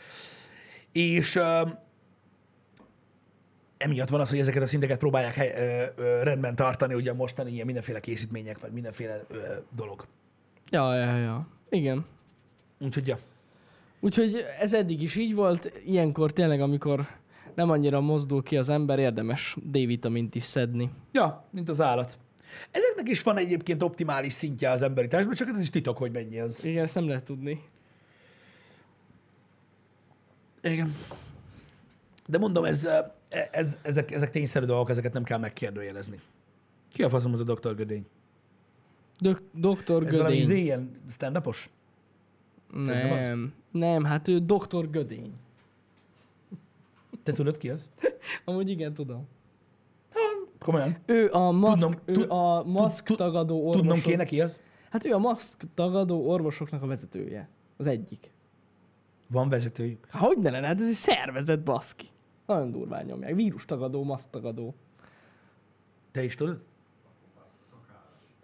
És 0.93 1.37
uh, 1.37 1.71
emiatt 3.77 4.09
van 4.09 4.21
az, 4.21 4.31
hogy 4.31 4.39
ezeket 4.39 4.63
a 4.63 4.67
szinteket 4.67 4.99
próbálják 4.99 5.35
hely, 5.35 5.53
ö, 5.57 6.03
ö, 6.03 6.23
rendben 6.23 6.55
tartani, 6.55 6.95
ugye 6.95 7.13
mostani 7.13 7.51
ilyen 7.51 7.67
mindenféle 7.67 8.01
készítmények, 8.01 8.61
vagy 8.61 8.73
mindenféle 8.73 9.25
ö, 9.29 9.55
dolog. 9.77 10.07
Ja, 10.71 10.95
ja, 10.95 11.17
ja. 11.17 11.49
Igen. 11.69 12.07
Úgyhogy 12.81 13.07
ja. 13.07 13.19
Úgyhogy 14.05 14.37
ez 14.61 14.75
eddig 14.75 15.03
is 15.03 15.17
így 15.17 15.35
volt. 15.35 15.73
Ilyenkor 15.87 16.33
tényleg, 16.33 16.61
amikor 16.61 17.07
nem 17.55 17.71
annyira 17.71 18.01
mozdul 18.01 18.43
ki 18.43 18.57
az 18.57 18.69
ember, 18.69 18.99
érdemes 18.99 19.57
D-vitamint 19.63 20.35
is 20.35 20.43
szedni. 20.43 20.91
Ja, 21.13 21.45
mint 21.51 21.69
az 21.69 21.81
állat. 21.81 22.19
Ezeknek 22.71 23.09
is 23.09 23.23
van 23.23 23.37
egyébként 23.37 23.83
optimális 23.83 24.33
szintje 24.33 24.71
az 24.71 24.83
emberi 24.83 25.09
testben, 25.09 25.35
csak 25.35 25.49
ez 25.49 25.61
is 25.61 25.71
titok, 25.71 25.97
hogy 25.99 26.13
mennyi 26.13 26.39
az. 26.41 26.65
Igen, 26.65 26.83
ezt 26.85 26.95
nem 26.95 27.07
lehet 27.09 27.25
tudni. 27.25 27.63
Igen. 30.63 30.95
De 32.27 32.39
mondom, 32.39 32.65
ez, 32.65 32.85
ö, 32.85 32.99
ez, 33.51 33.79
ezek, 33.83 34.11
ezek 34.11 34.31
tényszerű 34.31 34.67
dolgok, 34.67 34.91
ezeket 34.91 35.13
nem 35.13 35.25
kell 35.25 35.39
megkérdőjelezni. 35.39 36.21
Ki 36.93 37.03
a 37.03 37.09
faszom 37.09 37.33
az 37.33 37.41
a 37.41 37.45
doktor 37.45 37.75
Gödény? 37.75 38.07
Dok- 39.21 39.43
Doktor 39.53 40.07
Ez 40.07 40.17
valami 40.17 40.37
Gödény. 40.37 40.57
ilyen 40.57 40.91
stand-upos? 41.11 41.71
Nem? 42.83 43.09
Nem, 43.09 43.53
nem, 43.71 44.05
hát 44.05 44.29
ő 44.29 44.39
Doktor 44.39 44.91
Gödény. 44.91 45.33
Te 47.23 47.33
tudod 47.33 47.57
ki 47.57 47.71
az? 47.71 47.91
Amúgy 48.45 48.69
igen, 48.71 48.95
tudom. 48.95 49.27
Komolyan? 50.59 50.97
Ő 51.07 51.31
a 51.33 51.51
maszk, 51.51 51.83
Tudnom- 51.83 52.01
ő 52.05 52.13
tud- 52.13 52.31
a 52.31 52.63
maszk 52.67 53.07
tud- 53.07 53.17
tagadó 53.17 53.57
orvosok. 53.59 53.81
Tudnom 53.81 54.01
kéne 54.01 54.25
ki 54.25 54.41
az? 54.41 54.61
Hát 54.91 55.05
ő 55.07 55.13
a 55.13 55.19
maszk 55.19 55.63
tagadó 55.75 56.29
orvosoknak 56.29 56.83
a 56.83 56.87
vezetője. 56.87 57.49
Az 57.77 57.87
egyik. 57.87 58.31
Van 59.31 59.49
vezetőjük. 59.49 60.07
Hát 60.09 60.23
hogy 60.23 60.39
ne 60.39 60.51
lenne? 60.51 60.67
Hát 60.67 60.81
ez 60.81 60.89
egy 60.89 60.95
szervezet, 60.95 61.63
baszki. 61.63 62.07
Nagyon 62.47 62.71
durván 62.71 63.05
nyomják. 63.05 63.35
Vírus 63.35 63.65
tagadó, 63.65 64.05
maszk 64.05 64.31
tagadó. 64.31 64.75
Te 66.11 66.25
is 66.25 66.35
tudod? 66.35 66.61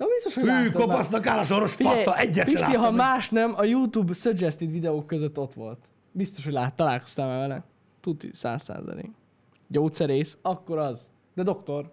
De 0.00 0.06
biztos, 0.06 0.34
hogy 0.34 0.48
Hű, 0.48 0.70
kopasznak 0.70 1.26
áll 1.26 1.38
a 1.38 1.44
soros 1.44 1.72
fassa, 1.72 2.16
egyet 2.16 2.44
Pisti, 2.44 2.62
ha 2.62 2.72
láttam. 2.72 2.94
más 2.94 3.30
nem, 3.30 3.54
a 3.56 3.64
YouTube 3.64 4.12
suggested 4.12 4.70
videók 4.70 5.06
között 5.06 5.38
ott 5.38 5.54
volt. 5.54 5.78
Biztos, 6.12 6.44
hogy 6.44 6.52
lát, 6.52 6.74
találkoztál 6.74 7.26
már 7.26 7.38
vele. 7.38 7.64
Tuti, 8.00 8.30
száz 8.32 8.62
százalék. 8.62 9.10
Gyógyszerész, 9.68 10.38
akkor 10.42 10.78
az. 10.78 11.10
De 11.34 11.42
doktor. 11.42 11.92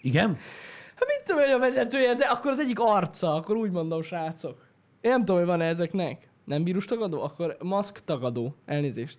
Igen? 0.00 0.28
Hát 0.94 1.06
mit 1.06 1.22
tudom, 1.24 1.42
hogy 1.42 1.50
a 1.50 1.58
vezetője, 1.58 2.14
de 2.14 2.24
akkor 2.24 2.50
az 2.50 2.58
egyik 2.58 2.78
arca, 2.80 3.34
akkor 3.34 3.56
úgy 3.56 3.70
mondom, 3.70 4.02
srácok. 4.02 4.66
Én 5.00 5.10
nem 5.10 5.20
tudom, 5.20 5.36
hogy 5.36 5.46
van-e 5.46 5.64
ezeknek. 5.64 6.28
Nem 6.44 6.64
vírus 6.64 6.84
tagadó? 6.84 7.22
Akkor 7.22 7.56
maszk 7.60 7.98
tagadó. 8.04 8.54
Elnézést. 8.66 9.18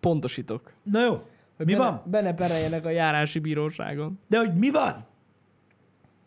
Pontosítok. 0.00 0.72
Na 0.82 1.04
jó. 1.04 1.22
Hogy 1.56 1.66
Mi 1.66 1.72
bene, 1.72 1.84
van? 1.84 2.02
Bene 2.06 2.34
pereljenek 2.34 2.84
a 2.84 2.90
járási 2.90 3.38
bíróságon. 3.38 4.18
De 4.28 4.38
hogy 4.38 4.54
mi 4.54 4.70
van? 4.70 5.06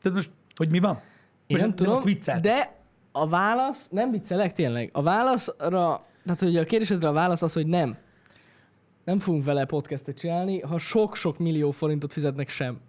Tehát 0.02 0.18
most, 0.18 0.32
hogy 0.56 0.70
mi 0.70 0.80
van? 0.80 0.96
Én 0.96 1.58
Most 1.58 1.62
nem 1.62 1.76
tudom, 1.76 1.94
most 1.94 2.42
de 2.42 2.76
a 3.12 3.28
válasz, 3.28 3.88
nem 3.92 4.12
viccelek 4.12 4.54
tényleg, 4.54 4.90
a 4.94 5.02
válaszra, 5.02 6.06
tehát 6.26 6.40
hogy 6.40 6.58
a 6.58 6.64
kérdésedre 6.64 7.08
a 7.08 7.12
válasz 7.12 7.42
az, 7.42 7.54
hogy 7.54 7.68
nem. 7.68 7.98
Nem 9.04 9.20
fogunk 9.20 9.44
vele 9.44 9.66
podcastet 9.66 10.18
csinálni, 10.18 10.60
ha 10.60 10.78
sok-sok 10.78 11.38
millió 11.38 11.72
forintot 11.72 12.14
fizetnek 12.14 12.50
sem. 12.50 12.80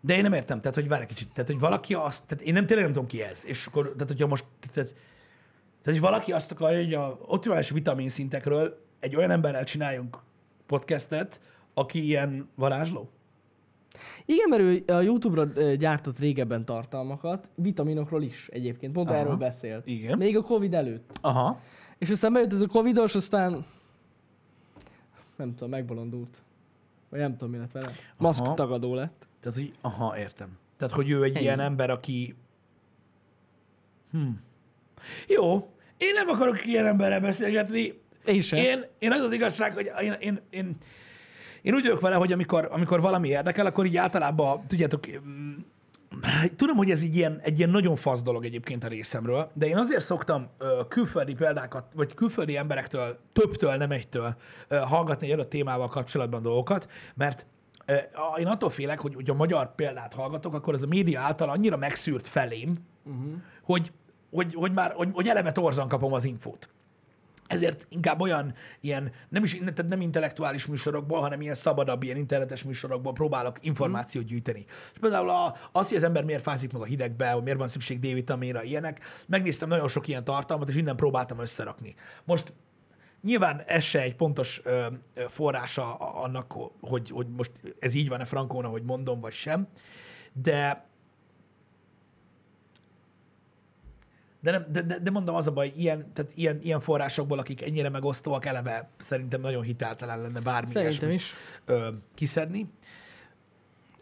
De 0.00 0.16
én 0.16 0.22
nem 0.22 0.32
értem, 0.32 0.60
tehát 0.60 0.74
hogy 0.74 0.88
várj 0.88 1.02
egy 1.02 1.08
kicsit, 1.08 1.32
tehát 1.32 1.50
hogy 1.50 1.58
valaki 1.58 1.94
azt, 1.94 2.24
tehát 2.26 2.44
én 2.44 2.52
nem 2.52 2.66
tényleg 2.66 2.84
nem 2.84 2.94
tudom 2.94 3.08
ki 3.08 3.22
ez, 3.22 3.44
és 3.46 3.66
akkor, 3.66 3.92
tehát 3.92 4.08
hogyha 4.08 4.26
most, 4.26 4.44
tehát, 4.72 4.94
tehát 5.82 6.00
hogy 6.00 6.00
valaki 6.00 6.32
azt 6.32 6.50
akarja, 6.52 6.78
hogy 6.78 6.94
a 6.94 7.16
optimális 7.26 7.70
vitamin 7.70 8.08
szintekről 8.08 8.84
egy 9.00 9.16
olyan 9.16 9.30
emberrel 9.30 9.64
csináljunk 9.64 10.18
podcastet, 10.66 11.40
aki 11.74 12.04
ilyen 12.04 12.48
varázsló? 12.54 13.10
Igen, 14.24 14.48
mert 14.48 14.62
ő 14.62 14.82
a 14.94 15.00
YouTube-ra 15.00 15.44
gyártott 15.74 16.18
régebben 16.18 16.64
tartalmakat, 16.64 17.48
vitaminokról 17.54 18.22
is 18.22 18.48
egyébként, 18.48 18.92
pont 18.92 19.08
Aha. 19.08 19.18
erről 19.18 19.36
beszélt. 19.36 19.86
Igen. 19.86 20.18
Még 20.18 20.36
a 20.36 20.42
Covid 20.42 20.74
előtt. 20.74 21.18
Aha. 21.20 21.60
És 21.98 22.10
aztán 22.10 22.32
bejött 22.32 22.52
ez 22.52 22.60
a 22.60 22.66
Covidos, 22.66 23.14
aztán 23.14 23.64
nem 25.36 25.54
tudom, 25.54 25.70
megbolondult. 25.70 26.42
Vagy 27.08 27.20
nem 27.20 27.32
tudom, 27.32 27.50
mi 27.50 27.58
lett 27.58 27.72
vele. 27.72 27.92
Maszk 28.16 28.54
tagadó 28.54 28.94
lett. 28.94 29.28
Tehát, 29.40 29.58
hogy 29.58 29.72
aha, 29.80 30.18
értem. 30.18 30.58
Tehát, 30.76 30.94
hogy 30.94 31.10
ő 31.10 31.22
egy 31.22 31.34
Ennyi. 31.34 31.44
ilyen 31.44 31.60
ember, 31.60 31.90
aki... 31.90 32.34
Hm. 34.10 34.28
Jó, 35.28 35.70
én 35.96 36.12
nem 36.14 36.28
akarok 36.28 36.66
ilyen 36.66 36.86
emberrel 36.86 37.20
beszélgetni. 37.20 38.00
Én 38.24 38.40
sem. 38.40 38.58
Én, 38.58 38.84
én 38.98 39.12
az 39.12 39.20
az 39.20 39.32
igazság, 39.32 39.74
hogy 39.74 39.90
én, 40.02 40.12
én, 40.12 40.40
én, 40.50 40.76
én 41.62 41.74
úgy 41.74 41.82
vagyok 41.82 42.00
vele, 42.00 42.14
hogy 42.14 42.32
amikor, 42.32 42.68
amikor 42.70 43.00
valami 43.00 43.28
érdekel, 43.28 43.66
akkor 43.66 43.86
így 43.86 43.96
általában, 43.96 44.66
tudjátok, 44.66 45.06
mm, 45.26 45.52
tudom, 46.56 46.76
hogy 46.76 46.90
ez 46.90 47.02
így 47.02 47.16
ilyen, 47.16 47.38
egy 47.42 47.58
ilyen 47.58 47.70
nagyon 47.70 47.96
fasz 47.96 48.22
dolog 48.22 48.44
egyébként 48.44 48.84
a 48.84 48.88
részemről, 48.88 49.50
de 49.54 49.66
én 49.66 49.76
azért 49.76 50.00
szoktam 50.00 50.48
ö, 50.58 50.80
külföldi 50.88 51.34
példákat, 51.34 51.84
vagy 51.94 52.14
külföldi 52.14 52.56
emberektől, 52.56 53.18
többtől, 53.32 53.74
nem 53.74 53.90
egytől 53.90 54.36
ö, 54.68 54.76
hallgatni 54.76 55.26
egy 55.26 55.32
adott 55.32 55.48
témával 55.48 55.88
kapcsolatban 55.88 56.42
dolgokat, 56.42 56.88
mert 57.14 57.46
ö, 57.86 57.94
én 58.38 58.46
attól 58.46 58.70
félek, 58.70 59.00
hogy, 59.00 59.14
hogy 59.14 59.30
a 59.30 59.34
magyar 59.34 59.74
példát 59.74 60.14
hallgatok, 60.14 60.54
akkor 60.54 60.74
ez 60.74 60.82
a 60.82 60.86
média 60.86 61.20
által 61.20 61.48
annyira 61.48 61.76
megszűrt 61.76 62.26
felém, 62.28 62.78
uh-huh. 63.04 63.32
hogy, 63.62 63.92
hogy, 64.30 64.54
hogy 64.54 64.72
már 64.72 64.92
hogy, 64.92 65.08
hogy 65.12 65.28
eleve 65.28 65.52
torzan 65.52 65.88
kapom 65.88 66.12
az 66.12 66.24
infót. 66.24 66.68
Ezért 67.52 67.86
inkább 67.88 68.20
olyan 68.20 68.54
ilyen, 68.80 69.12
nem 69.28 69.44
is 69.44 69.58
tehát 69.58 69.88
nem 69.88 70.00
intellektuális 70.00 70.66
műsorokból, 70.66 71.20
hanem 71.20 71.40
ilyen 71.40 71.54
szabadabb, 71.54 72.02
ilyen 72.02 72.16
internetes 72.16 72.62
műsorokból 72.62 73.12
próbálok 73.12 73.56
információt 73.60 74.24
gyűjteni. 74.24 74.64
És 74.92 74.98
például 75.00 75.30
a, 75.30 75.56
az, 75.72 75.88
hogy 75.88 75.96
az 75.96 76.02
ember 76.02 76.24
miért 76.24 76.42
fázik 76.42 76.72
meg 76.72 76.82
a 76.82 76.84
hidegbe, 76.84 77.30
hogy 77.30 77.42
miért 77.42 77.58
van 77.58 77.68
szükség 77.68 77.98
D-vitaminra, 77.98 78.62
ilyenek, 78.62 79.04
megnéztem 79.26 79.68
nagyon 79.68 79.88
sok 79.88 80.08
ilyen 80.08 80.24
tartalmat, 80.24 80.68
és 80.68 80.76
innen 80.76 80.96
próbáltam 80.96 81.38
összerakni. 81.38 81.94
Most 82.24 82.52
Nyilván 83.22 83.62
ez 83.66 83.82
se 83.82 84.00
egy 84.00 84.14
pontos 84.16 84.60
ö, 84.64 84.86
forrása 85.28 85.94
annak, 85.94 86.54
hogy, 86.80 87.10
hogy 87.10 87.26
most 87.28 87.50
ez 87.78 87.94
így 87.94 88.08
van-e 88.08 88.24
frankón, 88.24 88.64
ahogy 88.64 88.82
mondom, 88.82 89.20
vagy 89.20 89.32
sem, 89.32 89.68
de 90.32 90.86
De, 94.42 94.50
nem, 94.50 94.66
de, 94.72 94.82
de, 94.82 94.98
de 94.98 95.10
mondom, 95.10 95.34
az 95.34 95.46
a 95.46 95.50
baj, 95.52 95.72
ilyen, 95.76 96.10
tehát 96.12 96.32
ilyen, 96.34 96.58
ilyen 96.62 96.80
forrásokból, 96.80 97.38
akik 97.38 97.62
ennyire 97.62 97.88
megosztóak, 97.88 98.46
eleve 98.46 98.90
szerintem 98.98 99.40
nagyon 99.40 99.62
hiteltelen 99.62 100.20
lenne 100.20 100.40
bármi 100.40 100.70
Szerintem 100.70 101.10
is. 101.10 101.32
ö, 101.64 101.88
kiszedni. 102.14 102.70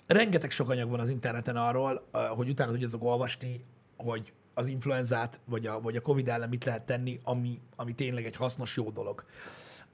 Rengeteg 0.07 0.51
sok 0.51 0.71
anyag 0.71 0.91
van 0.91 1.01
az 1.01 1.11
interneten 1.11 1.57
arról, 1.57 2.09
hogy 2.13 2.49
utána 2.49 2.71
tudjatok 2.71 3.05
olvasni, 3.05 3.65
hogy 3.97 4.33
az 4.55 4.69
influenzát, 4.69 5.41
vagy 5.45 5.67
a, 5.67 5.81
vagy 5.81 5.97
a 5.97 6.01
Covid 6.01 6.29
ellen 6.29 6.49
mit 6.49 6.65
lehet 6.65 6.83
tenni, 6.83 7.21
ami, 7.25 7.61
ami 7.77 7.93
tényleg 7.93 8.25
egy 8.25 8.37
hasznos, 8.37 8.77
jó 8.77 8.91
dolog. 8.91 9.25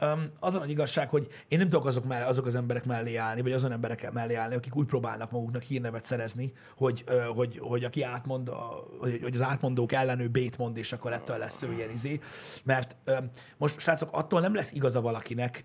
Um, 0.01 0.31
az 0.41 0.55
a 0.55 0.59
nagy 0.59 0.71
igazság, 0.71 1.09
hogy 1.09 1.29
én 1.49 1.59
nem 1.59 1.69
tudok 1.69 1.87
azok, 1.87 2.05
mellé, 2.05 2.25
azok 2.25 2.47
az 2.47 2.55
emberek 2.55 2.85
mellé 2.85 3.17
állni, 3.17 3.43
vagy 3.43 3.53
azon 3.53 3.73
emberek 3.73 4.13
mellé 4.13 4.35
állni, 4.35 4.55
akik 4.55 4.77
úgy 4.77 4.87
próbálnak 4.87 5.31
maguknak 5.31 5.63
hírnevet 5.63 6.05
szerezni, 6.05 6.53
hogy, 6.77 7.05
hogy, 7.35 7.59
hogy 7.59 7.85
aki 7.85 8.03
átmond, 8.03 8.49
a, 8.49 8.87
hogy, 9.01 9.31
az 9.33 9.43
átmondók 9.43 9.93
ellen 9.93 10.21
ő 10.21 10.29
bét 10.29 10.59
mond, 10.59 10.77
és 10.77 10.93
akkor 10.93 11.13
ettől 11.13 11.39
lesz 11.39 11.63
ő 11.63 11.73
ilyen 11.73 11.91
izé. 11.91 12.21
Mert 12.65 12.97
ö, 13.05 13.17
most, 13.57 13.81
srácok, 13.81 14.09
attól 14.13 14.41
nem 14.41 14.55
lesz 14.55 14.73
igaza 14.73 15.01
valakinek, 15.01 15.65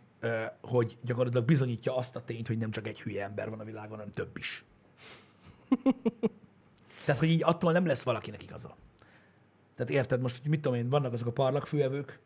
hogy 0.61 0.97
gyakorlatilag 1.01 1.45
bizonyítja 1.45 1.95
azt 1.95 2.15
a 2.15 2.23
tényt, 2.25 2.47
hogy 2.47 2.57
nem 2.57 2.71
csak 2.71 2.87
egy 2.87 3.01
hülye 3.01 3.23
ember 3.23 3.49
van 3.49 3.59
a 3.59 3.63
világon, 3.63 3.97
hanem 3.97 4.11
több 4.11 4.37
is. 4.37 4.65
Tehát, 7.05 7.19
hogy 7.19 7.29
így 7.29 7.43
attól 7.43 7.71
nem 7.71 7.85
lesz 7.85 8.03
valakinek 8.03 8.43
igaza. 8.43 8.75
Tehát 9.75 9.91
érted 9.91 10.21
most, 10.21 10.41
hogy 10.41 10.49
mit 10.49 10.61
tudom 10.61 10.77
én, 10.77 10.89
vannak 10.89 11.13
azok 11.13 11.27
a 11.27 11.31
parlagfőevők, 11.31 12.19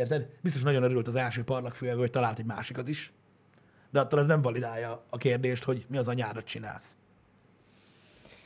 érted? 0.00 0.26
Biztos 0.42 0.62
nagyon 0.62 0.82
örült 0.82 1.08
az 1.08 1.14
első 1.14 1.42
parlagfőevő, 1.42 1.98
hogy 1.98 2.10
talált 2.10 2.38
egy 2.38 2.44
másikat 2.44 2.88
is, 2.88 3.12
de 3.90 4.00
attól 4.00 4.18
ez 4.18 4.26
nem 4.26 4.42
validálja 4.42 5.04
a 5.10 5.16
kérdést, 5.16 5.64
hogy 5.64 5.86
mi 5.88 5.96
az 5.96 6.08
anyádat 6.08 6.44
csinálsz. 6.44 6.96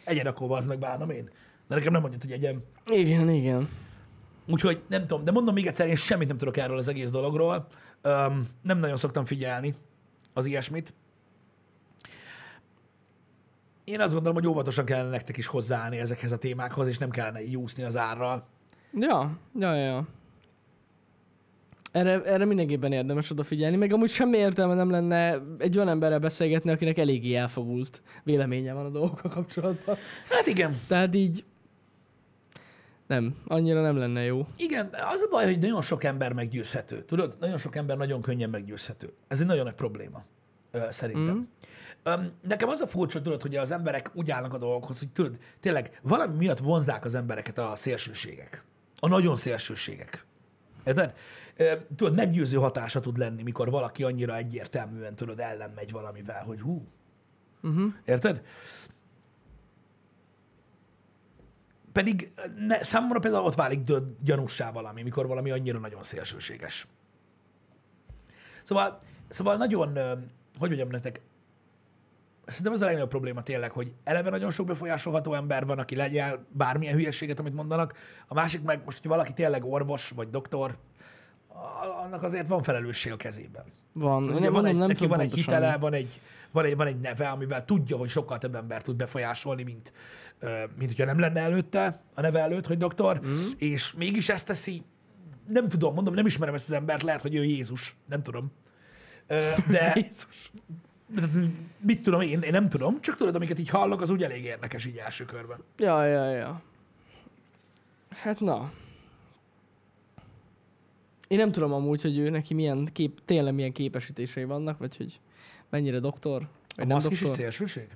Egyen 0.05 0.27
akkor 0.27 0.57
az 0.57 0.67
meg 0.67 0.79
bánom 0.79 1.11
én. 1.11 1.31
De 1.69 1.75
nekem 1.75 1.93
nem 1.93 2.01
mondja, 2.01 2.19
hogy 2.23 2.33
egyem. 2.33 2.63
Igen, 2.87 3.31
igen. 3.31 3.69
Úgyhogy 4.47 4.83
nem 4.89 5.01
tudom, 5.01 5.25
de 5.25 5.31
mondom 5.31 5.55
még 5.55 5.67
egyszer, 5.67 5.89
én 5.89 5.97
semmit 5.97 6.29
nem 6.29 6.39
tudok 6.39 6.57
erről 6.57 6.79
az 6.79 6.89
egész 6.89 7.11
dologról. 7.11 7.67
Öm, 8.03 8.49
nem 8.63 8.79
nagyon 8.79 8.97
szoktam 8.97 9.25
figyelni 9.25 9.75
az 10.33 10.47
ilyesmit. 10.47 10.95
Én 13.85 14.01
azt 14.01 14.13
gondolom, 14.13 14.35
hogy 14.35 14.47
óvatosan 14.47 14.85
kellene 14.85 15.09
nektek 15.09 15.37
is 15.37 15.47
hozzáállni 15.47 15.99
ezekhez 15.99 16.33
a 16.33 16.39
témákhoz, 16.39 16.87
és 16.87 16.99
nem 16.99 17.11
kellene 17.11 17.43
így 17.43 17.57
úszni 17.57 17.83
az 17.83 17.97
árral. 17.97 18.47
Ja, 18.93 19.39
ja, 19.59 19.75
ja. 19.75 20.07
Erre, 21.95 22.23
erre 22.23 22.45
mindenképpen 22.45 22.93
érdemes 22.93 23.31
odafigyelni, 23.31 23.77
meg 23.77 23.93
amúgy 23.93 24.11
semmi 24.11 24.37
értelme 24.37 24.75
nem 24.75 24.91
lenne 24.91 25.43
egy 25.59 25.77
olyan 25.77 25.89
emberrel 25.89 26.19
beszélgetni, 26.19 26.71
akinek 26.71 26.99
eléggé 26.99 27.35
elfogult 27.35 28.03
véleménye 28.23 28.73
van 28.73 28.85
a 28.85 28.89
dolgokkal 28.89 29.31
kapcsolatban. 29.31 29.97
Hát 30.29 30.47
igen, 30.47 30.77
Tehát 30.89 31.15
így 31.15 31.45
nem, 33.07 33.37
annyira 33.47 33.83
nem 33.83 33.97
lenne 33.97 34.23
jó. 34.23 34.47
Igen, 34.57 34.87
az 35.13 35.21
a 35.21 35.29
baj, 35.31 35.45
hogy 35.45 35.59
nagyon 35.59 35.83
sok 35.83 36.05
ember 36.05 36.33
meggyőzhető. 36.33 37.05
Tudod, 37.05 37.37
nagyon 37.41 37.59
sok 37.59 37.77
ember 37.77 37.97
nagyon 37.97 38.23
könnyen 38.23 38.51
meggyőzhető. 38.51 39.13
Ez 39.29 39.41
egy 39.41 39.47
nagyon 39.47 39.65
nagy 39.65 39.75
probléma, 39.75 40.25
szerintem. 40.89 41.49
Mm. 42.11 42.25
Nekem 42.43 42.69
az 42.69 42.81
a 42.81 42.87
furcsa, 42.87 43.23
tudod, 43.23 43.43
hogy 43.43 43.57
az 43.57 43.71
emberek 43.71 44.11
úgy 44.15 44.31
állnak 44.31 44.55
a 44.55 44.59
dolgokhoz, 44.59 44.99
hogy 44.99 45.09
tudod, 45.09 45.39
tényleg 45.61 46.01
valami 46.03 46.37
miatt 46.37 46.59
vonzák 46.59 47.05
az 47.05 47.15
embereket 47.15 47.59
a 47.59 47.73
szélsőségek. 47.75 48.65
A 49.01 49.09
nagyon 49.09 49.37
szélsőségek. 49.37 50.25
Érted? 50.85 51.15
Tudod, 51.97 52.15
meggyőző 52.15 52.57
hatása 52.57 53.01
tud 53.01 53.17
lenni, 53.17 53.43
mikor 53.43 53.71
valaki 53.71 54.03
annyira 54.03 54.37
egyértelműen, 54.37 55.15
tudod, 55.15 55.41
ellen 55.41 55.71
megy 55.71 55.93
valamivel, 55.93 56.45
hogy 56.45 56.61
hú. 56.61 56.87
Uh-huh. 57.63 57.93
Érted? 58.05 58.43
Pedig 61.93 62.33
ne, 62.67 62.83
számomra 62.85 63.19
például 63.19 63.45
ott 63.45 63.55
válik 63.55 63.91
gyanússá 64.21 64.71
valami, 64.71 65.03
mikor 65.03 65.27
valami 65.27 65.51
annyira 65.51 65.79
nagyon 65.79 66.03
szélsőséges. 66.03 66.87
Szóval, 68.63 69.01
szóval 69.29 69.57
nagyon, 69.57 69.99
hogy 70.59 70.69
mondjam 70.69 70.89
nektek, 70.89 71.21
szerintem 72.47 72.73
ez 72.73 72.83
a 72.83 72.85
legnagyobb 72.85 73.09
probléma 73.09 73.43
tényleg, 73.43 73.71
hogy 73.71 73.95
eleve 74.05 74.31
nagyon 74.31 74.51
sok 74.51 74.67
befolyásolható 74.67 75.35
ember 75.35 75.67
van, 75.67 75.79
aki 75.79 75.97
legyen 75.97 76.47
bármilyen 76.49 76.95
hülyeséget, 76.95 77.39
amit 77.39 77.55
mondanak. 77.55 77.95
A 78.27 78.35
másik 78.35 78.63
meg, 78.63 78.85
most, 78.85 79.01
hogy 79.01 79.11
valaki 79.11 79.33
tényleg 79.33 79.65
orvos 79.65 80.09
vagy 80.09 80.31
doktor, 80.31 80.79
annak 82.05 82.23
azért 82.23 82.49
van 82.49 82.63
felelősség 82.63 83.13
a 83.13 83.17
kezében. 83.17 83.65
Van. 83.93 84.23
Ugye 84.29 84.39
Nem, 84.39 84.53
van 84.53 84.67
egy, 84.67 84.77
nem 84.77 84.87
neki 84.87 85.07
van 85.07 85.21
egy 85.21 85.35
hitele, 85.35 85.77
van 85.77 85.93
egy, 85.93 86.21
van, 86.51 86.65
egy, 86.65 86.77
van 86.77 86.87
egy 86.87 87.01
neve, 87.01 87.29
amivel 87.29 87.65
tudja, 87.65 87.97
hogy 87.97 88.09
sokkal 88.09 88.39
több 88.39 88.55
ember 88.55 88.83
tud 88.83 88.97
befolyásolni, 88.97 89.63
mint, 89.63 89.93
mint 90.79 90.91
hogyha 90.91 91.05
nem 91.05 91.19
lenne 91.19 91.41
előtte 91.41 92.01
a 92.15 92.21
neve 92.21 92.41
előtt, 92.41 92.67
hogy 92.67 92.77
doktor, 92.77 93.21
mm. 93.27 93.37
és 93.59 93.93
mégis 93.93 94.29
ezt 94.29 94.47
teszi. 94.47 94.83
Nem 95.49 95.69
tudom, 95.69 95.95
mondom, 95.95 96.15
nem 96.15 96.27
ismerem 96.27 96.55
ezt 96.55 96.69
az 96.69 96.75
embert, 96.75 97.03
lehet, 97.03 97.21
hogy 97.21 97.35
ő 97.35 97.45
Jézus, 97.45 97.97
nem 98.09 98.23
tudom. 98.23 98.53
De 99.69 99.93
Jézus. 99.95 100.51
mit 101.81 102.03
tudom 102.03 102.21
én, 102.21 102.41
én 102.41 102.53
nem 102.53 102.69
tudom, 102.69 103.01
csak 103.01 103.17
tudod, 103.17 103.35
amiket 103.35 103.59
így 103.59 103.69
hallok, 103.69 104.01
az 104.01 104.11
úgy 104.11 104.23
elég 104.23 104.45
érdekes 104.45 104.87
így 104.87 104.97
első 104.97 105.25
körben. 105.25 105.59
Ja, 105.77 106.05
ja, 106.05 106.31
ja. 106.31 106.63
Hát 108.09 108.41
na. 108.41 108.73
Én 111.29 111.39
nem 111.39 111.53
tudom 111.53 111.73
amúgy, 111.73 112.03
hogy 112.03 112.19
ő 112.19 112.31
neki 112.31 112.55
milyen 112.55 112.89
kép, 112.93 113.21
tényleg 113.25 113.55
milyen 113.55 113.73
képesítései 113.73 114.45
vannak, 114.45 114.79
vagy 114.79 114.97
hogy 114.97 115.21
mennyire 115.71 115.99
doktor, 115.99 116.43
A 116.43 116.49
vagy 116.77 116.87
nem 116.87 116.97
maszk 116.97 117.11
is 117.11 117.17
egy 117.19 117.27
doktor. 117.27 117.43
szélsőség? 117.43 117.89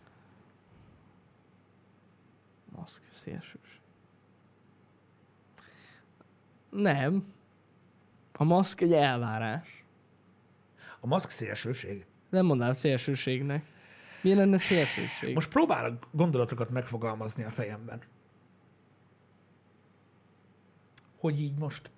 Maszk 2.76 3.03
szélsős. 3.12 3.81
Nem. 6.70 7.33
A 8.33 8.45
maszk 8.45 8.81
egy 8.81 8.93
elvárás. 8.93 9.85
A 11.01 11.07
maszk 11.07 11.31
szélsőség. 11.31 12.07
Nem 12.31 12.47
mondanám 12.47 12.72
szélsőségnek. 12.72 13.64
Milyen 14.22 14.39
lenne 14.39 14.59
szélsőség? 14.59 15.35
Most 15.35 15.49
próbálok 15.49 16.09
gondolatokat 16.11 16.70
megfogalmazni 16.70 17.45
a 17.45 17.51
fejemben. 17.51 18.01
Hogy 21.18 21.41
így 21.41 21.55
most... 21.59 21.91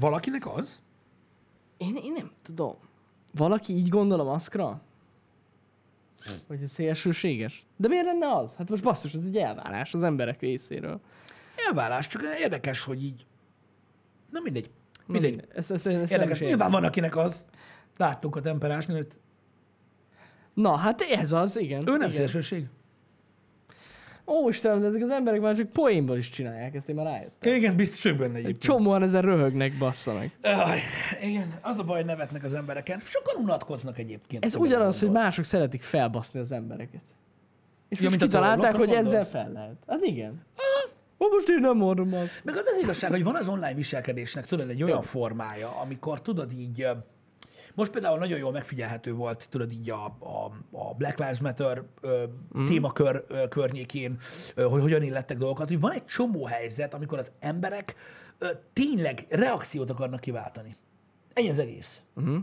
Valakinek 0.00 0.46
az? 0.56 0.82
Én, 1.76 1.96
én 1.96 2.12
nem 2.12 2.30
tudom. 2.42 2.76
Valaki 3.34 3.72
így 3.72 3.88
gondol 3.88 4.20
a 4.20 4.24
maszkra? 4.24 4.80
Hogy 6.46 6.62
ez 6.62 6.70
szélsőséges? 6.70 7.66
De 7.76 7.88
miért 7.88 8.04
lenne 8.04 8.32
az? 8.36 8.54
Hát 8.54 8.68
most 8.68 8.82
basszus, 8.82 9.14
ez 9.14 9.24
egy 9.24 9.36
elvárás 9.36 9.94
az 9.94 10.02
emberek 10.02 10.40
részéről. 10.40 11.00
Elvárás, 11.66 12.06
csak 12.06 12.22
érdekes, 12.40 12.84
hogy 12.84 13.04
így... 13.04 13.26
Na 14.30 14.40
mindegy. 14.40 14.70
Na, 15.06 15.18
Mindegy. 15.20 15.44
Ezt, 15.54 15.70
ezt, 15.70 15.86
ezt 15.86 15.94
nem 15.94 16.00
Érdekes. 16.02 16.30
értem. 16.30 16.46
Nyilván 16.46 16.70
van, 16.70 16.84
akinek 16.84 17.16
az. 17.16 17.46
Láttuk 17.96 18.36
a 18.36 18.40
temperásnőt. 18.40 19.16
Na, 20.54 20.76
hát 20.76 21.00
ez 21.00 21.32
az, 21.32 21.58
igen. 21.58 21.80
Ő 21.80 21.90
nem 21.90 22.00
igen. 22.00 22.10
szélsőség. 22.10 22.68
Ó, 24.26 24.48
Istenem, 24.48 24.80
de 24.80 24.86
ezek 24.86 25.02
az 25.02 25.10
emberek 25.10 25.40
már 25.40 25.56
csak 25.56 25.68
poénból 25.68 26.16
is 26.16 26.28
csinálják, 26.28 26.74
ezt 26.74 26.88
én 26.88 26.94
már 26.94 27.06
rájöttem. 27.06 27.54
Igen, 27.54 27.76
biztos 27.76 28.04
ők 28.04 28.16
benne 28.16 28.30
Egy 28.30 28.34
egyébként. 28.34 28.58
csomóan 28.62 29.02
ezen 29.02 29.22
röhögnek, 29.22 29.78
bassza 29.78 30.12
meg. 30.12 30.30
Aj, 30.42 30.78
igen, 31.22 31.52
az 31.60 31.78
a 31.78 31.82
baj, 31.82 32.02
nevetnek 32.02 32.44
az 32.44 32.54
embereken. 32.54 33.00
Sokan 33.00 33.42
unatkoznak 33.42 33.98
egyébként. 33.98 34.44
Ez 34.44 34.54
ha 34.54 34.60
ugyanaz, 34.60 35.00
hogy 35.00 35.10
mások 35.10 35.44
szeretik 35.44 35.82
felbaszni 35.82 36.40
az 36.40 36.52
embereket. 36.52 37.02
És 37.88 38.00
Ja, 38.00 38.08
mint 38.08 38.22
kitalálták, 38.22 38.74
hogy 38.74 38.88
trollokra 38.88 38.98
ezzel 38.98 39.10
gondolsz? 39.10 39.30
fel 39.30 39.52
lehet. 39.52 39.76
Hát 39.86 40.02
igen. 40.02 40.42
Ó, 41.18 41.28
most 41.32 41.48
én 41.48 41.60
nem 41.60 41.76
mondom 41.76 42.14
azt. 42.14 42.40
Meg 42.44 42.56
az 42.56 42.66
az 42.66 42.78
igazság, 42.82 43.10
hogy 43.10 43.22
van 43.24 43.36
az 43.36 43.48
online 43.48 43.74
viselkedésnek, 43.74 44.46
tudod, 44.46 44.68
egy 44.68 44.82
olyan 44.82 45.02
formája, 45.02 45.80
amikor 45.80 46.20
tudod 46.22 46.52
így, 46.52 46.86
most 47.74 47.90
például 47.90 48.18
nagyon 48.18 48.38
jól 48.38 48.52
megfigyelhető 48.52 49.12
volt, 49.12 49.48
tudod 49.50 49.72
így 49.72 49.90
a, 49.90 50.04
a, 50.04 50.50
a 50.70 50.94
Black 50.94 51.18
Lives 51.18 51.40
Matter 51.40 51.82
ö, 52.00 52.24
mm. 52.58 52.64
témakör 52.64 53.24
ö, 53.28 53.48
környékén, 53.48 54.18
ö, 54.54 54.62
hogy 54.62 54.80
hogyan 54.80 55.02
illettek 55.02 55.36
dolgokat, 55.36 55.68
hogy 55.68 55.80
van 55.80 55.92
egy 55.92 56.04
csomó 56.04 56.44
helyzet, 56.44 56.94
amikor 56.94 57.18
az 57.18 57.32
emberek 57.40 57.94
ö, 58.38 58.48
tényleg 58.72 59.26
reakciót 59.28 59.90
akarnak 59.90 60.20
kiváltani. 60.20 60.76
Ennyi 61.32 61.50
az 61.50 61.58
egész. 61.58 62.02
Uh-huh. 62.14 62.38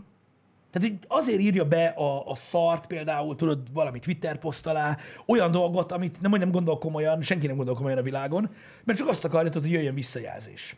Tehát 0.70 0.88
így 0.88 0.98
azért 1.08 1.40
írja 1.40 1.64
be 1.64 1.86
a, 1.86 2.30
a 2.30 2.34
szart 2.34 2.86
például, 2.86 3.36
tudod, 3.36 3.72
valami 3.72 3.98
Twitter 3.98 4.38
poszt 4.38 4.66
alá, 4.66 4.96
olyan 5.26 5.50
dolgot, 5.50 5.92
amit 5.92 6.20
nem, 6.20 6.30
hogy 6.30 6.40
nem 6.40 6.50
gondol 6.50 6.78
komolyan, 6.78 7.22
senki 7.22 7.46
nem 7.46 7.56
gondol 7.56 7.74
komolyan 7.74 7.98
a 7.98 8.02
világon, 8.02 8.50
mert 8.84 8.98
csak 8.98 9.08
azt 9.08 9.24
akarja, 9.24 9.50
tudod, 9.50 9.66
hogy 9.68 9.76
jöjjön 9.76 9.94
visszajelzés. 9.94 10.76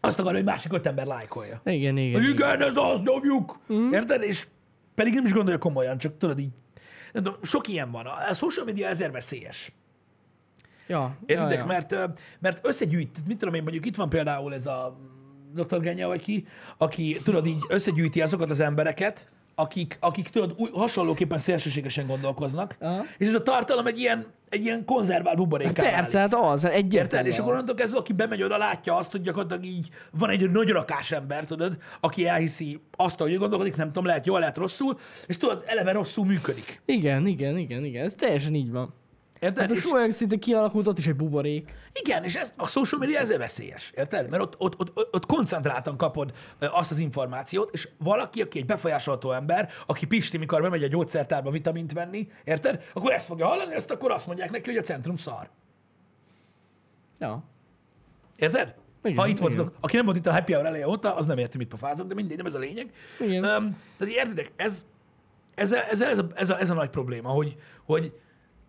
Azt 0.00 0.18
akarja, 0.18 0.36
hogy 0.36 0.46
másik 0.46 0.72
öt 0.72 0.86
ember 0.86 1.06
lájkolja. 1.06 1.60
Igen, 1.64 1.96
igen. 1.96 2.20
Hogy 2.20 2.30
igen. 2.30 2.56
igen, 2.56 2.68
ez 2.68 2.76
az, 2.76 3.00
nyomjuk! 3.04 3.58
Mm. 3.72 3.92
Érted? 3.92 4.22
És 4.22 4.46
pedig 4.94 5.14
nem 5.14 5.24
is 5.24 5.32
gondolja 5.32 5.58
komolyan, 5.58 5.98
csak 5.98 6.16
tudod 6.18 6.38
így, 6.38 6.50
nem 7.12 7.22
tudom, 7.22 7.38
sok 7.42 7.68
ilyen 7.68 7.90
van. 7.90 8.06
A 8.06 8.34
social 8.34 8.64
media 8.64 8.88
ezért 8.88 9.12
veszélyes. 9.12 9.72
Ja, 10.86 10.98
ja, 10.98 11.16
Értitek? 11.26 11.58
ja. 11.58 11.64
Mert, 11.64 11.92
ö, 11.92 12.04
mert 12.38 12.66
összegyűjt, 12.66 13.26
mit 13.26 13.38
tudom 13.38 13.54
én, 13.54 13.62
mondjuk 13.62 13.86
itt 13.86 13.96
van 13.96 14.08
például 14.08 14.54
ez 14.54 14.66
a 14.66 14.96
Dr. 15.54 15.80
Genya 15.80 16.06
vagy 16.06 16.22
ki, 16.22 16.46
aki 16.78 17.20
tudod 17.24 17.46
így 17.46 17.58
összegyűjti 17.68 18.22
azokat 18.22 18.50
az 18.50 18.60
embereket, 18.60 19.30
akik, 19.60 19.96
akik 20.00 20.28
tudod, 20.28 20.54
új, 20.56 20.68
hasonlóképpen 20.72 21.38
szélsőségesen 21.38 22.06
gondolkoznak, 22.06 22.76
Aha. 22.80 23.04
és 23.18 23.26
ez 23.26 23.34
a 23.34 23.42
tartalom 23.42 23.86
egy 23.86 23.98
ilyen, 23.98 24.26
egy 24.48 24.64
ilyen 24.64 24.84
konzervált 24.84 25.36
buborékká 25.36 25.82
Persze, 25.82 26.18
hát 26.18 26.34
az, 26.34 26.64
Érted? 26.64 26.78
egyértelmű. 26.78 27.28
És 27.28 27.38
akkor 27.38 27.52
onnantól 27.52 27.74
kezdve, 27.74 27.98
aki 27.98 28.12
bemegy 28.12 28.42
oda, 28.42 28.56
látja 28.56 28.96
azt, 28.96 29.10
hogy 29.10 29.20
gyakorlatilag 29.20 29.64
így 29.64 29.88
van 30.10 30.30
egy 30.30 30.50
nagy 30.50 30.68
rakás 30.68 31.12
ember, 31.12 31.44
tudod, 31.44 31.78
aki 32.00 32.26
elhiszi 32.26 32.80
azt, 32.96 33.18
hogy 33.18 33.32
ő 33.32 33.38
gondolkodik, 33.38 33.76
nem 33.76 33.86
tudom, 33.86 34.04
lehet 34.04 34.26
jól, 34.26 34.38
lehet 34.38 34.56
rosszul, 34.56 34.98
és 35.26 35.36
tudod, 35.36 35.64
eleve 35.66 35.92
rosszul 35.92 36.24
működik. 36.24 36.82
Igen, 36.84 37.26
igen, 37.26 37.58
igen, 37.58 37.84
igen. 37.84 38.04
Ez 38.04 38.14
teljesen 38.14 38.54
így 38.54 38.70
van. 38.70 38.94
Érted? 39.40 39.60
Hát 39.60 39.70
a 39.70 39.74
És- 39.74 39.92
olyan 39.92 40.10
szinte 40.10 40.36
kialakult, 40.36 40.86
ott 40.86 40.98
is 40.98 41.06
egy 41.06 41.16
buborék. 41.16 41.74
Igen, 41.92 42.24
és 42.24 42.34
ez, 42.36 42.54
a 42.56 42.68
social 42.68 43.00
media 43.00 43.18
ezért 43.18 43.38
veszélyes, 43.38 43.92
érted? 43.94 44.28
Mert 44.28 44.42
ott, 44.42 44.54
ott, 44.58 44.80
ott, 44.80 45.14
ott, 45.14 45.26
koncentráltan 45.26 45.96
kapod 45.96 46.32
azt 46.58 46.90
az 46.90 46.98
információt, 46.98 47.70
és 47.72 47.88
valaki, 47.98 48.42
aki 48.42 48.58
egy 48.58 48.66
befolyásolható 48.66 49.32
ember, 49.32 49.70
aki 49.86 50.06
Pisti, 50.06 50.36
mikor 50.38 50.62
bemegy 50.62 50.82
a 50.82 50.86
gyógyszertárba 50.86 51.50
vitamint 51.50 51.92
venni, 51.92 52.28
érted? 52.44 52.84
Akkor 52.94 53.12
ezt 53.12 53.26
fogja 53.26 53.46
hallani, 53.46 53.74
ezt 53.74 53.90
akkor 53.90 54.10
azt 54.10 54.26
mondják 54.26 54.50
neki, 54.50 54.68
hogy 54.68 54.78
a 54.78 54.82
centrum 54.82 55.16
szar. 55.16 55.50
Ja. 57.18 57.44
Érted? 58.36 58.74
Igen, 59.02 59.18
ha 59.18 59.26
itt 59.26 59.38
igen. 59.38 59.48
voltatok, 59.48 59.74
aki 59.80 59.96
nem 59.96 60.04
volt 60.04 60.16
itt 60.16 60.26
a 60.26 60.32
happy 60.32 60.52
hour 60.52 60.66
eleje 60.66 60.88
óta, 60.88 61.14
az 61.14 61.26
nem 61.26 61.38
érti, 61.38 61.56
mit 61.56 61.68
pofázok, 61.68 62.06
de 62.06 62.14
mindegy, 62.14 62.36
nem 62.36 62.46
ez 62.46 62.54
a 62.54 62.58
lényeg. 62.58 62.92
Igen. 63.20 63.44
Um, 63.44 63.76
tehát 63.98 64.14
értitek, 64.14 64.52
ez, 64.56 64.86
ez, 65.54 65.72
ez, 65.72 66.00
ez, 66.00 66.18
a, 66.18 66.26
ez, 66.34 66.50
a, 66.50 66.58
ez 66.58 66.70
a 66.70 66.74
nagy 66.74 66.90
probléma, 66.90 67.28
hogy, 67.28 67.56
hogy 67.84 68.12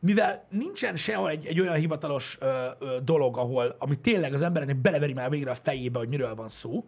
mivel 0.02 0.46
nincsen 0.50 0.96
sehol 0.96 1.30
egy, 1.30 1.46
egy 1.46 1.60
olyan 1.60 1.76
hivatalos 1.76 2.38
ö, 2.40 2.66
ö, 2.80 2.98
dolog, 3.04 3.38
ahol, 3.38 3.76
ami 3.80 3.96
tényleg 3.96 4.34
az 4.34 4.42
embereknek 4.42 4.78
beleveri 4.78 5.14
már 5.14 5.30
végre 5.30 5.52
a 5.52 5.56
fejébe, 5.56 6.00
hogy 6.00 6.10
miről 6.10 6.36
van 6.36 6.50
szó, 6.50 6.86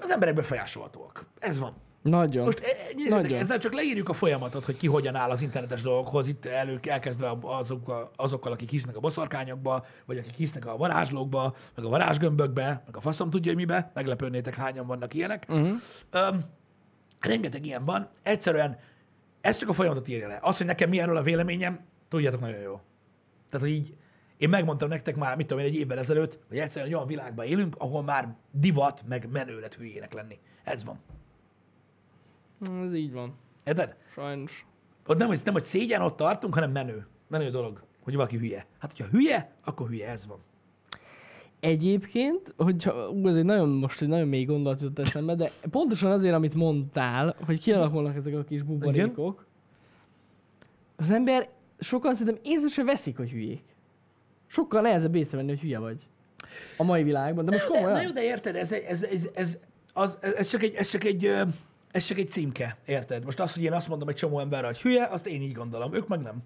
az 0.00 0.10
emberek 0.10 0.34
befolyásolhatóak. 0.34 1.26
Ez 1.38 1.58
van. 1.58 1.76
Nagyon. 2.02 2.44
Most 2.44 2.60
e- 2.60 2.66
e- 2.66 2.94
nézzétek, 2.94 3.22
Nagyon. 3.22 3.38
ezzel 3.38 3.58
csak 3.58 3.72
leírjuk 3.72 4.08
a 4.08 4.12
folyamatot, 4.12 4.64
hogy 4.64 4.76
ki 4.76 4.86
hogyan 4.86 5.14
áll 5.14 5.30
az 5.30 5.42
internetes 5.42 5.82
dolgokhoz, 5.82 6.28
itt 6.28 6.46
elő, 6.46 6.80
elkezdve 6.82 7.36
azokkal, 7.40 8.10
azokkal, 8.16 8.52
akik 8.52 8.70
hisznek 8.70 8.96
a 8.96 9.00
boszorkányokba, 9.00 9.86
vagy 10.06 10.18
akik 10.18 10.34
hisznek 10.34 10.66
a 10.66 10.76
varázslókba, 10.76 11.54
meg 11.74 11.84
a 11.84 11.88
varázsgömbökbe, 11.88 12.82
meg 12.86 12.96
a 12.96 13.00
faszom 13.00 13.30
tudja, 13.30 13.50
hogy 13.52 13.60
mibe, 13.60 13.90
meglepődnétek, 13.94 14.54
hányan 14.54 14.86
vannak 14.86 15.14
ilyenek. 15.14 15.46
Uh-huh. 15.48 15.70
Um, 16.14 16.40
rengeteg 17.20 17.66
ilyen 17.66 17.84
van. 17.84 18.08
Egyszerűen 18.22 18.78
ez 19.42 19.56
csak 19.56 19.68
a 19.68 19.72
folyamatot 19.72 20.08
írja 20.08 20.28
le. 20.28 20.38
Az, 20.42 20.56
hogy 20.56 20.66
nekem 20.66 20.88
mi 20.88 21.00
erről 21.00 21.16
a 21.16 21.22
véleményem, 21.22 21.80
tudjátok 22.08 22.40
nagyon 22.40 22.60
jó. 22.60 22.80
Tehát, 23.50 23.66
hogy 23.66 23.74
így 23.76 23.94
én 24.36 24.48
megmondtam 24.48 24.88
nektek 24.88 25.16
már, 25.16 25.36
mit 25.36 25.46
tudom 25.46 25.62
én, 25.62 25.68
egy 25.68 25.78
évvel 25.78 25.98
ezelőtt, 25.98 26.38
hogy 26.48 26.58
egyszerűen 26.58 26.86
egy 26.86 26.94
olyan 26.94 27.06
világban 27.06 27.46
élünk, 27.46 27.74
ahol 27.78 28.02
már 28.02 28.34
divat, 28.50 29.04
meg 29.08 29.28
menő 29.30 29.60
lett 29.60 29.74
hülyének 29.74 30.12
lenni. 30.12 30.38
Ez 30.64 30.84
van. 30.84 31.00
Ez 32.84 32.94
így 32.94 33.12
van. 33.12 33.34
Érted? 33.64 33.96
Sajnos. 34.12 34.66
Ott 35.06 35.18
nem, 35.18 35.28
hogy, 35.28 35.40
nem, 35.44 35.52
hogy 35.52 35.62
szégyen 35.62 36.02
ott 36.02 36.16
tartunk, 36.16 36.54
hanem 36.54 36.70
menő. 36.70 37.06
Menő 37.28 37.50
dolog, 37.50 37.84
hogy 38.02 38.14
valaki 38.14 38.36
hülye. 38.36 38.66
Hát, 38.78 38.92
hogyha 38.96 39.10
hülye, 39.10 39.52
akkor 39.64 39.88
hülye, 39.88 40.08
ez 40.08 40.26
van. 40.26 40.38
Egyébként, 41.62 42.54
hogyha 42.56 43.08
ú, 43.08 43.28
ez 43.28 43.36
egy 43.36 43.44
nagyon, 43.44 43.68
most 43.68 44.02
egy 44.02 44.08
nagyon 44.08 44.28
mély 44.28 44.44
gondolat 44.44 44.80
jutott 44.80 45.06
eszembe, 45.06 45.34
de 45.34 45.50
pontosan 45.70 46.10
azért, 46.10 46.34
amit 46.34 46.54
mondtál, 46.54 47.36
hogy 47.46 47.60
kialakulnak 47.60 48.16
ezek 48.16 48.34
a 48.34 48.44
kis 48.44 48.62
buborékok, 48.62 49.46
az 50.96 51.10
ember 51.10 51.48
sokan 51.78 52.14
szerintem 52.14 52.42
észre 52.44 52.68
se 52.68 52.84
veszik, 52.84 53.16
hogy 53.16 53.30
hülyék. 53.30 53.62
Sokkal 54.46 54.80
nehezebb 54.80 55.14
észrevenni, 55.14 55.50
hogy 55.50 55.60
hülye 55.60 55.78
vagy. 55.78 56.06
A 56.76 56.82
mai 56.82 57.02
világban, 57.02 57.44
de 57.44 57.50
most 57.50 57.68
Na, 57.68 57.72
de, 57.72 57.78
komolyan. 57.78 57.98
na 57.98 58.06
jó, 58.06 58.12
de 58.12 58.22
érted, 58.22 58.56
ez, 58.56 58.72
ez, 58.72 59.02
ez, 59.02 59.28
ez, 59.34 59.58
az, 59.92 60.18
ez, 60.20 60.46
csak 60.48 60.62
egy, 60.62 60.74
ez, 60.74 60.88
csak 60.88 61.04
egy, 61.04 61.24
ez 61.90 62.04
csak 62.04 62.18
egy 62.18 62.28
címke, 62.28 62.76
érted? 62.86 63.24
Most 63.24 63.40
az, 63.40 63.54
hogy 63.54 63.62
én 63.62 63.72
azt 63.72 63.88
mondom 63.88 64.08
egy 64.08 64.14
csomó 64.14 64.40
emberre, 64.40 64.66
hogy 64.66 64.80
hülye, 64.80 65.04
azt 65.04 65.26
én 65.26 65.40
így 65.40 65.52
gondolom, 65.52 65.94
ők 65.94 66.08
meg 66.08 66.20
nem. 66.20 66.42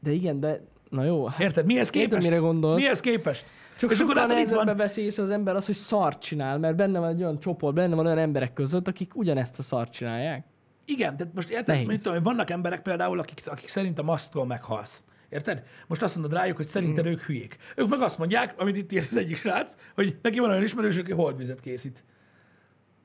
De 0.00 0.10
igen, 0.10 0.40
de 0.40 0.60
na 0.90 1.04
jó. 1.04 1.26
hát 1.26 1.40
Érted? 1.40 1.66
Mihez 1.66 1.86
Értem, 1.94 2.02
képest? 2.08 2.28
mire 2.28 2.40
gondolsz. 2.40 2.80
Mihez 2.82 3.00
képest? 3.00 3.44
Csak 3.78 3.90
És 3.90 4.00
akkor 4.00 4.14
látod, 4.14 4.38
itt 4.38 4.48
van, 4.48 4.76
veszi 4.76 5.02
észre 5.02 5.22
az 5.22 5.30
ember 5.30 5.56
az, 5.56 5.66
hogy 5.66 5.74
szart 5.74 6.22
csinál, 6.22 6.58
mert 6.58 6.76
benne 6.76 6.98
van 6.98 7.08
egy 7.08 7.22
olyan 7.22 7.38
csoport, 7.38 7.74
benne 7.74 7.94
van 7.94 8.06
olyan 8.06 8.18
emberek 8.18 8.52
között, 8.52 8.88
akik 8.88 9.16
ugyanezt 9.16 9.58
a 9.58 9.62
szart 9.62 9.92
csinálják. 9.92 10.44
igen, 10.84 11.16
tehát 11.16 11.34
most 11.34 11.48
érted, 11.50 11.66
Nehéz. 11.66 11.86
mit 11.86 12.02
tudom, 12.02 12.22
vannak 12.22 12.50
emberek 12.50 12.82
például, 12.82 13.18
akik, 13.18 13.40
akik 13.46 13.68
szerint 13.68 13.98
a 13.98 14.02
maszktól 14.02 14.46
meghalsz. 14.46 15.02
Érted? 15.28 15.62
Most 15.86 16.02
azt 16.02 16.14
mondod 16.16 16.32
rájuk, 16.38 16.56
hogy 16.56 16.66
szerinted 16.66 17.06
ők 17.06 17.20
hülyék. 17.22 17.56
Ők 17.76 17.88
meg 17.88 18.00
azt 18.00 18.18
mondják, 18.18 18.54
amit 18.58 18.76
itt 18.76 18.92
írt 18.92 19.10
az 19.10 19.16
egyik 19.16 19.36
srác, 19.36 19.74
hogy 19.94 20.16
neki 20.22 20.38
van 20.38 20.50
olyan 20.50 20.62
ismerős, 20.62 20.96
aki 20.96 21.12
holdvizet 21.12 21.60
készít. 21.60 22.04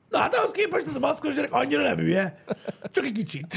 Na 0.08 0.18
hát 0.18 0.34
ahhoz 0.34 0.50
képest 0.50 0.86
ez 0.86 0.94
a 0.94 0.98
maszkos 0.98 1.34
gyerek 1.34 1.52
annyira 1.52 1.82
nem 1.82 1.96
hülye. 1.96 2.44
Csak 2.90 3.04
egy 3.04 3.12
kicsit. 3.12 3.56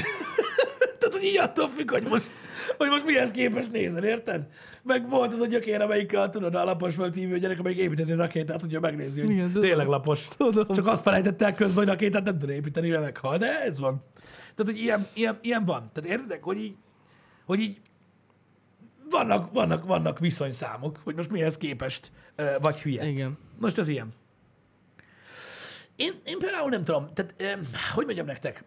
Tehát, 1.00 1.14
hogy 1.14 1.24
így 1.24 1.38
attól 1.38 1.68
függ, 1.68 1.90
hogy 1.90 2.02
most, 2.02 2.30
hogy 2.78 2.88
most 2.88 3.04
mihez 3.04 3.30
képest 3.30 3.72
nézel, 3.72 4.04
érted? 4.04 4.46
Meg 4.82 5.08
volt 5.08 5.32
az 5.32 5.40
a 5.40 5.46
gyökér, 5.46 5.80
amelyikkel 5.80 6.30
tudod, 6.30 6.54
a 6.54 6.64
lapos 6.64 6.94
hívő 7.14 7.38
gyerek, 7.38 7.58
amelyik 7.58 7.78
építeni 7.78 8.12
rakétát, 8.12 8.60
tudja 8.60 8.80
megnézni, 8.80 9.20
hogy 9.20 9.30
Igen, 9.30 9.52
tényleg 9.52 9.86
lapos. 9.86 10.28
Tudom. 10.36 10.66
Csak 10.74 10.86
azt 10.86 11.02
felejtette 11.02 11.44
el 11.44 11.54
közben, 11.54 11.76
hogy 11.76 11.86
rakétát 11.86 12.24
nem 12.24 12.38
tud 12.38 12.50
építeni, 12.50 12.88
mert 12.88 13.02
meghal. 13.02 13.38
De 13.38 13.60
ez 13.60 13.78
van. 13.78 14.04
Tehát, 14.54 14.72
hogy 14.72 14.78
ilyen, 14.78 15.06
ilyen, 15.14 15.38
ilyen 15.42 15.64
van. 15.64 15.90
Tehát 15.92 16.10
értedek, 16.10 16.42
hogy 16.42 16.58
így, 16.58 16.76
hogy 17.46 17.60
így 17.60 17.80
vannak, 19.10 19.52
vannak, 19.52 19.84
vannak 19.84 20.18
viszonyszámok, 20.18 20.98
hogy 21.04 21.14
most 21.14 21.30
mihez 21.30 21.56
képest 21.56 22.12
vagy 22.60 22.80
hülye. 22.80 23.08
Igen. 23.08 23.38
Most 23.58 23.78
ez 23.78 23.88
ilyen. 23.88 24.08
Én, 25.96 26.12
én 26.24 26.38
például 26.38 26.68
nem 26.68 26.84
tudom, 26.84 27.08
tehát 27.14 27.34
eh, 27.36 27.58
hogy 27.94 28.04
mondjam 28.04 28.26
nektek, 28.26 28.64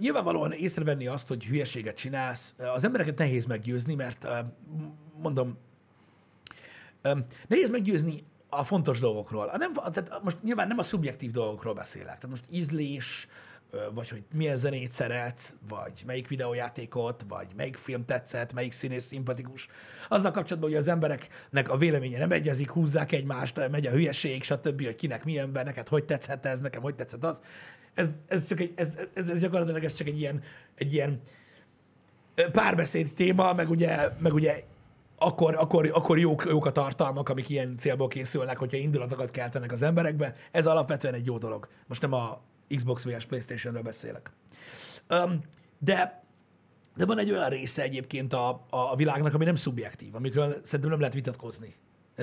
nyilvánvalóan 0.00 0.52
észrevenni 0.52 1.06
azt, 1.06 1.28
hogy 1.28 1.44
hülyeséget 1.44 1.96
csinálsz, 1.96 2.54
az 2.74 2.84
embereket 2.84 3.18
nehéz 3.18 3.44
meggyőzni, 3.44 3.94
mert 3.94 4.26
mondom, 5.22 5.58
eh, 7.02 7.18
nehéz 7.48 7.68
meggyőzni 7.68 8.24
a 8.48 8.64
fontos 8.64 9.00
dolgokról. 9.00 9.48
A 9.48 9.56
nem, 9.56 9.72
tehát 9.72 10.20
most 10.22 10.42
nyilván 10.42 10.68
nem 10.68 10.78
a 10.78 10.82
szubjektív 10.82 11.30
dolgokról 11.30 11.74
beszélek. 11.74 12.06
Tehát 12.06 12.28
most 12.28 12.44
ízlés, 12.50 13.28
vagy 13.94 14.08
hogy 14.08 14.22
milyen 14.34 14.56
zenét 14.56 14.90
szeretsz, 14.90 15.56
vagy 15.68 16.02
melyik 16.06 16.28
videójátékot, 16.28 17.24
vagy 17.28 17.46
melyik 17.56 17.76
film 17.76 18.04
tetszett, 18.04 18.52
melyik 18.52 18.72
színész 18.72 19.04
szimpatikus. 19.04 19.68
Azzal 20.08 20.30
kapcsolatban, 20.30 20.70
hogy 20.70 20.78
az 20.78 20.88
embereknek 20.88 21.70
a 21.70 21.76
véleménye 21.76 22.18
nem 22.18 22.32
egyezik, 22.32 22.70
húzzák 22.70 23.12
egymást, 23.12 23.68
megy 23.70 23.86
a 23.86 23.90
hülyeség, 23.90 24.42
stb., 24.42 24.84
hogy 24.84 24.96
kinek 24.96 25.24
milyen 25.24 25.52
be, 25.52 25.62
neked 25.62 25.88
hogy 25.88 26.04
tetszett 26.04 26.46
ez, 26.46 26.60
nekem 26.60 26.82
hogy 26.82 26.94
tetszett 26.94 27.24
az. 27.24 27.40
Ez, 27.94 28.08
ez, 28.26 28.46
csak 28.46 28.60
egy, 28.60 28.72
ez, 28.76 28.88
ez, 29.14 29.28
ez 29.28 29.40
gyakorlatilag 29.40 29.84
ez 29.84 29.94
csak 29.94 30.06
egy 30.06 30.20
ilyen, 30.20 30.42
egy 30.74 30.92
ilyen 30.92 31.20
párbeszéd 32.52 33.12
téma, 33.14 33.52
meg 33.52 33.70
ugye, 33.70 34.08
meg 34.18 34.34
ugye 34.34 34.62
akkor, 35.18 35.54
akkor, 35.54 35.90
akkor 35.94 36.18
jók, 36.18 36.44
jók 36.48 36.66
a 36.66 36.72
tartalmak, 36.72 37.28
amik 37.28 37.48
ilyen 37.48 37.76
célból 37.76 38.08
készülnek, 38.08 38.58
hogyha 38.58 38.76
indulatokat 38.76 39.30
keltenek 39.30 39.72
az 39.72 39.82
emberekbe. 39.82 40.34
Ez 40.50 40.66
alapvetően 40.66 41.14
egy 41.14 41.26
jó 41.26 41.38
dolog. 41.38 41.68
Most 41.86 42.02
nem 42.02 42.12
a 42.12 42.40
Xbox 42.76 43.04
vs. 43.04 43.26
Playstation-ről 43.26 43.82
beszélek. 43.82 44.30
Um, 45.10 45.40
de, 45.78 46.22
De 46.96 47.06
van 47.06 47.18
egy 47.18 47.30
olyan 47.30 47.48
része 47.48 47.82
egyébként 47.82 48.32
a, 48.32 48.48
a, 48.48 48.76
a 48.76 48.96
világnak, 48.96 49.34
ami 49.34 49.44
nem 49.44 49.54
szubjektív, 49.54 50.14
amikről 50.14 50.58
szerintem 50.62 50.90
nem 50.90 50.98
lehet 50.98 51.14
vitatkozni. 51.14 51.74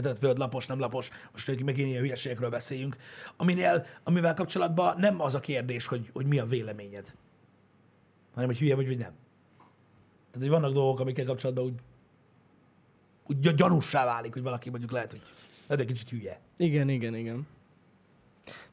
Tehát 0.02 0.18
föld 0.18 0.38
lapos, 0.38 0.66
nem 0.66 0.80
lapos, 0.80 1.10
most 1.32 1.46
hogy 1.46 1.64
megint 1.64 1.88
ilyen 1.88 2.02
hülyeségekről 2.02 2.50
beszéljünk, 2.50 2.98
aminél, 3.38 3.86
amivel 4.04 4.34
kapcsolatban 4.34 5.00
nem 5.00 5.22
az 5.22 5.36
a 5.36 5.40
kérdés, 5.40 5.86
hogy, 5.86 6.10
hogy 6.14 6.26
mi 6.26 6.40
a 6.40 6.46
véleményed, 6.46 7.16
hanem 8.34 8.50
hogy 8.50 8.58
hülye 8.58 8.76
vagy, 8.76 8.88
vagy 8.88 8.98
nem. 8.98 9.14
Tehát, 10.32 10.40
hogy 10.40 10.50
vannak 10.50 10.74
dolgok, 10.74 11.00
amikkel 11.00 11.26
kapcsolatban 11.26 11.66
úgy, 11.66 11.80
úgy 13.26 13.40
gy- 13.40 13.56
gyanussá 13.56 14.06
válik, 14.06 14.34
hogy 14.34 14.42
valaki 14.42 14.70
mondjuk 14.70 14.92
lehet, 14.92 15.12
hogy 15.12 15.22
lehet 15.68 15.84
egy 15.84 15.92
kicsit 15.92 16.10
hülye. 16.10 16.40
Igen, 16.58 16.90
igen, 16.90 17.16
igen. 17.16 17.48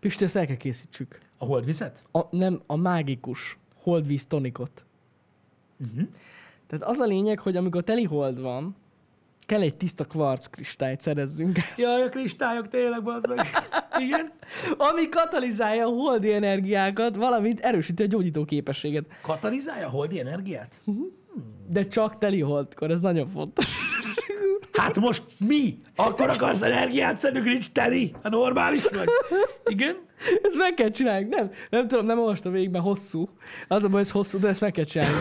Pisti, 0.01 0.25
ezt 0.25 0.37
el 0.37 0.47
kell 0.47 0.57
készítsük. 0.57 1.19
A 1.39 1.45
holdvizet? 1.45 2.05
A, 2.13 2.37
nem, 2.37 2.63
a 2.67 2.77
mágikus 2.77 3.59
holdvíz 3.75 4.27
tonikot. 4.27 4.85
Uh-huh. 5.81 6.09
Tehát 6.67 6.85
az 6.85 6.99
a 6.99 7.05
lényeg, 7.05 7.39
hogy 7.39 7.57
amikor 7.57 7.83
teli 7.83 8.05
hold 8.05 8.41
van, 8.41 8.77
kell 9.47 9.61
egy 9.61 9.75
tiszta 9.75 10.05
kvarc 10.05 10.47
kristályt 10.47 11.01
szerezzünk, 11.01 11.59
Jaj, 11.77 12.03
a 12.03 12.09
kristályok 12.09 12.69
tényleg, 12.69 13.03
bazd 13.03 13.29
meg. 13.29 13.47
Igen. 13.99 14.33
ami 14.77 15.09
katalizálja 15.09 15.87
a 15.87 15.91
holdi 15.91 16.33
energiákat, 16.33 17.17
valamint 17.17 17.61
erősíti 17.61 18.03
a 18.03 18.07
gyógyító 18.07 18.45
képességet. 18.45 19.05
Katalizálja 19.23 19.87
a 19.87 19.91
holdi 19.91 20.19
energiát? 20.21 20.81
De 21.69 21.87
csak 21.87 22.19
teli 22.19 22.41
holdkor, 22.41 22.91
ez 22.91 23.01
nagyon 23.01 23.29
fontos. 23.29 23.67
Hát 24.79 25.01
most 25.01 25.23
mi? 25.39 25.79
Akkor 25.97 26.29
akarsz 26.29 26.63
energiát 26.63 27.17
szedünk, 27.17 27.45
nincs 27.45 27.71
teli? 27.71 28.15
A 28.23 28.29
normális 28.29 28.85
vagy? 28.85 29.09
Igen? 29.65 29.97
Ezt 30.43 30.57
meg 30.57 30.75
kell 30.75 30.91
csinálni. 30.91 31.27
Nem, 31.31 31.51
nem 31.71 31.89
tudom, 31.89 32.07
nem 32.07 32.19
olvastam 32.19 32.53
végig, 32.53 32.71
mert 32.71 32.85
hosszú. 32.85 33.29
Az 33.69 33.85
a 33.85 33.89
baj, 33.89 34.01
ez 34.01 34.11
hosszú, 34.11 34.39
de 34.39 34.49
ezt 34.49 34.61
meg 34.61 34.73
kell 34.73 34.85
csinálni. 34.85 35.17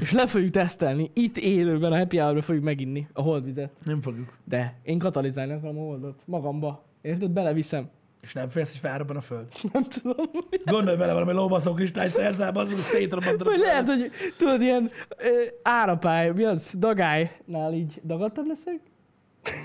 És 0.00 0.12
le 0.12 0.26
fogjuk 0.26 0.50
tesztelni. 0.50 1.10
Itt 1.14 1.36
élőben, 1.36 1.92
a 1.92 1.98
happy 1.98 2.16
hour 2.16 2.42
fogjuk 2.42 2.64
meginni 2.64 3.06
a 3.12 3.22
holdvizet. 3.22 3.70
Nem 3.84 4.00
fogjuk. 4.00 4.28
De 4.44 4.80
én 4.82 4.98
katalizálni 4.98 5.52
akarom 5.52 5.78
a 5.78 5.82
holdot. 5.82 6.22
Magamba. 6.24 6.84
Érted? 7.02 7.30
Beleviszem. 7.30 7.90
És 8.20 8.32
nem 8.32 8.48
félsz, 8.48 8.70
hogy 8.70 8.80
felrobban 8.80 9.16
a 9.16 9.20
föld? 9.20 9.46
Nem 9.72 9.84
tudom. 9.88 10.30
Gondolj 10.64 10.96
bele 10.96 11.12
valami 11.12 11.32
lóbaszó 11.32 11.74
kristályt 11.74 12.12
szerzel, 12.12 12.52
az 12.54 12.68
meg 12.68 12.78
szétrobbantod 12.78 13.46
a 13.46 13.50
Vagy 13.50 13.58
lehet, 13.58 13.86
hogy 13.88 14.10
tudod, 14.36 14.60
ilyen 14.62 14.90
ö, 15.16 15.44
árapály, 15.62 16.30
mi 16.30 16.44
az, 16.44 16.74
dagály-nál 16.78 17.72
így 17.72 18.00
dagadtabb 18.04 18.46
leszek? 18.46 18.80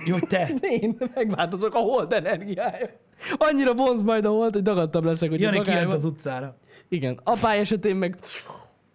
Jó, 0.05 0.19
te. 0.19 0.53
Én 0.79 0.97
megváltozok 1.13 1.73
a 1.73 1.79
hold 1.79 2.13
energiája. 2.13 2.89
Annyira 3.37 3.73
vonz 3.73 4.01
majd 4.01 4.25
a 4.25 4.29
hold, 4.29 4.53
hogy 4.53 4.61
dagadtabb 4.61 5.03
leszek, 5.03 5.29
hogy 5.29 5.41
Jani 5.41 5.57
van. 5.63 5.91
az 5.91 6.05
utcára. 6.05 6.57
Igen. 6.87 7.19
Apály 7.23 7.59
esetén 7.59 7.95
meg 7.95 8.17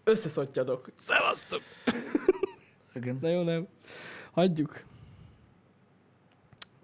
összeszottyadok. 0.05 0.89
Szevasztok! 0.99 1.61
Igen. 2.95 3.19
Na 3.21 3.29
jó, 3.29 3.43
nem. 3.43 3.67
Hagyjuk. 4.31 4.85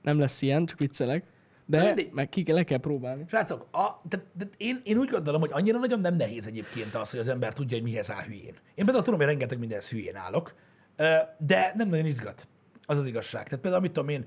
Nem 0.02 0.18
lesz 0.18 0.42
ilyen, 0.42 0.66
csak 0.66 0.78
viccelek. 0.78 1.24
De 1.66 1.84
mindegy. 1.84 2.10
meg 2.12 2.28
ki 2.28 2.52
le 2.52 2.64
kell 2.64 2.78
próbálni. 2.78 3.24
Srácok, 3.28 3.66
a, 3.72 4.00
de, 4.08 4.22
de 4.32 4.48
én, 4.56 4.80
én 4.84 4.98
úgy 4.98 5.08
gondolom, 5.08 5.40
hogy 5.40 5.50
annyira 5.52 5.78
nagyon 5.78 6.00
nem 6.00 6.16
nehéz 6.16 6.46
egyébként 6.46 6.94
az, 6.94 7.10
hogy 7.10 7.20
az 7.20 7.28
ember 7.28 7.52
tudja, 7.52 7.76
hogy 7.76 7.86
mihez 7.86 8.10
áll 8.10 8.24
hülyén. 8.24 8.54
Én 8.74 8.84
például 8.84 9.02
tudom, 9.02 9.18
hogy 9.18 9.28
rengeteg 9.28 9.58
mindenhez 9.58 9.90
hülyén 9.90 10.16
állok, 10.16 10.54
de 11.38 11.72
nem 11.76 11.88
nagyon 11.88 12.06
izgat. 12.06 12.48
Az 12.86 12.98
az 12.98 13.06
igazság. 13.06 13.44
Tehát 13.44 13.60
például, 13.60 13.82
mit 13.82 13.92
tudom 13.92 14.08
én, 14.08 14.26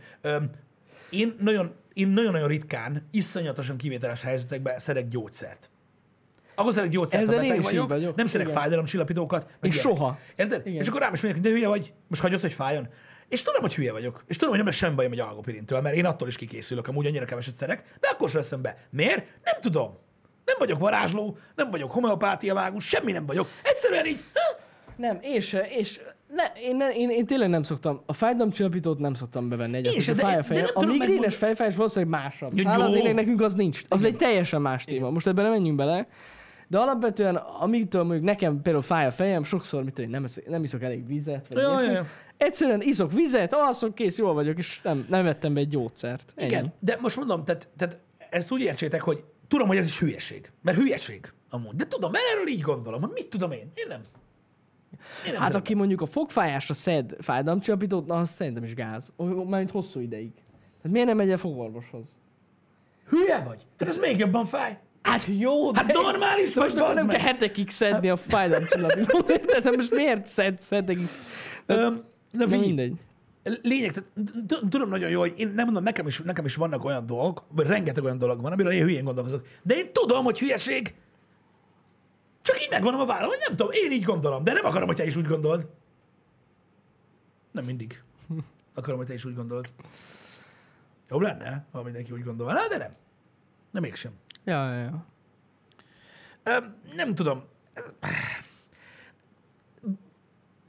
én 1.09 1.35
nagyon, 1.39 1.75
én 1.93 2.07
nagyon-nagyon 2.07 2.47
ritkán, 2.47 3.07
iszonyatosan 3.11 3.77
kivételes 3.77 4.21
helyzetekben 4.21 4.79
szedek 4.79 5.07
gyógyszert. 5.07 5.69
Ahhoz 6.59 6.73
szedek 6.75 6.89
gyógyszert, 6.89 7.25
ha 7.25 7.31
Ezzel 7.31 7.43
én 7.43 7.49
beteg 7.49 7.63
vagyok, 7.63 7.87
vagyok. 7.87 8.15
nem 8.15 8.25
Igen. 8.33 8.47
fájdalomcsillapítókat. 8.47 9.45
És 9.61 9.75
ilyenek. 9.75 9.81
soha. 9.81 10.17
Érted? 10.35 10.67
Igen. 10.67 10.81
És 10.81 10.87
akkor 10.87 11.01
rám 11.01 11.13
is 11.13 11.21
mondják, 11.21 11.43
hogy 11.43 11.51
de 11.53 11.57
hülye 11.57 11.67
vagy, 11.69 11.93
most 12.07 12.21
hagyod, 12.21 12.41
hogy 12.41 12.53
fájjon. 12.53 12.87
És 13.27 13.41
tudom, 13.41 13.61
hogy 13.61 13.75
hülye 13.75 13.91
vagyok. 13.91 14.23
És 14.27 14.35
tudom, 14.35 14.49
hogy 14.49 14.57
nem 14.57 14.67
lesz 14.67 14.75
semmi 14.77 14.95
bajom 14.95 15.11
egy 15.11 15.19
algopirintől, 15.19 15.81
mert 15.81 15.95
én 15.95 16.05
attól 16.05 16.27
is 16.27 16.35
kikészülök, 16.35 16.87
amúgy 16.87 17.05
annyira 17.05 17.25
keveset 17.25 17.55
szedek, 17.55 17.83
de 17.99 18.07
akkor 18.07 18.29
sem 18.29 18.41
veszem 18.41 18.61
be. 18.61 18.77
Miért? 18.89 19.25
Nem 19.43 19.61
tudom. 19.61 19.97
Nem 20.45 20.55
vagyok 20.59 20.79
varázsló, 20.79 21.37
nem 21.55 21.69
vagyok 21.71 21.91
homeopátia 21.91 22.53
mágus, 22.53 22.85
semmi 22.87 23.11
nem 23.11 23.25
vagyok. 23.25 23.47
Egyszerűen 23.63 24.05
így, 24.05 24.23
ha, 24.33 24.59
Nem, 24.97 25.19
én 25.21 25.41
se, 25.41 25.67
és 25.69 25.99
ne, 26.33 26.43
én, 26.61 26.75
ne, 26.75 26.93
én, 26.93 27.09
én, 27.09 27.25
tényleg 27.25 27.49
nem 27.49 27.63
szoktam, 27.63 28.01
a 28.05 28.13
fájdalomcsillapítót 28.13 28.99
nem 28.99 29.13
szoktam 29.13 29.49
bevenni 29.49 29.77
egyet, 29.77 29.93
Én 29.93 30.01
se, 30.01 30.11
a 30.11 30.15
de- 30.15 30.21
fáj 30.21 30.33
a 30.33 30.37
de 30.37 30.43
fejem. 30.43 30.65
A 30.73 30.85
migrénes 30.85 31.35
fejfájás 31.35 31.75
valószínűleg 31.75 32.21
másabb. 32.21 32.51
Az 32.65 32.93
jó. 32.93 32.99
ének 32.99 33.13
nekünk 33.13 33.41
az 33.41 33.53
nincs. 33.55 33.81
Az 33.87 34.03
egy 34.03 34.15
teljesen 34.15 34.61
más 34.61 34.83
téma. 34.85 35.09
Most 35.09 35.27
ebben 35.27 35.43
nem 35.43 35.53
menjünk 35.53 35.77
bele. 35.77 36.07
De 36.69 36.77
alapvetően, 36.77 37.35
amitől 37.35 38.03
mondjuk 38.03 38.25
nekem 38.25 38.61
például 38.61 38.83
fáj 38.83 39.05
a 39.05 39.11
fejem, 39.11 39.43
sokszor 39.43 39.83
mit 39.83 39.99
én, 39.99 40.09
nem, 40.09 40.25
nem 40.47 40.63
iszok 40.63 40.81
elég 40.81 41.07
vizet, 41.07 41.47
vagy 41.49 41.63
Ja, 41.63 41.81
ja, 41.81 41.91
ja. 41.91 42.05
Egyszerűen 42.37 42.81
iszok 42.81 43.11
vizet, 43.11 43.53
alszok, 43.53 43.95
kész, 43.95 44.17
jól 44.17 44.33
vagyok, 44.33 44.57
és 44.57 44.81
nem, 44.81 45.05
nem 45.09 45.23
vettem 45.23 45.53
be 45.53 45.59
egy 45.59 45.67
gyógyszert. 45.67 46.33
Ennyi. 46.35 46.47
igen. 46.47 46.73
De 46.81 46.97
most 47.01 47.17
mondom, 47.17 47.43
tehát, 47.43 47.67
tehát 47.77 47.99
ezt 48.29 48.51
úgy 48.51 48.61
értsétek, 48.61 49.01
hogy 49.01 49.23
tudom, 49.47 49.67
hogy 49.67 49.77
ez 49.77 49.85
is 49.85 49.99
hülyeség. 49.99 50.51
Mert 50.61 50.77
hülyeség 50.77 51.33
amúgy. 51.49 51.75
De 51.75 51.87
tudom, 51.87 52.11
mert 52.11 52.23
erről 52.33 52.47
így 52.47 52.61
gondolom, 52.61 53.01
hogy 53.01 53.11
mit 53.13 53.27
tudom 53.27 53.51
én. 53.51 53.71
Én 53.73 53.85
nem. 53.87 54.01
Én 55.25 55.31
nem 55.31 55.35
Hát 55.35 55.45
szedem 55.45 55.61
aki 55.61 55.73
mondjuk 55.73 56.01
a 56.01 56.05
fogfájásra 56.05 56.73
szed 56.73 57.15
fájdalomcsillapítót, 57.19 58.05
na 58.05 58.15
az 58.15 58.29
szerintem 58.29 58.63
is 58.63 58.73
gáz. 58.73 59.11
Mármint 59.17 59.71
hosszú 59.71 59.99
ideig. 59.99 60.31
Tehát 60.81 60.91
miért 60.91 61.07
nem 61.07 61.17
megy 61.17 61.29
el 61.31 61.37
fogorvoshoz? 61.37 62.07
Hülye 63.09 63.39
vagy? 63.39 63.65
Hát 63.79 63.89
ez 63.89 63.97
még 63.97 64.17
jobban 64.17 64.45
fáj. 64.45 64.79
Hát 65.01 65.25
jó, 65.25 65.71
de... 65.71 65.79
Hát 65.79 65.93
normális 65.93 66.53
vagy, 66.53 66.63
most 66.63 66.77
akkor 66.77 66.93
nem 66.93 67.05
meg. 67.05 67.15
kell 67.15 67.25
hetekig 67.25 67.69
szedni 67.69 68.09
a 68.09 68.15
fájdalomcsillapítót. 68.15 69.29
Érted? 69.29 69.63
Hát 69.63 69.75
most 69.75 69.91
miért 69.95 70.27
szed 70.27 70.61
hetekig? 70.69 71.05
Öm, 71.65 72.03
Na 72.31 72.39
Na, 72.39 72.43
figyelj, 72.43 72.65
mindegy. 72.65 72.99
lényeg, 73.61 74.03
tudom 74.69 74.89
nagyon 74.89 75.09
jó, 75.09 75.19
hogy 75.19 75.33
én 75.37 75.47
nem 75.47 75.65
mondom, 75.65 75.83
nekem 75.83 76.07
is, 76.07 76.21
nekem 76.21 76.45
is 76.45 76.55
vannak 76.55 76.85
olyan 76.85 77.05
dolgok, 77.05 77.43
vagy 77.51 77.67
rengeteg 77.67 78.03
olyan 78.03 78.17
dolog 78.17 78.41
van, 78.41 78.51
amiről 78.51 78.71
én 78.71 78.83
hülyén 78.83 79.03
gondolkozok. 79.03 79.47
De 79.63 79.75
én 79.75 79.93
tudom, 79.93 80.23
hogy 80.23 80.39
hülyeség, 80.39 80.93
csak 82.41 82.61
így 82.61 82.67
megvonom 82.69 82.99
a 82.99 83.05
vállam, 83.05 83.27
hogy 83.29 83.37
nem 83.47 83.55
tudom, 83.57 83.71
én 83.71 83.91
így 83.91 84.03
gondolom, 84.03 84.43
de 84.43 84.53
nem 84.53 84.65
akarom, 84.65 84.87
hogy 84.87 84.95
te 84.95 85.05
is 85.05 85.15
úgy 85.15 85.27
gondold. 85.27 85.67
Nem 87.51 87.65
mindig. 87.65 88.01
Akarom, 88.73 88.97
hogy 88.97 89.07
te 89.07 89.13
is 89.13 89.25
úgy 89.25 89.35
gondold. 89.35 89.71
Jobb 91.09 91.21
lenne, 91.21 91.65
ha 91.71 91.83
mindenki 91.83 92.11
úgy 92.11 92.23
gondolná, 92.23 92.67
de 92.67 92.77
nem. 92.77 92.91
Nem 93.71 93.81
mégsem. 93.81 94.11
Ja, 94.49 94.73
ja. 94.73 95.05
Öm, 96.43 96.75
nem 96.95 97.15
tudom. 97.15 97.43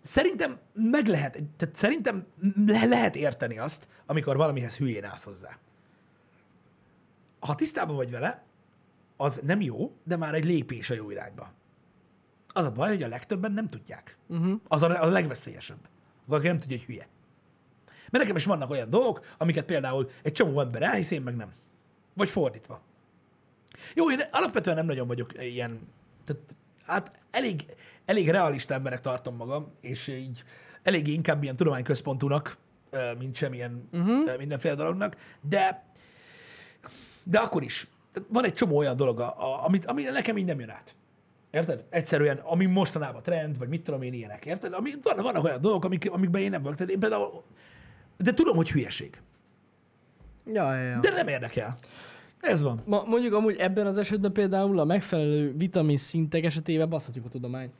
Szerintem 0.02 0.58
meg 0.72 1.06
lehet, 1.06 1.32
tehát 1.56 1.74
szerintem 1.74 2.26
le 2.66 2.84
lehet 2.84 3.16
érteni 3.16 3.58
azt, 3.58 3.88
amikor 4.06 4.36
valamihez 4.36 4.76
hülyén 4.76 5.04
állsz 5.04 5.24
hozzá. 5.24 5.58
Ha 7.40 7.54
tisztában 7.54 7.96
vagy 7.96 8.10
vele, 8.10 8.42
az 9.16 9.40
nem 9.44 9.60
jó, 9.60 9.96
de 10.04 10.16
már 10.16 10.34
egy 10.34 10.44
lépés 10.44 10.90
a 10.90 10.94
jó 10.94 11.10
irányba. 11.10 11.52
Az 12.52 12.64
a 12.64 12.72
baj, 12.72 12.88
hogy 12.88 13.02
a 13.02 13.08
legtöbben 13.08 13.52
nem 13.52 13.68
tudják. 13.68 14.16
Uh-huh. 14.26 14.60
Az 14.68 14.82
a, 14.82 15.02
a 15.02 15.06
legveszélyesebb. 15.06 15.88
Valaki 16.24 16.46
nem 16.46 16.58
tudja, 16.58 16.76
hogy 16.76 16.86
hülye. 16.86 17.08
Mert 17.86 18.24
nekem 18.24 18.36
is 18.36 18.44
vannak 18.44 18.70
olyan 18.70 18.90
dolgok, 18.90 19.26
amiket 19.38 19.64
például 19.64 20.10
egy 20.22 20.32
csomó 20.32 20.60
ember 20.60 20.82
elhisz, 20.82 21.10
én 21.10 21.22
meg 21.22 21.36
nem. 21.36 21.52
Vagy 22.14 22.30
fordítva. 22.30 22.82
Jó, 23.94 24.10
én 24.10 24.20
alapvetően 24.30 24.76
nem 24.76 24.86
nagyon 24.86 25.06
vagyok 25.06 25.32
ilyen, 25.38 25.80
tehát 26.24 26.42
hát 26.86 27.12
elég, 27.30 27.64
elég 28.04 28.28
realista 28.28 28.74
emberek 28.74 29.00
tartom 29.00 29.36
magam, 29.36 29.72
és 29.80 30.06
így 30.06 30.44
elég 30.82 31.06
inkább 31.08 31.42
ilyen 31.42 31.56
tudományközpontúnak, 31.56 32.56
mint 33.18 33.36
semmilyen 33.36 33.88
uh-huh. 33.92 34.36
mindenféle 34.38 34.74
dolognak, 34.74 35.16
de 35.40 35.88
de 37.30 37.38
akkor 37.38 37.62
is. 37.62 37.88
Tehát 38.12 38.28
van 38.32 38.44
egy 38.44 38.54
csomó 38.54 38.76
olyan 38.76 38.96
dolog, 38.96 39.20
a, 39.20 39.26
a, 39.26 39.64
amit, 39.64 39.86
ami 39.86 40.02
nekem 40.02 40.36
így 40.36 40.44
nem 40.44 40.60
jön 40.60 40.70
át. 40.70 40.94
Érted? 41.50 41.84
Egyszerűen, 41.90 42.36
ami 42.36 42.66
mostanában 42.66 43.22
trend, 43.22 43.58
vagy 43.58 43.68
mit 43.68 43.82
tudom 43.82 44.02
én, 44.02 44.12
ilyenek. 44.12 44.44
Érted? 44.44 44.72
Ami, 44.72 44.90
vannak, 45.02 45.24
vannak 45.24 45.44
olyan 45.44 45.60
dolgok, 45.60 45.84
amik, 45.84 46.10
amikben 46.10 46.42
én 46.42 46.50
nem 46.50 46.62
vagyok. 46.62 46.76
Tehát 46.76 46.92
én 46.92 46.98
például, 46.98 47.42
de 48.16 48.34
tudom, 48.34 48.56
hogy 48.56 48.70
hülyeség. 48.70 49.20
Ja, 50.46 50.74
ja, 50.74 50.82
ja. 50.82 50.98
De 51.00 51.10
nem 51.10 51.28
érdekel. 51.28 51.76
Ez 52.40 52.62
van. 52.62 52.82
Ma, 52.84 53.02
mondjuk 53.06 53.34
amúgy 53.34 53.56
ebben 53.56 53.86
az 53.86 53.98
esetben 53.98 54.32
például 54.32 54.78
a 54.78 54.84
megfelelő 54.84 55.54
vitamin 55.56 55.96
szintek 55.96 56.44
esetében 56.44 56.88
baszhatjuk 56.88 57.24
a 57.24 57.28
tudományt. 57.28 57.74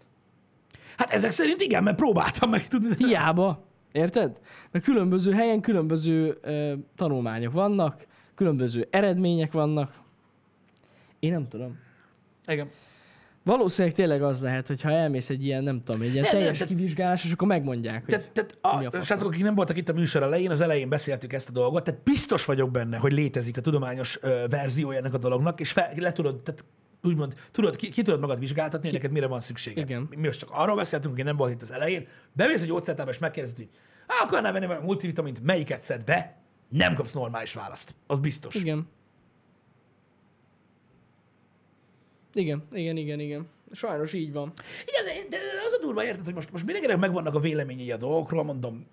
Hát 0.96 1.10
ezek 1.10 1.30
szerint 1.30 1.60
igen, 1.60 1.82
mert 1.82 1.96
próbáltam 1.96 2.50
meg 2.50 2.68
tudni. 2.68 2.94
Hiába. 2.96 3.64
Érted? 3.92 4.40
Mert 4.70 4.84
különböző 4.84 5.32
helyen 5.32 5.60
különböző 5.60 6.38
ö, 6.42 6.72
tanulmányok 6.96 7.52
vannak, 7.52 8.06
különböző 8.34 8.88
eredmények 8.90 9.52
vannak. 9.52 10.00
Én 11.18 11.32
nem 11.32 11.48
tudom. 11.48 11.78
Igen. 12.46 12.68
Valószínűleg 13.50 13.96
tényleg 13.96 14.22
az 14.22 14.40
lehet, 14.40 14.66
hogy 14.66 14.82
ha 14.82 14.90
elmész 14.90 15.30
egy 15.30 15.44
ilyen, 15.44 15.62
nem 15.62 15.80
tudom, 15.80 16.00
egy 16.00 16.10
ilyen 16.12 16.22
nem, 16.22 16.32
teljes 16.32 16.58
tehát- 16.58 16.74
kivizsgálás, 16.74 17.24
és 17.24 17.32
akkor 17.32 17.48
megmondják, 17.48 18.04
hogy 18.04 18.14
Tehát, 18.14 18.30
tehát 18.60 18.80
Mi 18.80 18.86
a 18.86 18.98
a, 18.98 19.02
srácok, 19.02 19.28
akik 19.28 19.42
nem 19.42 19.54
voltak 19.54 19.76
itt 19.76 19.88
a 19.88 19.92
műsor 19.92 20.22
elején, 20.22 20.50
az 20.50 20.60
elején 20.60 20.88
beszéltük 20.88 21.32
ezt 21.32 21.48
a 21.48 21.52
dolgot, 21.52 21.84
tehát 21.84 22.02
biztos 22.02 22.44
vagyok 22.44 22.70
benne, 22.70 22.96
hogy 22.96 23.12
létezik 23.12 23.56
a 23.56 23.60
tudományos 23.60 24.18
ö, 24.20 24.44
verziója 24.48 24.98
ennek 24.98 25.14
a 25.14 25.18
dolognak, 25.18 25.60
és 25.60 25.72
fel, 25.72 25.92
le 25.96 26.12
tudod, 26.12 26.42
tehát 26.42 26.64
úgymond, 27.02 27.34
tudod, 27.50 27.76
ki, 27.76 27.88
ki 27.90 28.02
tudod 28.02 28.20
magad 28.20 28.38
vizsgáltatni, 28.38 28.88
hogy 28.88 28.96
neked 28.96 29.12
mire 29.12 29.26
van 29.26 29.40
szükséged. 29.40 29.88
Igen. 29.88 30.08
Mi 30.10 30.26
most 30.26 30.38
csak 30.40 30.50
arról 30.52 30.76
beszéltünk, 30.76 31.14
hogy 31.14 31.24
nem 31.24 31.36
volt 31.36 31.52
itt 31.52 31.62
az 31.62 31.72
elején. 31.72 32.06
Bemész 32.32 32.62
egy 32.62 32.68
gyógyszertárba, 32.68 33.10
és 33.10 33.18
megkérdezed, 33.18 33.56
hogy 33.56 33.68
"Á, 34.06 34.24
akarnál 34.24 34.52
venni 34.52 34.66
valami 34.66 34.84
multivitamint, 34.84 35.42
melyiket 35.42 35.80
szed 35.80 36.04
be? 36.04 36.36
Nem 36.68 36.94
kapsz 36.94 37.12
normális 37.12 37.52
választ. 37.52 37.94
Az 38.06 38.18
biztos. 38.18 38.54
Igen. 38.54 38.88
Igen, 42.34 42.62
igen, 42.72 42.96
igen, 42.96 43.20
igen. 43.20 43.48
Sajnos 43.72 44.12
így 44.12 44.32
van. 44.32 44.52
Igen, 44.86 45.04
de, 45.04 45.36
de 45.36 45.36
az 45.66 45.72
a 45.72 45.82
durva, 45.82 46.04
érted, 46.04 46.24
hogy 46.24 46.34
most, 46.34 46.50
most 46.52 46.64
mindenkinek 46.64 46.98
megvannak 46.98 47.34
a 47.34 47.40
véleményei 47.40 47.92
a 47.92 47.96
dolgokról, 47.96 48.44
mondom, 48.44 48.86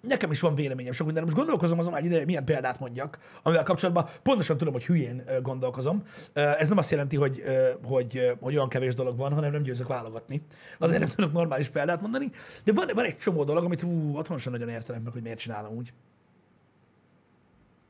nekem 0.00 0.30
is 0.30 0.40
van 0.40 0.54
véleményem 0.54 0.92
sok 0.92 1.06
minden. 1.06 1.24
Most 1.24 1.36
gondolkozom 1.36 1.78
azon 1.78 1.96
egy 1.96 2.04
ideje, 2.04 2.24
milyen 2.24 2.44
példát 2.44 2.80
mondjak, 2.80 3.18
amivel 3.42 3.64
kapcsolatban 3.64 4.08
pontosan 4.22 4.56
tudom, 4.56 4.72
hogy 4.72 4.86
hülyén 4.86 5.24
gondolkozom. 5.42 6.02
Ez 6.32 6.68
nem 6.68 6.78
azt 6.78 6.90
jelenti, 6.90 7.16
hogy, 7.16 7.42
hogy, 7.82 8.36
hogy 8.40 8.56
olyan 8.56 8.68
kevés 8.68 8.94
dolog 8.94 9.16
van, 9.16 9.32
hanem 9.32 9.52
nem 9.52 9.62
győzök 9.62 9.86
válogatni. 9.86 10.42
Azért 10.78 11.00
nem 11.00 11.08
tudok 11.08 11.32
normális 11.32 11.68
példát 11.68 12.00
mondani. 12.00 12.30
De 12.64 12.72
van, 12.72 12.90
van 12.94 13.04
egy 13.04 13.18
csomó 13.18 13.44
dolog, 13.44 13.64
amit 13.64 13.82
ú, 13.82 14.16
otthon 14.16 14.38
sem 14.38 14.52
nagyon 14.52 14.68
értenek 14.68 15.02
meg, 15.02 15.12
hogy 15.12 15.22
miért 15.22 15.38
csinálom 15.38 15.76
úgy. 15.76 15.92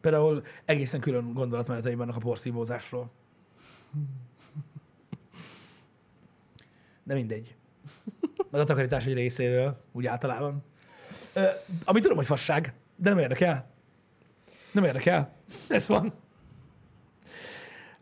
Például 0.01 0.43
egészen 0.65 1.01
külön 1.01 1.33
gondolatmeneteim 1.33 1.99
vannak 1.99 2.17
a 2.17 2.19
porszívózásról. 2.19 3.11
De 7.09 7.15
mindegy. 7.15 7.57
Az 8.51 8.61
a 8.61 8.65
takarítás 8.65 9.07
egy 9.07 9.15
részéről, 9.15 9.85
úgy 9.93 10.07
általában. 10.07 10.65
Ö, 11.33 11.47
ami 11.85 12.01
tudom, 12.01 12.17
hogy 12.17 12.27
fasság, 12.27 12.75
de 12.97 13.09
nem 13.09 13.19
érdekel. 13.19 13.71
Nem 14.73 14.85
érdekel. 14.85 15.33
Ez 15.69 15.87
van. 15.87 16.13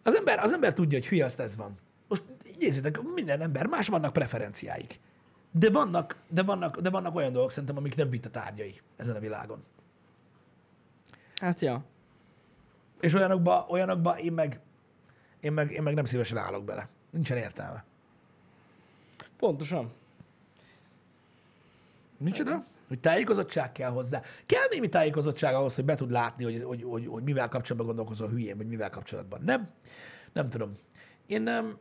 Az 0.02 0.14
ember, 0.14 0.38
az 0.38 0.52
ember 0.52 0.72
tudja, 0.72 0.98
hogy 0.98 1.08
hülye, 1.08 1.24
azt 1.24 1.40
ez 1.40 1.56
van. 1.56 1.78
Most 2.08 2.22
nézzétek, 2.58 3.02
minden 3.02 3.40
ember, 3.40 3.66
más 3.66 3.88
vannak 3.88 4.12
preferenciáik. 4.12 5.00
De 5.50 5.70
vannak, 5.70 6.16
de 6.28 6.42
vannak, 6.42 6.80
de 6.80 6.90
vannak 6.90 7.14
olyan 7.14 7.32
dolgok 7.32 7.50
szerintem, 7.50 7.76
amik 7.76 7.94
nem 7.94 8.10
vita 8.10 8.30
tárgyai 8.30 8.80
ezen 8.96 9.16
a 9.16 9.20
világon. 9.20 9.64
Hát 11.36 11.60
ja. 11.60 11.84
És 13.00 13.14
olyanokba, 13.14 13.66
olyanokba 13.68 14.18
én 14.18 14.32
meg, 14.32 14.60
én 15.40 15.52
meg, 15.52 15.70
én 15.70 15.82
meg 15.82 15.94
nem 15.94 16.04
szívesen 16.04 16.38
állok 16.38 16.64
bele. 16.64 16.88
Nincsen 17.10 17.36
értelme. 17.36 17.84
Pontosan. 19.38 19.92
Micsoda? 22.18 22.64
Hogy 22.88 23.00
tájékozottság 23.00 23.72
kell 23.72 23.90
hozzá. 23.90 24.22
Kell 24.46 24.66
némi 24.70 24.88
tájékozottság 24.88 25.54
ahhoz, 25.54 25.74
hogy 25.74 25.84
be 25.84 25.94
tud 25.94 26.10
látni, 26.10 26.44
hogy, 26.44 26.62
hogy, 26.62 26.82
hogy, 26.82 27.06
hogy 27.06 27.22
mivel 27.22 27.48
kapcsolatban 27.48 27.86
gondolkozol 27.86 28.28
hülyén, 28.28 28.56
vagy 28.56 28.66
mivel 28.66 28.90
kapcsolatban 28.90 29.40
nem. 29.44 29.68
Nem 30.32 30.48
tudom. 30.48 30.72
Én, 31.26 31.42
nem, 31.42 31.78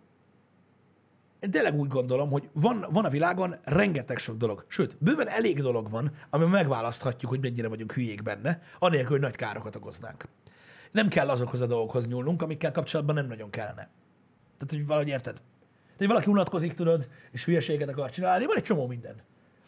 én 1.39 1.51
tényleg 1.51 1.75
úgy 1.75 1.87
gondolom, 1.87 2.29
hogy 2.29 2.49
van, 2.53 2.85
van 2.91 3.05
a 3.05 3.09
világon 3.09 3.55
rengeteg 3.63 4.17
sok 4.17 4.37
dolog. 4.37 4.65
Sőt, 4.67 4.97
bőven 4.99 5.27
elég 5.27 5.61
dolog 5.61 5.89
van, 5.89 6.11
amiben 6.29 6.51
megválaszthatjuk, 6.51 7.31
hogy 7.31 7.41
mennyire 7.41 7.67
vagyunk 7.67 7.93
hülyék 7.93 8.23
benne, 8.23 8.61
anélkül, 8.79 9.11
hogy 9.11 9.19
nagy 9.19 9.35
károkat 9.35 9.75
okoznánk. 9.75 10.25
Nem 10.91 11.07
kell 11.07 11.29
azokhoz 11.29 11.61
a 11.61 11.65
dolgokhoz 11.65 12.07
nyúlnunk, 12.07 12.41
amikkel 12.41 12.71
kapcsolatban 12.71 13.15
nem 13.15 13.27
nagyon 13.27 13.49
kellene. 13.49 13.89
Tehát, 14.57 14.69
hogy 14.69 14.85
valahogy 14.85 15.09
érted? 15.09 15.41
De 15.97 16.05
hogy 16.05 16.07
valaki 16.07 16.29
unatkozik, 16.29 16.73
tudod, 16.73 17.07
és 17.31 17.45
hülyeséget 17.45 17.89
akar 17.89 18.11
csinálni, 18.11 18.45
van 18.45 18.55
egy 18.55 18.63
csomó 18.63 18.87
minden. 18.87 19.15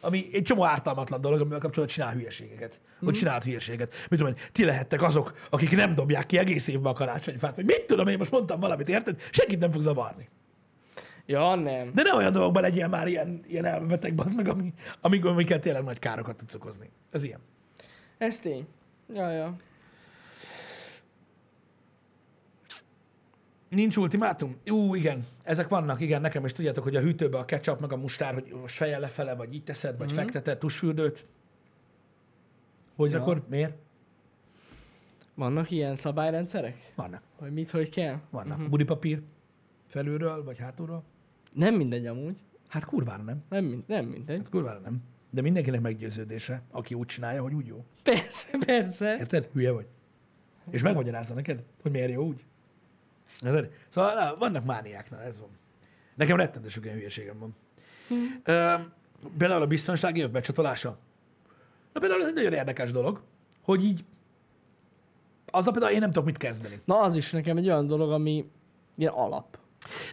Ami 0.01 0.25
egy 0.31 0.43
csomó 0.43 0.65
ártalmatlan 0.65 1.21
dolog, 1.21 1.39
amivel 1.39 1.59
kapcsolatban 1.59 1.95
csinál 1.95 2.13
hülyeségeket. 2.13 2.81
Vagy 2.99 3.13
csinált 3.13 3.43
hülyeséget. 3.43 3.93
Mit 4.09 4.19
tudom 4.19 4.27
én, 4.27 4.41
ti 4.51 4.65
lehettek 4.65 5.01
azok, 5.01 5.33
akik 5.49 5.75
nem 5.75 5.95
dobják 5.95 6.25
ki 6.25 6.37
egész 6.37 6.67
évben 6.67 6.91
a 6.91 6.95
karácsonyfát, 6.95 7.55
vagy 7.55 7.65
mit 7.65 7.85
tudom 7.85 8.07
én, 8.07 8.17
most 8.17 8.31
mondtam 8.31 8.59
valamit, 8.59 8.89
érted? 8.89 9.21
Senkit 9.31 9.59
nem 9.59 9.71
fog 9.71 9.81
zavarni. 9.81 10.29
Ja, 11.25 11.55
nem. 11.55 11.91
De 11.93 12.01
ne 12.01 12.13
olyan 12.15 12.31
dolgokban 12.31 12.61
legyél 12.61 12.87
már 12.87 13.07
ilyen, 13.07 13.41
ilyen 13.47 13.65
elmebeteg, 13.65 14.15
bazd 14.15 14.35
meg, 14.35 14.47
ami, 14.47 14.73
amik, 15.01 15.25
amiket 15.25 15.61
tényleg 15.61 15.83
nagy 15.83 15.99
károkat 15.99 16.35
tudsz 16.35 16.53
okozni. 16.53 16.89
Ez 17.11 17.23
ilyen. 17.23 17.39
Ez 18.17 18.39
tény. 18.39 18.67
Ja, 19.13 19.31
ja. 19.31 19.55
Nincs 23.69 23.97
ultimátum? 23.97 24.55
Ú, 24.69 24.95
igen, 24.95 25.23
ezek 25.43 25.67
vannak, 25.67 26.01
igen, 26.01 26.21
nekem 26.21 26.45
is 26.45 26.53
tudjátok, 26.53 26.83
hogy 26.83 26.95
a 26.95 26.99
hűtőbe 26.99 27.37
a 27.37 27.45
ketchup 27.45 27.79
meg 27.79 27.91
a 27.91 27.97
mustár, 27.97 28.33
hogy 28.33 28.53
most 28.61 28.75
fejjel 28.75 28.99
lefele, 28.99 29.35
vagy 29.35 29.53
így 29.53 29.63
teszed, 29.63 29.97
vagy 29.97 30.07
mm-hmm. 30.07 30.15
fekteted 30.15 30.57
tusfürdőt. 30.57 31.25
Hogy 32.95 33.11
Ja. 33.11 33.21
akkor 33.21 33.45
miért? 33.49 33.75
Vannak 35.33 35.71
ilyen 35.71 35.95
szabályrendszerek? 35.95 36.91
Vannak. 36.95 37.21
Hogy 37.35 37.51
mit, 37.51 37.69
hogy 37.69 37.89
kell? 37.89 38.19
Vannak. 38.29 38.55
Uh-huh. 38.55 38.69
Budipapír 38.69 39.21
felülről, 39.87 40.43
vagy 40.43 40.57
hátulról? 40.57 41.03
Nem 41.53 41.75
mindegy 41.75 42.07
amúgy. 42.07 42.35
Hát 42.67 42.85
kurvára 42.85 43.23
nem. 43.23 43.43
Nem, 43.49 43.65
min- 43.65 43.87
nem 43.87 44.05
mindegy. 44.05 44.37
Hát 44.37 44.49
kurvára 44.49 44.79
nem. 44.79 45.03
De 45.29 45.41
mindenkinek 45.41 45.81
meggyőződése, 45.81 46.61
aki 46.71 46.93
úgy 46.93 47.05
csinálja, 47.05 47.41
hogy 47.41 47.53
úgy 47.53 47.65
jó. 47.65 47.85
Persze, 48.03 48.47
persze. 48.65 49.17
Érted? 49.17 49.49
Hülye 49.53 49.71
vagy. 49.71 49.85
És 50.69 50.81
megmagyarázza 50.81 51.33
neked, 51.33 51.63
hogy 51.81 51.91
miért 51.91 52.11
jó 52.11 52.25
úgy. 52.25 52.45
Érted? 53.45 53.71
Szóval 53.89 54.13
na, 54.13 54.35
vannak 54.35 54.65
mániák, 54.65 55.09
na 55.09 55.21
ez 55.21 55.39
van. 55.39 55.49
Nekem 56.15 56.37
rettentő 56.37 56.67
sok 56.69 56.83
ilyen 56.83 56.95
hülyeségem 56.95 57.39
van. 57.39 57.55
Ö, 58.43 58.73
például 59.37 59.61
a 59.61 59.67
biztonsági 59.67 60.19
év 60.19 60.31
becsatolása. 60.31 60.97
Na 61.93 61.99
például 61.99 62.21
ez 62.21 62.27
egy 62.27 62.33
nagyon 62.33 62.53
érdekes 62.53 62.91
dolog, 62.91 63.21
hogy 63.63 63.83
így 63.83 64.05
azzal 65.45 65.71
például 65.71 65.93
én 65.93 65.99
nem 65.99 66.09
tudok 66.09 66.25
mit 66.25 66.37
kezdeni. 66.37 66.81
Na 66.85 66.99
az 66.99 67.15
is 67.15 67.31
nekem 67.31 67.57
egy 67.57 67.67
olyan 67.67 67.87
dolog, 67.87 68.11
ami 68.11 68.49
ilyen 68.95 69.13
alap. 69.13 69.59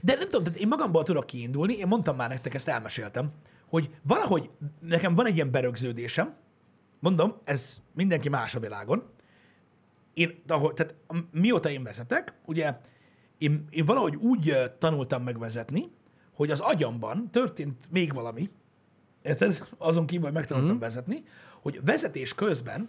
De 0.03 0.15
nem 0.15 0.29
tudom, 0.29 0.43
tehát 0.43 0.59
én 0.59 0.69
magamból 0.69 1.03
tudok 1.03 1.27
kiindulni, 1.27 1.77
én 1.77 1.87
mondtam 1.87 2.17
már 2.17 2.29
nektek, 2.29 2.55
ezt 2.55 2.69
elmeséltem, 2.69 3.33
hogy 3.69 3.91
valahogy 4.03 4.51
nekem 4.81 5.15
van 5.15 5.27
egy 5.27 5.35
ilyen 5.35 5.51
berögződésem, 5.51 6.35
mondom, 6.99 7.37
ez 7.45 7.83
mindenki 7.95 8.29
más 8.29 8.55
a 8.55 8.61
világon, 8.61 9.03
én, 10.15 10.43
ahol, 10.49 10.73
tehát 10.73 10.95
mióta 11.31 11.71
én 11.71 11.83
vezetek, 11.83 12.33
ugye 12.45 12.77
én, 13.39 13.65
én 13.71 13.85
valahogy 13.85 14.17
úgy 14.17 14.57
tanultam 14.79 15.23
megvezetni, 15.23 15.91
hogy 16.35 16.51
az 16.51 16.61
agyamban 16.61 17.31
történt 17.31 17.85
még 17.91 18.13
valami, 18.13 18.51
érted? 19.23 19.69
Azon 19.79 20.07
kívül, 20.07 20.25
hogy 20.25 20.35
megtanultam 20.35 20.77
mm. 20.77 20.81
vezetni, 20.81 21.23
hogy 21.63 21.81
vezetés 21.85 22.35
közben 22.35 22.89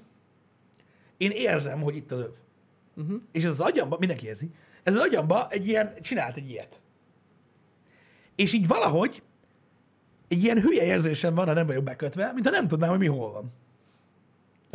én 1.17 1.31
érzem, 1.31 1.81
hogy 1.81 1.95
itt 1.95 2.11
az 2.11 2.19
öv. 2.19 2.31
Uh-huh. 2.95 3.21
És 3.31 3.43
ez 3.43 3.49
az 3.49 3.59
agyamba, 3.59 3.97
mindenki 3.99 4.25
érzi, 4.25 4.51
ez 4.83 4.95
az 4.95 5.01
agyamba 5.01 5.47
egy 5.49 5.67
ilyen, 5.67 5.93
csinált 6.01 6.37
egy 6.37 6.49
ilyet. 6.49 6.81
És 8.35 8.53
így 8.53 8.67
valahogy 8.67 9.23
egy 10.27 10.43
ilyen 10.43 10.61
hülye 10.61 10.83
érzésem 10.83 11.35
van, 11.35 11.47
ha 11.47 11.53
nem 11.53 11.65
vagyok 11.65 11.83
bekötve, 11.83 12.31
mint 12.33 12.45
ha 12.45 12.51
nem 12.51 12.67
tudnám, 12.67 12.89
hogy 12.89 12.99
mi 12.99 13.07
hol 13.07 13.31
van. 13.31 13.53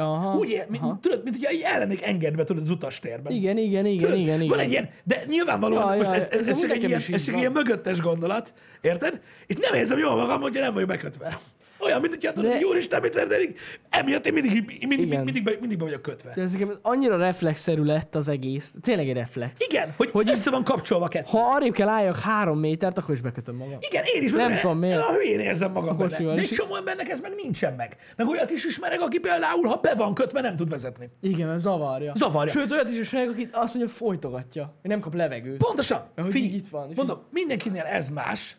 Aha. 0.00 0.36
Úgy, 0.36 0.50
ér- 0.50 0.66
mint, 0.68 0.82
aha. 0.82 0.98
tudod, 1.02 1.22
mint 1.24 1.36
hogyha 1.36 1.52
így 1.52 1.62
el 1.64 1.78
lennék 1.78 2.02
engedve, 2.02 2.44
tudod, 2.44 2.62
az 2.62 2.70
utastérben. 2.70 3.32
Igen, 3.32 3.56
igen, 3.58 3.86
igen, 3.86 3.96
Tudod, 4.08 4.18
igen, 4.18 4.38
Van 4.38 4.44
igen. 4.46 4.58
egy 4.58 4.70
ilyen, 4.70 4.88
de 5.04 5.22
nyilvánvalóan 5.28 5.90
Ja, 5.90 5.96
most 5.96 6.10
ja, 6.10 6.16
ez, 6.16 6.28
ez, 6.30 6.48
ez 6.48 6.60
csak 6.60 6.70
egy 6.70 6.82
ilyen, 6.82 7.00
ez 7.10 7.22
csak 7.22 7.30
van. 7.30 7.38
ilyen 7.40 7.52
mögöttes 7.52 8.00
gondolat, 8.00 8.54
érted? 8.80 9.20
És 9.46 9.54
nem 9.56 9.74
érzem 9.74 9.98
jól 9.98 10.16
magam, 10.16 10.40
hogyha 10.40 10.60
nem 10.62 10.72
vagyok 10.74 10.88
bekötve. 10.88 11.38
Olyan, 11.80 12.00
mint 12.00 12.14
hogyha 12.14 12.32
tudod, 12.32 12.50
De- 12.50 12.56
hogy 12.56 12.64
úristen, 12.64 13.00
mit 13.00 13.12
történik? 13.12 13.58
Emiatt 13.88 14.26
én 14.26 14.32
mindig, 14.32 14.52
mindig, 14.52 14.86
mindig, 14.88 15.06
Igen. 15.06 15.24
mindig, 15.24 15.42
be, 15.42 15.52
mindig 15.60 15.78
be 15.78 15.84
vagyok 15.84 16.02
kötve. 16.02 16.32
De 16.34 16.42
ez 16.42 16.54
annyira 16.82 17.16
reflexzerű 17.16 17.82
lett 17.82 18.14
az 18.14 18.28
egész. 18.28 18.74
Tényleg 18.82 19.08
egy 19.08 19.14
reflex. 19.14 19.60
Igen, 19.68 19.94
hogy, 19.96 20.10
hogy 20.10 20.24
Hogy 20.24 20.32
össze 20.32 20.50
van 20.50 20.64
kapcsolva 20.64 21.08
kettő. 21.08 21.26
Ha 21.30 21.50
arrébb 21.54 21.72
kell 21.72 21.88
álljak 21.88 22.18
három 22.18 22.58
métert, 22.58 22.98
akkor 22.98 23.14
is 23.14 23.20
bekötöm 23.20 23.56
magam. 23.56 23.78
Igen, 23.80 24.04
én 24.14 24.22
is. 24.22 24.32
Nem 24.32 24.58
tudom 24.58 24.78
miért. 24.78 24.98
A 24.98 25.12
hülyén 25.12 25.40
érzem 25.40 25.72
magam 25.72 25.96
benne. 25.96 26.34
De 26.34 26.40
egy 26.40 26.48
csomó 26.48 26.76
embernek 26.76 27.08
ez 27.08 27.20
meg 27.20 27.32
nincsen 27.42 27.74
meg. 27.74 27.96
Meg 28.16 28.28
olyat 28.28 28.50
is 28.50 28.64
ismerek, 28.64 29.00
aki 29.00 29.18
például, 29.18 29.66
ha 29.66 29.76
be 29.76 29.94
van 29.94 30.14
kötve, 30.14 30.40
nem 30.40 30.56
tud 30.56 30.68
vezetni. 30.70 31.08
Igen, 31.20 31.50
ez 31.50 31.60
zavarja. 31.60 32.12
Zavarja. 32.16 32.52
Sőt, 32.52 32.72
olyat 32.72 32.88
is 32.88 32.98
ismerek, 32.98 33.28
akit 33.28 33.50
azt 33.52 33.74
mondja, 33.74 33.94
folytogatja, 33.94 34.74
hogy 34.80 34.90
nem 34.90 35.00
kap 35.00 35.14
levegőt. 35.14 35.56
Pontosan. 35.56 36.08
Hogy 36.16 36.32
Figyelj, 36.32 36.54
itt 36.54 36.68
van. 36.68 36.92
Mondom, 36.96 37.18
mindenkinél 37.30 37.82
ez 37.82 38.08
más. 38.08 38.56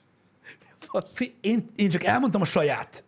Fasz. 0.79 1.19
Én, 1.41 1.69
én 1.75 1.89
csak 1.89 2.03
elmondtam 2.03 2.41
a 2.41 2.45
saját 2.45 3.03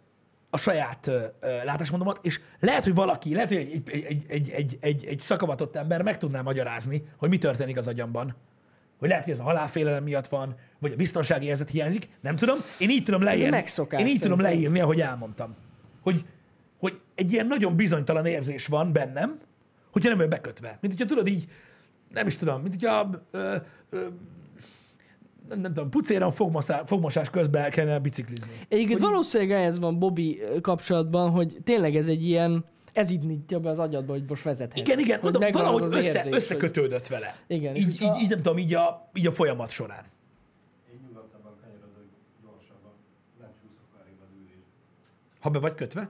a 0.54 0.58
saját 0.58 1.08
ö, 1.08 1.26
ö, 1.40 1.64
látásmódomat, 1.64 2.20
és 2.22 2.40
lehet, 2.60 2.84
hogy 2.84 2.94
valaki, 2.94 3.34
lehet, 3.34 3.48
hogy 3.48 3.58
egy, 3.58 3.82
egy, 3.86 4.06
egy, 4.28 4.50
egy, 4.50 4.78
egy, 4.80 5.06
egy, 5.06 5.20
szakavatott 5.20 5.76
ember 5.76 6.02
meg 6.02 6.18
tudná 6.18 6.42
magyarázni, 6.42 7.04
hogy 7.18 7.30
mi 7.30 7.38
történik 7.38 7.78
az 7.78 7.88
agyamban. 7.88 8.36
Hogy 9.00 9.10
lehet, 9.10 9.24
hogy 9.24 9.34
ez 9.34 9.40
a 9.40 9.44
halálfélelem 9.44 10.04
miatt 10.04 10.28
van, 10.28 10.56
vagy 10.80 10.92
a 10.92 10.96
biztonsági 10.96 11.46
érzet 11.46 11.70
hiányzik, 11.70 12.10
nem 12.22 12.36
tudom. 12.36 12.58
Én 12.78 12.90
így 12.90 13.04
tudom 13.04 13.22
leírni. 13.22 13.50
megszokás 13.50 14.02
én 14.02 14.08
így 14.08 14.20
tudom 14.20 14.38
szerintem. 14.38 14.60
leírni, 14.60 14.80
ahogy 14.80 15.02
elmondtam. 15.02 15.56
Hogy, 16.02 16.26
hogy 16.80 17.02
egy 17.16 17.32
ilyen 17.32 17.48
nagyon 17.48 17.76
bizonytalan 17.76 18.26
érzés 18.26 18.68
van 18.68 18.92
bennem, 18.92 19.40
hogyha 19.92 20.10
nem 20.10 20.18
vagy 20.18 20.28
bekötve. 20.28 20.78
Mint 20.82 20.94
hogyha 20.94 21.10
tudod 21.10 21.28
így, 21.28 21.48
nem 22.10 22.28
is 22.28 22.36
tudom, 22.36 22.62
mint 22.62 22.74
hogyha 22.74 23.10
ö, 23.32 23.56
ö, 23.90 24.08
nem, 25.50 25.60
nem 25.60 25.74
tudom, 25.74 25.90
pucéran 25.90 26.32
fogmaszá, 26.32 26.84
fogmosás 26.86 27.30
közben 27.30 27.70
kellene 27.70 28.00
biciklizni. 28.00 28.52
Egyébként 28.68 29.00
hogy... 29.00 29.10
valószínűleg 29.10 29.62
ez 29.62 29.80
van 29.80 30.00
Bobby 30.00 30.42
kapcsolatban, 30.62 31.30
hogy 31.30 31.58
tényleg 31.64 31.96
ez 31.96 32.08
egy 32.08 32.26
ilyen, 32.26 32.66
ez 32.94 33.10
így 33.12 33.24
nyitja 33.24 33.60
be 33.60 33.70
az 33.70 33.80
agyadba, 33.80 34.12
hogy 34.12 34.24
most 34.28 34.44
vezethetsz. 34.44 34.82
Igen, 34.82 35.00
igen, 35.00 35.20
mondom, 35.22 35.44
valahogy 35.52 35.82
az 35.82 35.94
össze, 35.94 36.18
érzés, 36.18 36.34
összekötődött 36.34 37.08
vele. 37.08 37.36
Igen. 37.48 37.76
Így, 37.76 38.02
így, 38.02 38.22
így, 38.22 38.30
nem 38.30 38.42
tudom, 38.42 38.58
így 38.58 38.74
a, 38.74 39.10
így 39.14 39.28
a 39.28 39.32
folyamat 39.32 39.70
során. 39.70 40.04
Ha 45.40 45.50
be 45.50 45.60
vagy 45.60 45.76
kötve? 45.76 46.10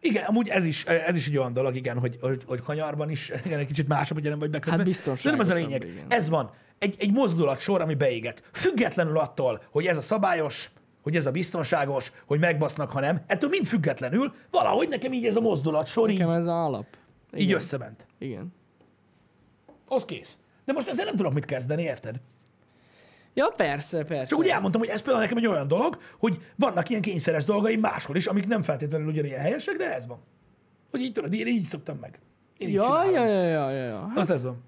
Igen, 0.00 0.24
amúgy 0.24 0.48
ez 0.48 0.64
is, 0.64 0.84
ez 0.84 1.16
is 1.16 1.26
egy 1.26 1.36
olyan 1.36 1.52
dolog, 1.52 1.76
igen, 1.76 1.98
hogy, 1.98 2.16
hogy, 2.20 2.42
hogy 2.46 2.62
kanyarban 2.62 3.10
is 3.10 3.32
igen, 3.44 3.58
egy 3.58 3.66
kicsit 3.66 3.88
másabb, 3.88 4.18
hogy 4.20 4.28
nem 4.28 4.38
vagy 4.38 4.50
bekötve. 4.50 4.84
Hát 4.84 5.22
De 5.22 5.30
nem 5.30 5.40
ez 5.40 5.50
a 5.50 5.54
lényeg. 5.54 5.82
igen. 5.82 6.04
Ez 6.08 6.28
van. 6.28 6.50
Egy, 6.78 6.94
egy 6.98 7.12
mozdulat 7.12 7.60
sor, 7.60 7.80
ami 7.80 7.94
beéget. 7.94 8.42
Függetlenül 8.52 9.18
attól, 9.18 9.62
hogy 9.70 9.86
ez 9.86 9.96
a 9.96 10.00
szabályos, 10.00 10.70
hogy 11.02 11.16
ez 11.16 11.26
a 11.26 11.30
biztonságos, 11.30 12.12
hogy 12.26 12.38
megbasznak, 12.38 12.90
ha 12.90 13.00
nem. 13.00 13.22
Ettől 13.26 13.50
mind 13.50 13.66
függetlenül 13.66 14.34
valahogy 14.50 14.88
nekem 14.88 15.12
így 15.12 15.26
ez 15.26 15.36
a 15.36 15.40
mozdulat 15.40 15.86
sor 15.86 16.10
így, 16.10 16.18
Nekem 16.18 16.34
ez 16.34 16.44
a 16.46 16.64
alap. 16.64 16.86
Igen. 17.32 17.46
így 17.46 17.52
összement. 17.52 18.06
Igen. 18.18 18.54
Az 19.88 20.04
kész. 20.04 20.38
De 20.64 20.72
most 20.72 20.88
ezzel 20.88 21.04
nem 21.04 21.16
tudok 21.16 21.32
mit 21.32 21.44
kezdeni, 21.44 21.82
érted? 21.82 22.20
Ja, 23.38 23.52
persze, 23.56 24.04
persze. 24.04 24.24
Csak 24.24 24.38
úgy 24.38 24.46
elmondtam, 24.46 24.80
hogy 24.80 24.90
ez 24.90 25.00
például 25.00 25.22
nekem 25.22 25.38
egy 25.38 25.46
olyan 25.46 25.68
dolog, 25.68 25.98
hogy 26.18 26.38
vannak 26.56 26.88
ilyen 26.88 27.02
kényszeres 27.02 27.44
dolgaim 27.44 27.80
máshol 27.80 28.16
is, 28.16 28.26
amik 28.26 28.46
nem 28.46 28.62
feltétlenül 28.62 29.06
ugyanilyen 29.08 29.40
helyesek, 29.40 29.76
de 29.76 29.94
ez 29.94 30.06
van. 30.06 30.18
Hogy 30.90 31.00
így 31.00 31.12
tudod, 31.12 31.32
én 31.32 31.46
így 31.46 31.64
szoktam 31.64 31.96
meg. 32.00 32.18
Én 32.56 32.68
Ja, 32.68 33.04
ja, 33.10 33.24
ja, 33.24 33.42
ja, 33.42 33.70
ja, 33.70 33.84
ja. 33.84 34.06
Hát, 34.08 34.18
Az 34.18 34.30
ez 34.30 34.42
van. 34.42 34.62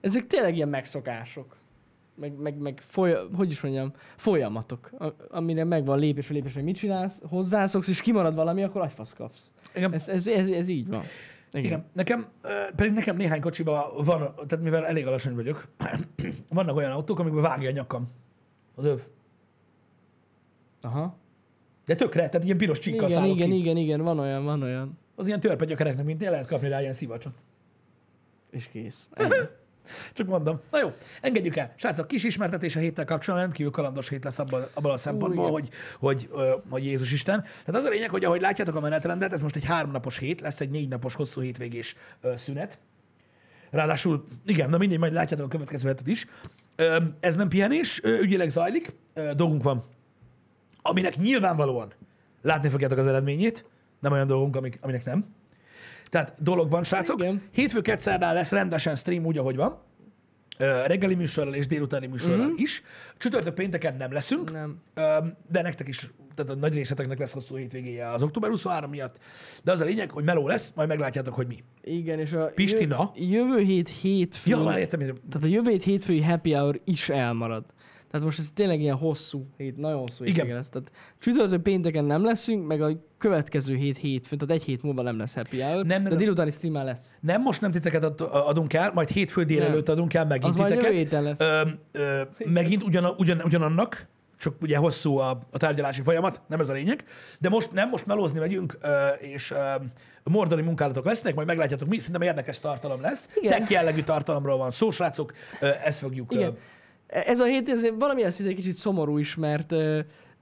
ezek 0.00 0.26
tényleg 0.26 0.56
ilyen 0.56 0.68
megszokások. 0.68 1.56
Meg, 2.14 2.32
meg, 2.36 2.56
meg 2.58 2.80
foly, 2.80 3.16
hogy 3.36 3.50
is 3.50 3.60
mondjam, 3.60 3.92
folyamatok, 4.16 4.90
amire 5.28 5.64
megvan 5.64 5.98
lépésre 5.98 6.34
lépésre, 6.34 6.54
hogy 6.54 6.68
mit 6.68 6.76
csinálsz, 6.76 7.20
hozzászoksz, 7.28 7.88
és 7.88 8.00
kimarad 8.00 8.34
valami, 8.34 8.62
akkor 8.62 8.80
agyfasz 8.80 9.12
kapsz. 9.12 9.50
Igen. 9.74 9.92
Ez, 9.92 10.08
ez, 10.08 10.26
ez, 10.26 10.48
ez 10.48 10.68
így 10.68 10.88
van. 10.88 11.02
Igen. 11.52 11.64
Igen, 11.64 11.84
nekem, 11.92 12.28
pedig 12.76 12.92
nekem 12.92 13.16
néhány 13.16 13.40
kocsiban 13.40 14.04
van, 14.04 14.34
tehát 14.46 14.60
mivel 14.64 14.86
elég 14.86 15.06
alacsony 15.06 15.34
vagyok, 15.34 15.68
vannak 16.48 16.76
olyan 16.76 16.90
autók, 16.92 17.18
amikben 17.18 17.42
vágja 17.42 17.68
a 17.68 17.72
nyakam 17.72 18.08
az 18.74 18.84
öv. 18.84 19.00
Aha. 20.80 21.16
De 21.84 21.94
tökre, 21.94 22.28
tehát 22.28 22.44
ilyen 22.44 22.58
piros 22.58 22.78
csíkkal 22.78 23.08
Igen, 23.08 23.24
igen, 23.24 23.48
ki. 23.48 23.56
igen, 23.56 23.76
igen, 23.76 24.00
van 24.00 24.18
olyan, 24.18 24.44
van 24.44 24.62
olyan. 24.62 24.98
Az 25.14 25.26
ilyen 25.26 25.40
törpe 25.40 25.64
gyökereknek, 25.64 26.04
mint 26.04 26.20
lehet 26.20 26.46
kapni 26.46 26.68
rá 26.68 26.80
ilyen 26.80 26.92
szivacsot. 26.92 27.34
És 28.50 28.68
kész. 28.68 29.08
Csak 30.12 30.26
mondom. 30.26 30.60
Na 30.70 30.78
jó, 30.78 30.92
engedjük 31.20 31.56
el. 31.56 31.72
Srácok, 31.76 32.06
kis 32.06 32.24
ismertetés 32.24 32.76
a 32.76 32.80
héttel 32.80 33.04
kapcsolatban 33.04 33.48
rendkívül 33.48 33.72
kalandos 33.72 34.08
hét 34.08 34.24
lesz 34.24 34.38
abban, 34.38 34.62
abban 34.74 34.92
a 34.92 34.96
szempontból, 34.96 35.50
hogy, 35.50 35.68
hogy, 35.98 36.30
hogy 36.70 36.84
Jézus 36.84 37.12
Isten. 37.12 37.42
Tehát 37.42 37.80
az 37.80 37.84
a 37.84 37.88
lényeg, 37.88 38.10
hogy 38.10 38.24
ahogy 38.24 38.40
látjátok 38.40 38.74
a 38.74 38.80
menetrendet, 38.80 39.32
ez 39.32 39.42
most 39.42 39.56
egy 39.56 39.64
háromnapos 39.64 40.18
hét, 40.18 40.40
lesz 40.40 40.60
egy 40.60 40.70
négy 40.70 40.88
napos 40.88 41.14
hosszú 41.14 41.40
hétvégés 41.40 41.94
szünet. 42.34 42.78
Ráadásul, 43.70 44.24
igen, 44.46 44.70
na 44.70 44.78
mindegy, 44.78 44.98
majd 44.98 45.12
látjátok 45.12 45.46
a 45.46 45.48
következő 45.48 45.88
hetet 45.88 46.06
is. 46.06 46.26
Ez 47.20 47.36
nem 47.36 47.48
pihenés, 47.48 48.00
ügyileg 48.02 48.50
zajlik, 48.50 48.94
dolgunk 49.34 49.62
van, 49.62 49.84
aminek 50.82 51.16
nyilvánvalóan 51.16 51.92
látni 52.42 52.68
fogjátok 52.68 52.98
az 52.98 53.06
eredményét, 53.06 53.64
nem 54.00 54.12
olyan 54.12 54.26
dolgunk, 54.26 54.56
amik, 54.56 54.78
aminek 54.80 55.04
nem. 55.04 55.36
Tehát 56.10 56.42
dolog 56.42 56.70
van, 56.70 56.84
srácok. 56.84 57.20
Igen. 57.20 57.42
Hétfő 57.52 57.80
szerdán 57.96 58.34
lesz 58.34 58.52
rendesen 58.52 58.96
stream 58.96 59.24
úgy, 59.26 59.38
ahogy 59.38 59.56
van. 59.56 59.78
Ö, 60.58 60.82
reggeli 60.86 61.14
műsorral 61.14 61.54
és 61.54 61.66
délutáni 61.66 62.06
műsorral 62.06 62.46
Mhm. 62.46 62.54
is. 62.62 62.82
Csütörtök 63.18 63.54
pénteken 63.54 63.96
nem 63.96 64.12
leszünk, 64.12 64.52
Nem. 64.52 64.80
Ö, 64.94 65.16
de 65.50 65.62
nektek 65.62 65.88
is, 65.88 66.10
tehát 66.34 66.52
a 66.52 66.54
nagy 66.56 66.72
részleteknek 66.74 67.18
lesz 67.18 67.32
hosszú 67.32 67.56
hétvégéje 67.56 68.08
az 68.08 68.22
október 68.22 68.50
23 68.50 68.90
miatt. 68.90 69.18
De 69.64 69.72
az 69.72 69.80
a 69.80 69.84
lényeg, 69.84 70.10
hogy 70.10 70.24
meló 70.24 70.46
lesz, 70.46 70.72
majd 70.74 70.88
meglátjátok, 70.88 71.34
hogy 71.34 71.46
mi. 71.46 71.56
Igen, 71.82 72.18
és 72.18 72.32
a 72.32 72.44
Pistina? 72.54 73.12
Jö, 73.14 73.24
jövő 73.36 73.58
hét 73.62 73.88
hétfő, 73.88 74.50
Ja, 74.50 74.62
már 74.62 74.78
értem, 74.78 74.98
tehát 75.00 75.42
a 75.42 75.46
jövő 75.46 75.70
hét 75.70 75.82
hétfői 75.82 76.22
happy 76.22 76.52
hour 76.52 76.80
is 76.84 77.08
elmarad. 77.08 77.64
Tehát 78.10 78.26
most 78.26 78.38
ez 78.38 78.50
tényleg 78.54 78.80
ilyen 78.80 78.96
hosszú 78.96 79.46
hét, 79.56 79.76
nagyon 79.76 79.98
hosszú 80.00 80.24
Igen. 80.24 80.44
hét 80.46 80.54
lesz. 80.54 80.68
Tehát 80.68 80.92
csütörtök 81.18 81.62
pénteken 81.62 82.04
nem 82.04 82.24
leszünk, 82.24 82.66
meg 82.66 82.82
a 82.82 82.90
következő 83.18 83.74
hét 83.74 83.96
hétfőn, 83.96 84.38
tehát 84.38 84.54
egy 84.54 84.62
hét 84.64 84.82
múlva 84.82 85.02
nem 85.02 85.18
lesz 85.18 85.34
happy 85.34 85.60
hour, 85.60 85.84
Nem, 85.86 86.02
nem, 86.02 86.12
de 86.12 86.18
délutáni 86.18 86.50
streamán 86.50 86.84
lesz. 86.84 87.14
nem 87.20 87.42
most 87.42 87.60
nem 87.60 87.70
titeket 87.70 88.04
ad- 88.04 88.20
adunk 88.20 88.72
el, 88.72 88.90
majd 88.94 89.08
hétfő 89.08 89.42
délelőtt 89.42 89.88
adunk 89.88 90.14
el 90.14 90.24
megint 90.24 90.44
Az 90.44 90.56
majd 90.56 90.70
titeket. 90.72 90.92
héten 90.98 91.22
lesz. 91.22 91.40
Ö, 91.40 91.62
ö, 91.92 92.22
megint 92.44 92.82
ugyan, 92.82 93.04
ugyan, 93.18 93.40
ugyanannak, 93.44 94.06
csak 94.38 94.54
ugye 94.62 94.76
hosszú 94.76 95.16
a, 95.16 95.30
a 95.50 95.58
tárgyalási 95.58 96.02
folyamat, 96.02 96.40
nem 96.48 96.60
ez 96.60 96.68
a 96.68 96.72
lényeg. 96.72 97.04
De 97.38 97.48
most 97.48 97.72
nem, 97.72 97.88
most 97.88 98.06
melózni 98.06 98.38
megyünk, 98.38 98.78
és 99.18 99.54
mordani 100.24 100.62
munkálatok 100.62 101.04
lesznek, 101.04 101.34
majd 101.34 101.46
meglátjátok 101.46 101.88
mi, 101.88 101.98
szerintem 101.98 102.22
érdekes 102.28 102.60
tartalom 102.60 103.00
lesz. 103.00 103.28
Igen. 103.34 103.58
Tech 103.58 103.70
jellegű 103.70 104.02
tartalomról 104.02 104.56
van 104.58 104.70
szó, 104.70 104.90
srácok, 104.90 105.32
ezt 105.84 105.98
fogjuk... 105.98 106.32
Igen. 106.32 106.56
Ez 107.08 107.40
a 107.40 107.44
hét 107.44 107.68
ez 107.68 107.88
valamilyen 107.98 108.30
szinte 108.30 108.52
kicsit 108.52 108.72
szomorú 108.72 109.18
is, 109.18 109.34
mert, 109.34 109.74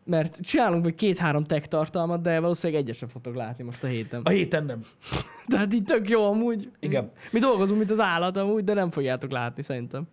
mert 0.04 0.40
csinálunk 0.40 0.84
vagy 0.84 0.94
két-három 0.94 1.44
tech 1.44 1.66
tartalmat, 1.66 2.22
de 2.22 2.40
valószínűleg 2.40 2.82
egyet 2.82 2.96
sem 2.96 3.08
fogtok 3.08 3.34
látni 3.34 3.64
most 3.64 3.84
a 3.84 3.86
héten. 3.86 4.20
A 4.24 4.28
héten 4.28 4.64
nem. 4.64 4.80
Tehát 5.48 5.74
így 5.74 5.84
tök 5.84 6.08
jó 6.08 6.24
amúgy. 6.24 6.70
Igen. 6.80 7.10
Mi 7.30 7.38
dolgozunk, 7.38 7.78
mint 7.78 7.90
az 7.90 8.00
állat 8.00 8.36
amúgy, 8.36 8.64
de 8.64 8.74
nem 8.74 8.90
fogjátok 8.90 9.30
látni 9.30 9.62
szerintem. 9.62 10.04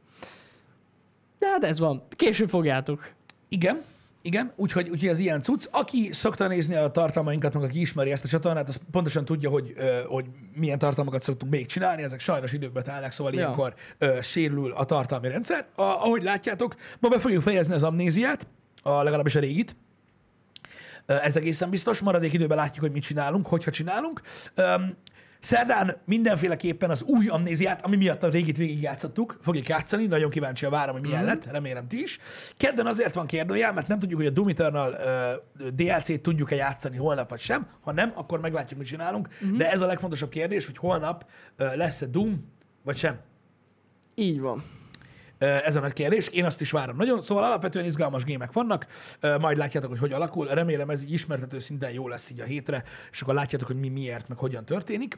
De 1.39 1.47
hát 1.47 1.63
ez 1.63 1.79
van. 1.79 2.03
Később 2.09 2.49
fogjátok. 2.49 3.11
Igen, 3.47 3.81
igen, 4.25 4.53
úgyhogy, 4.55 4.89
úgyhogy 4.89 5.09
ez 5.09 5.19
ilyen 5.19 5.41
cucc. 5.41 5.67
Aki 5.71 6.09
szokta 6.11 6.47
nézni 6.47 6.75
a 6.75 6.87
tartalmainkat, 6.87 7.53
meg 7.53 7.63
aki 7.63 7.81
ismeri 7.81 8.11
ezt 8.11 8.25
a 8.25 8.27
csatornát, 8.27 8.67
az 8.67 8.79
pontosan 8.91 9.25
tudja, 9.25 9.49
hogy, 9.49 9.73
hogy 10.07 10.25
milyen 10.55 10.79
tartalmakat 10.79 11.21
szoktunk 11.21 11.51
még 11.51 11.65
csinálni, 11.65 12.03
ezek 12.03 12.19
sajnos 12.19 12.53
időbe 12.53 12.81
telnek, 12.81 13.11
szóval 13.11 13.33
Ja. 13.33 13.39
ilyenkor 13.39 13.73
ö, 13.97 14.17
sérül 14.21 14.71
a 14.71 14.83
tartalmi 14.83 15.27
rendszer. 15.27 15.65
A, 15.75 15.81
ahogy 15.81 16.23
látjátok, 16.23 16.75
ma 16.99 17.09
be 17.09 17.19
fogjuk 17.19 17.41
fejezni 17.41 17.73
az 17.73 17.83
amnéziát, 17.83 18.47
a, 18.81 19.03
legalábbis 19.03 19.35
a 19.35 19.39
régit. 19.39 19.75
Ez 21.05 21.35
egészen 21.35 21.69
biztos. 21.69 21.99
Maradék 21.99 22.33
időben 22.33 22.57
látjuk, 22.57 22.85
hogy 22.85 22.93
mit 22.93 23.03
csinálunk, 23.03 23.47
hogyha 23.47 23.71
csinálunk. 23.71 24.21
Szerdán 25.43 25.97
mindenféleképpen 26.05 26.89
az 26.89 27.03
új 27.03 27.27
amnéziát, 27.27 27.85
ami 27.85 27.95
miatt 27.95 28.23
a 28.23 28.29
régit 28.29 28.57
végigjátszottuk, 28.57 29.37
fogjuk 29.41 29.67
játszani, 29.67 30.05
nagyon 30.05 30.29
kíváncsi 30.29 30.65
várom, 30.65 30.95
hogy 30.95 31.07
milyen 31.07 31.25
lett, 31.25 31.45
remélem 31.45 31.87
ti 31.87 32.01
is. 32.01 32.19
Kedden 32.57 32.85
azért 32.85 33.13
van 33.13 33.27
kérdőjel, 33.27 33.73
mert 33.73 33.87
nem 33.87 33.99
tudjuk, 33.99 34.19
hogy 34.19 34.27
a 34.27 34.33
Doom 34.33 34.47
Eternal 34.47 34.91
uh, 35.59 35.67
DLC-t 35.67 36.21
tudjuk-e 36.21 36.55
játszani 36.55 36.97
holnap 36.97 37.29
vagy 37.29 37.39
sem. 37.39 37.67
Ha 37.81 37.91
nem, 37.91 38.11
akkor 38.15 38.39
meglátjuk, 38.39 38.79
mit 38.79 38.87
csinálunk. 38.87 39.27
De 39.57 39.71
ez 39.71 39.81
a 39.81 39.85
legfontosabb 39.85 40.29
kérdés, 40.29 40.65
hogy 40.65 40.77
holnap 40.77 41.25
uh, 41.59 41.75
lesz-e 41.75 42.05
Doom, 42.05 42.53
vagy 42.83 42.97
sem. 42.97 43.19
Így 44.15 44.39
van. 44.39 44.63
Ez 45.37 45.75
a 45.75 45.79
nagy 45.79 45.93
kérdés, 45.93 46.27
én 46.27 46.45
azt 46.45 46.61
is 46.61 46.71
várom 46.71 46.95
nagyon. 46.95 47.21
Szóval 47.21 47.43
alapvetően 47.43 47.85
izgalmas 47.85 48.23
gémek 48.23 48.51
vannak, 48.51 48.87
majd 49.39 49.57
látjátok, 49.57 49.89
hogy 49.89 49.99
hogy 49.99 50.11
alakul. 50.11 50.47
Remélem 50.47 50.89
ez 50.89 51.03
így 51.03 51.13
ismertető 51.13 51.59
szinten 51.59 51.91
jó 51.91 52.07
lesz 52.07 52.29
így 52.29 52.39
a 52.39 52.43
hétre, 52.43 52.83
és 53.11 53.21
akkor 53.21 53.33
látjátok, 53.33 53.67
hogy 53.67 53.79
mi 53.79 53.89
miért, 53.89 54.27
meg 54.27 54.37
hogyan 54.37 54.65
történik. 54.65 55.17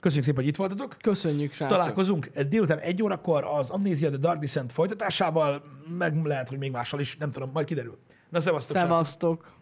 Köszönjük 0.00 0.26
szépen, 0.26 0.40
hogy 0.40 0.52
itt 0.52 0.56
voltatok. 0.56 0.96
Köszönjük, 1.02 1.52
srácok. 1.52 1.78
Találkozunk 1.78 2.26
délután 2.26 2.78
egy 2.78 3.02
órakor 3.02 3.44
az 3.44 3.70
Amnesia 3.70 4.08
The 4.08 4.18
Dark 4.18 4.40
Descent 4.40 4.72
folytatásával, 4.72 5.62
meg 5.98 6.24
lehet, 6.24 6.48
hogy 6.48 6.58
még 6.58 6.70
mással 6.70 7.00
is, 7.00 7.16
nem 7.16 7.30
tudom, 7.30 7.50
majd 7.52 7.66
kiderül. 7.66 7.98
Na, 8.28 8.40
szevasztok, 8.40 8.76
srácok. 8.76 8.90
Szevasztok. 8.90 9.58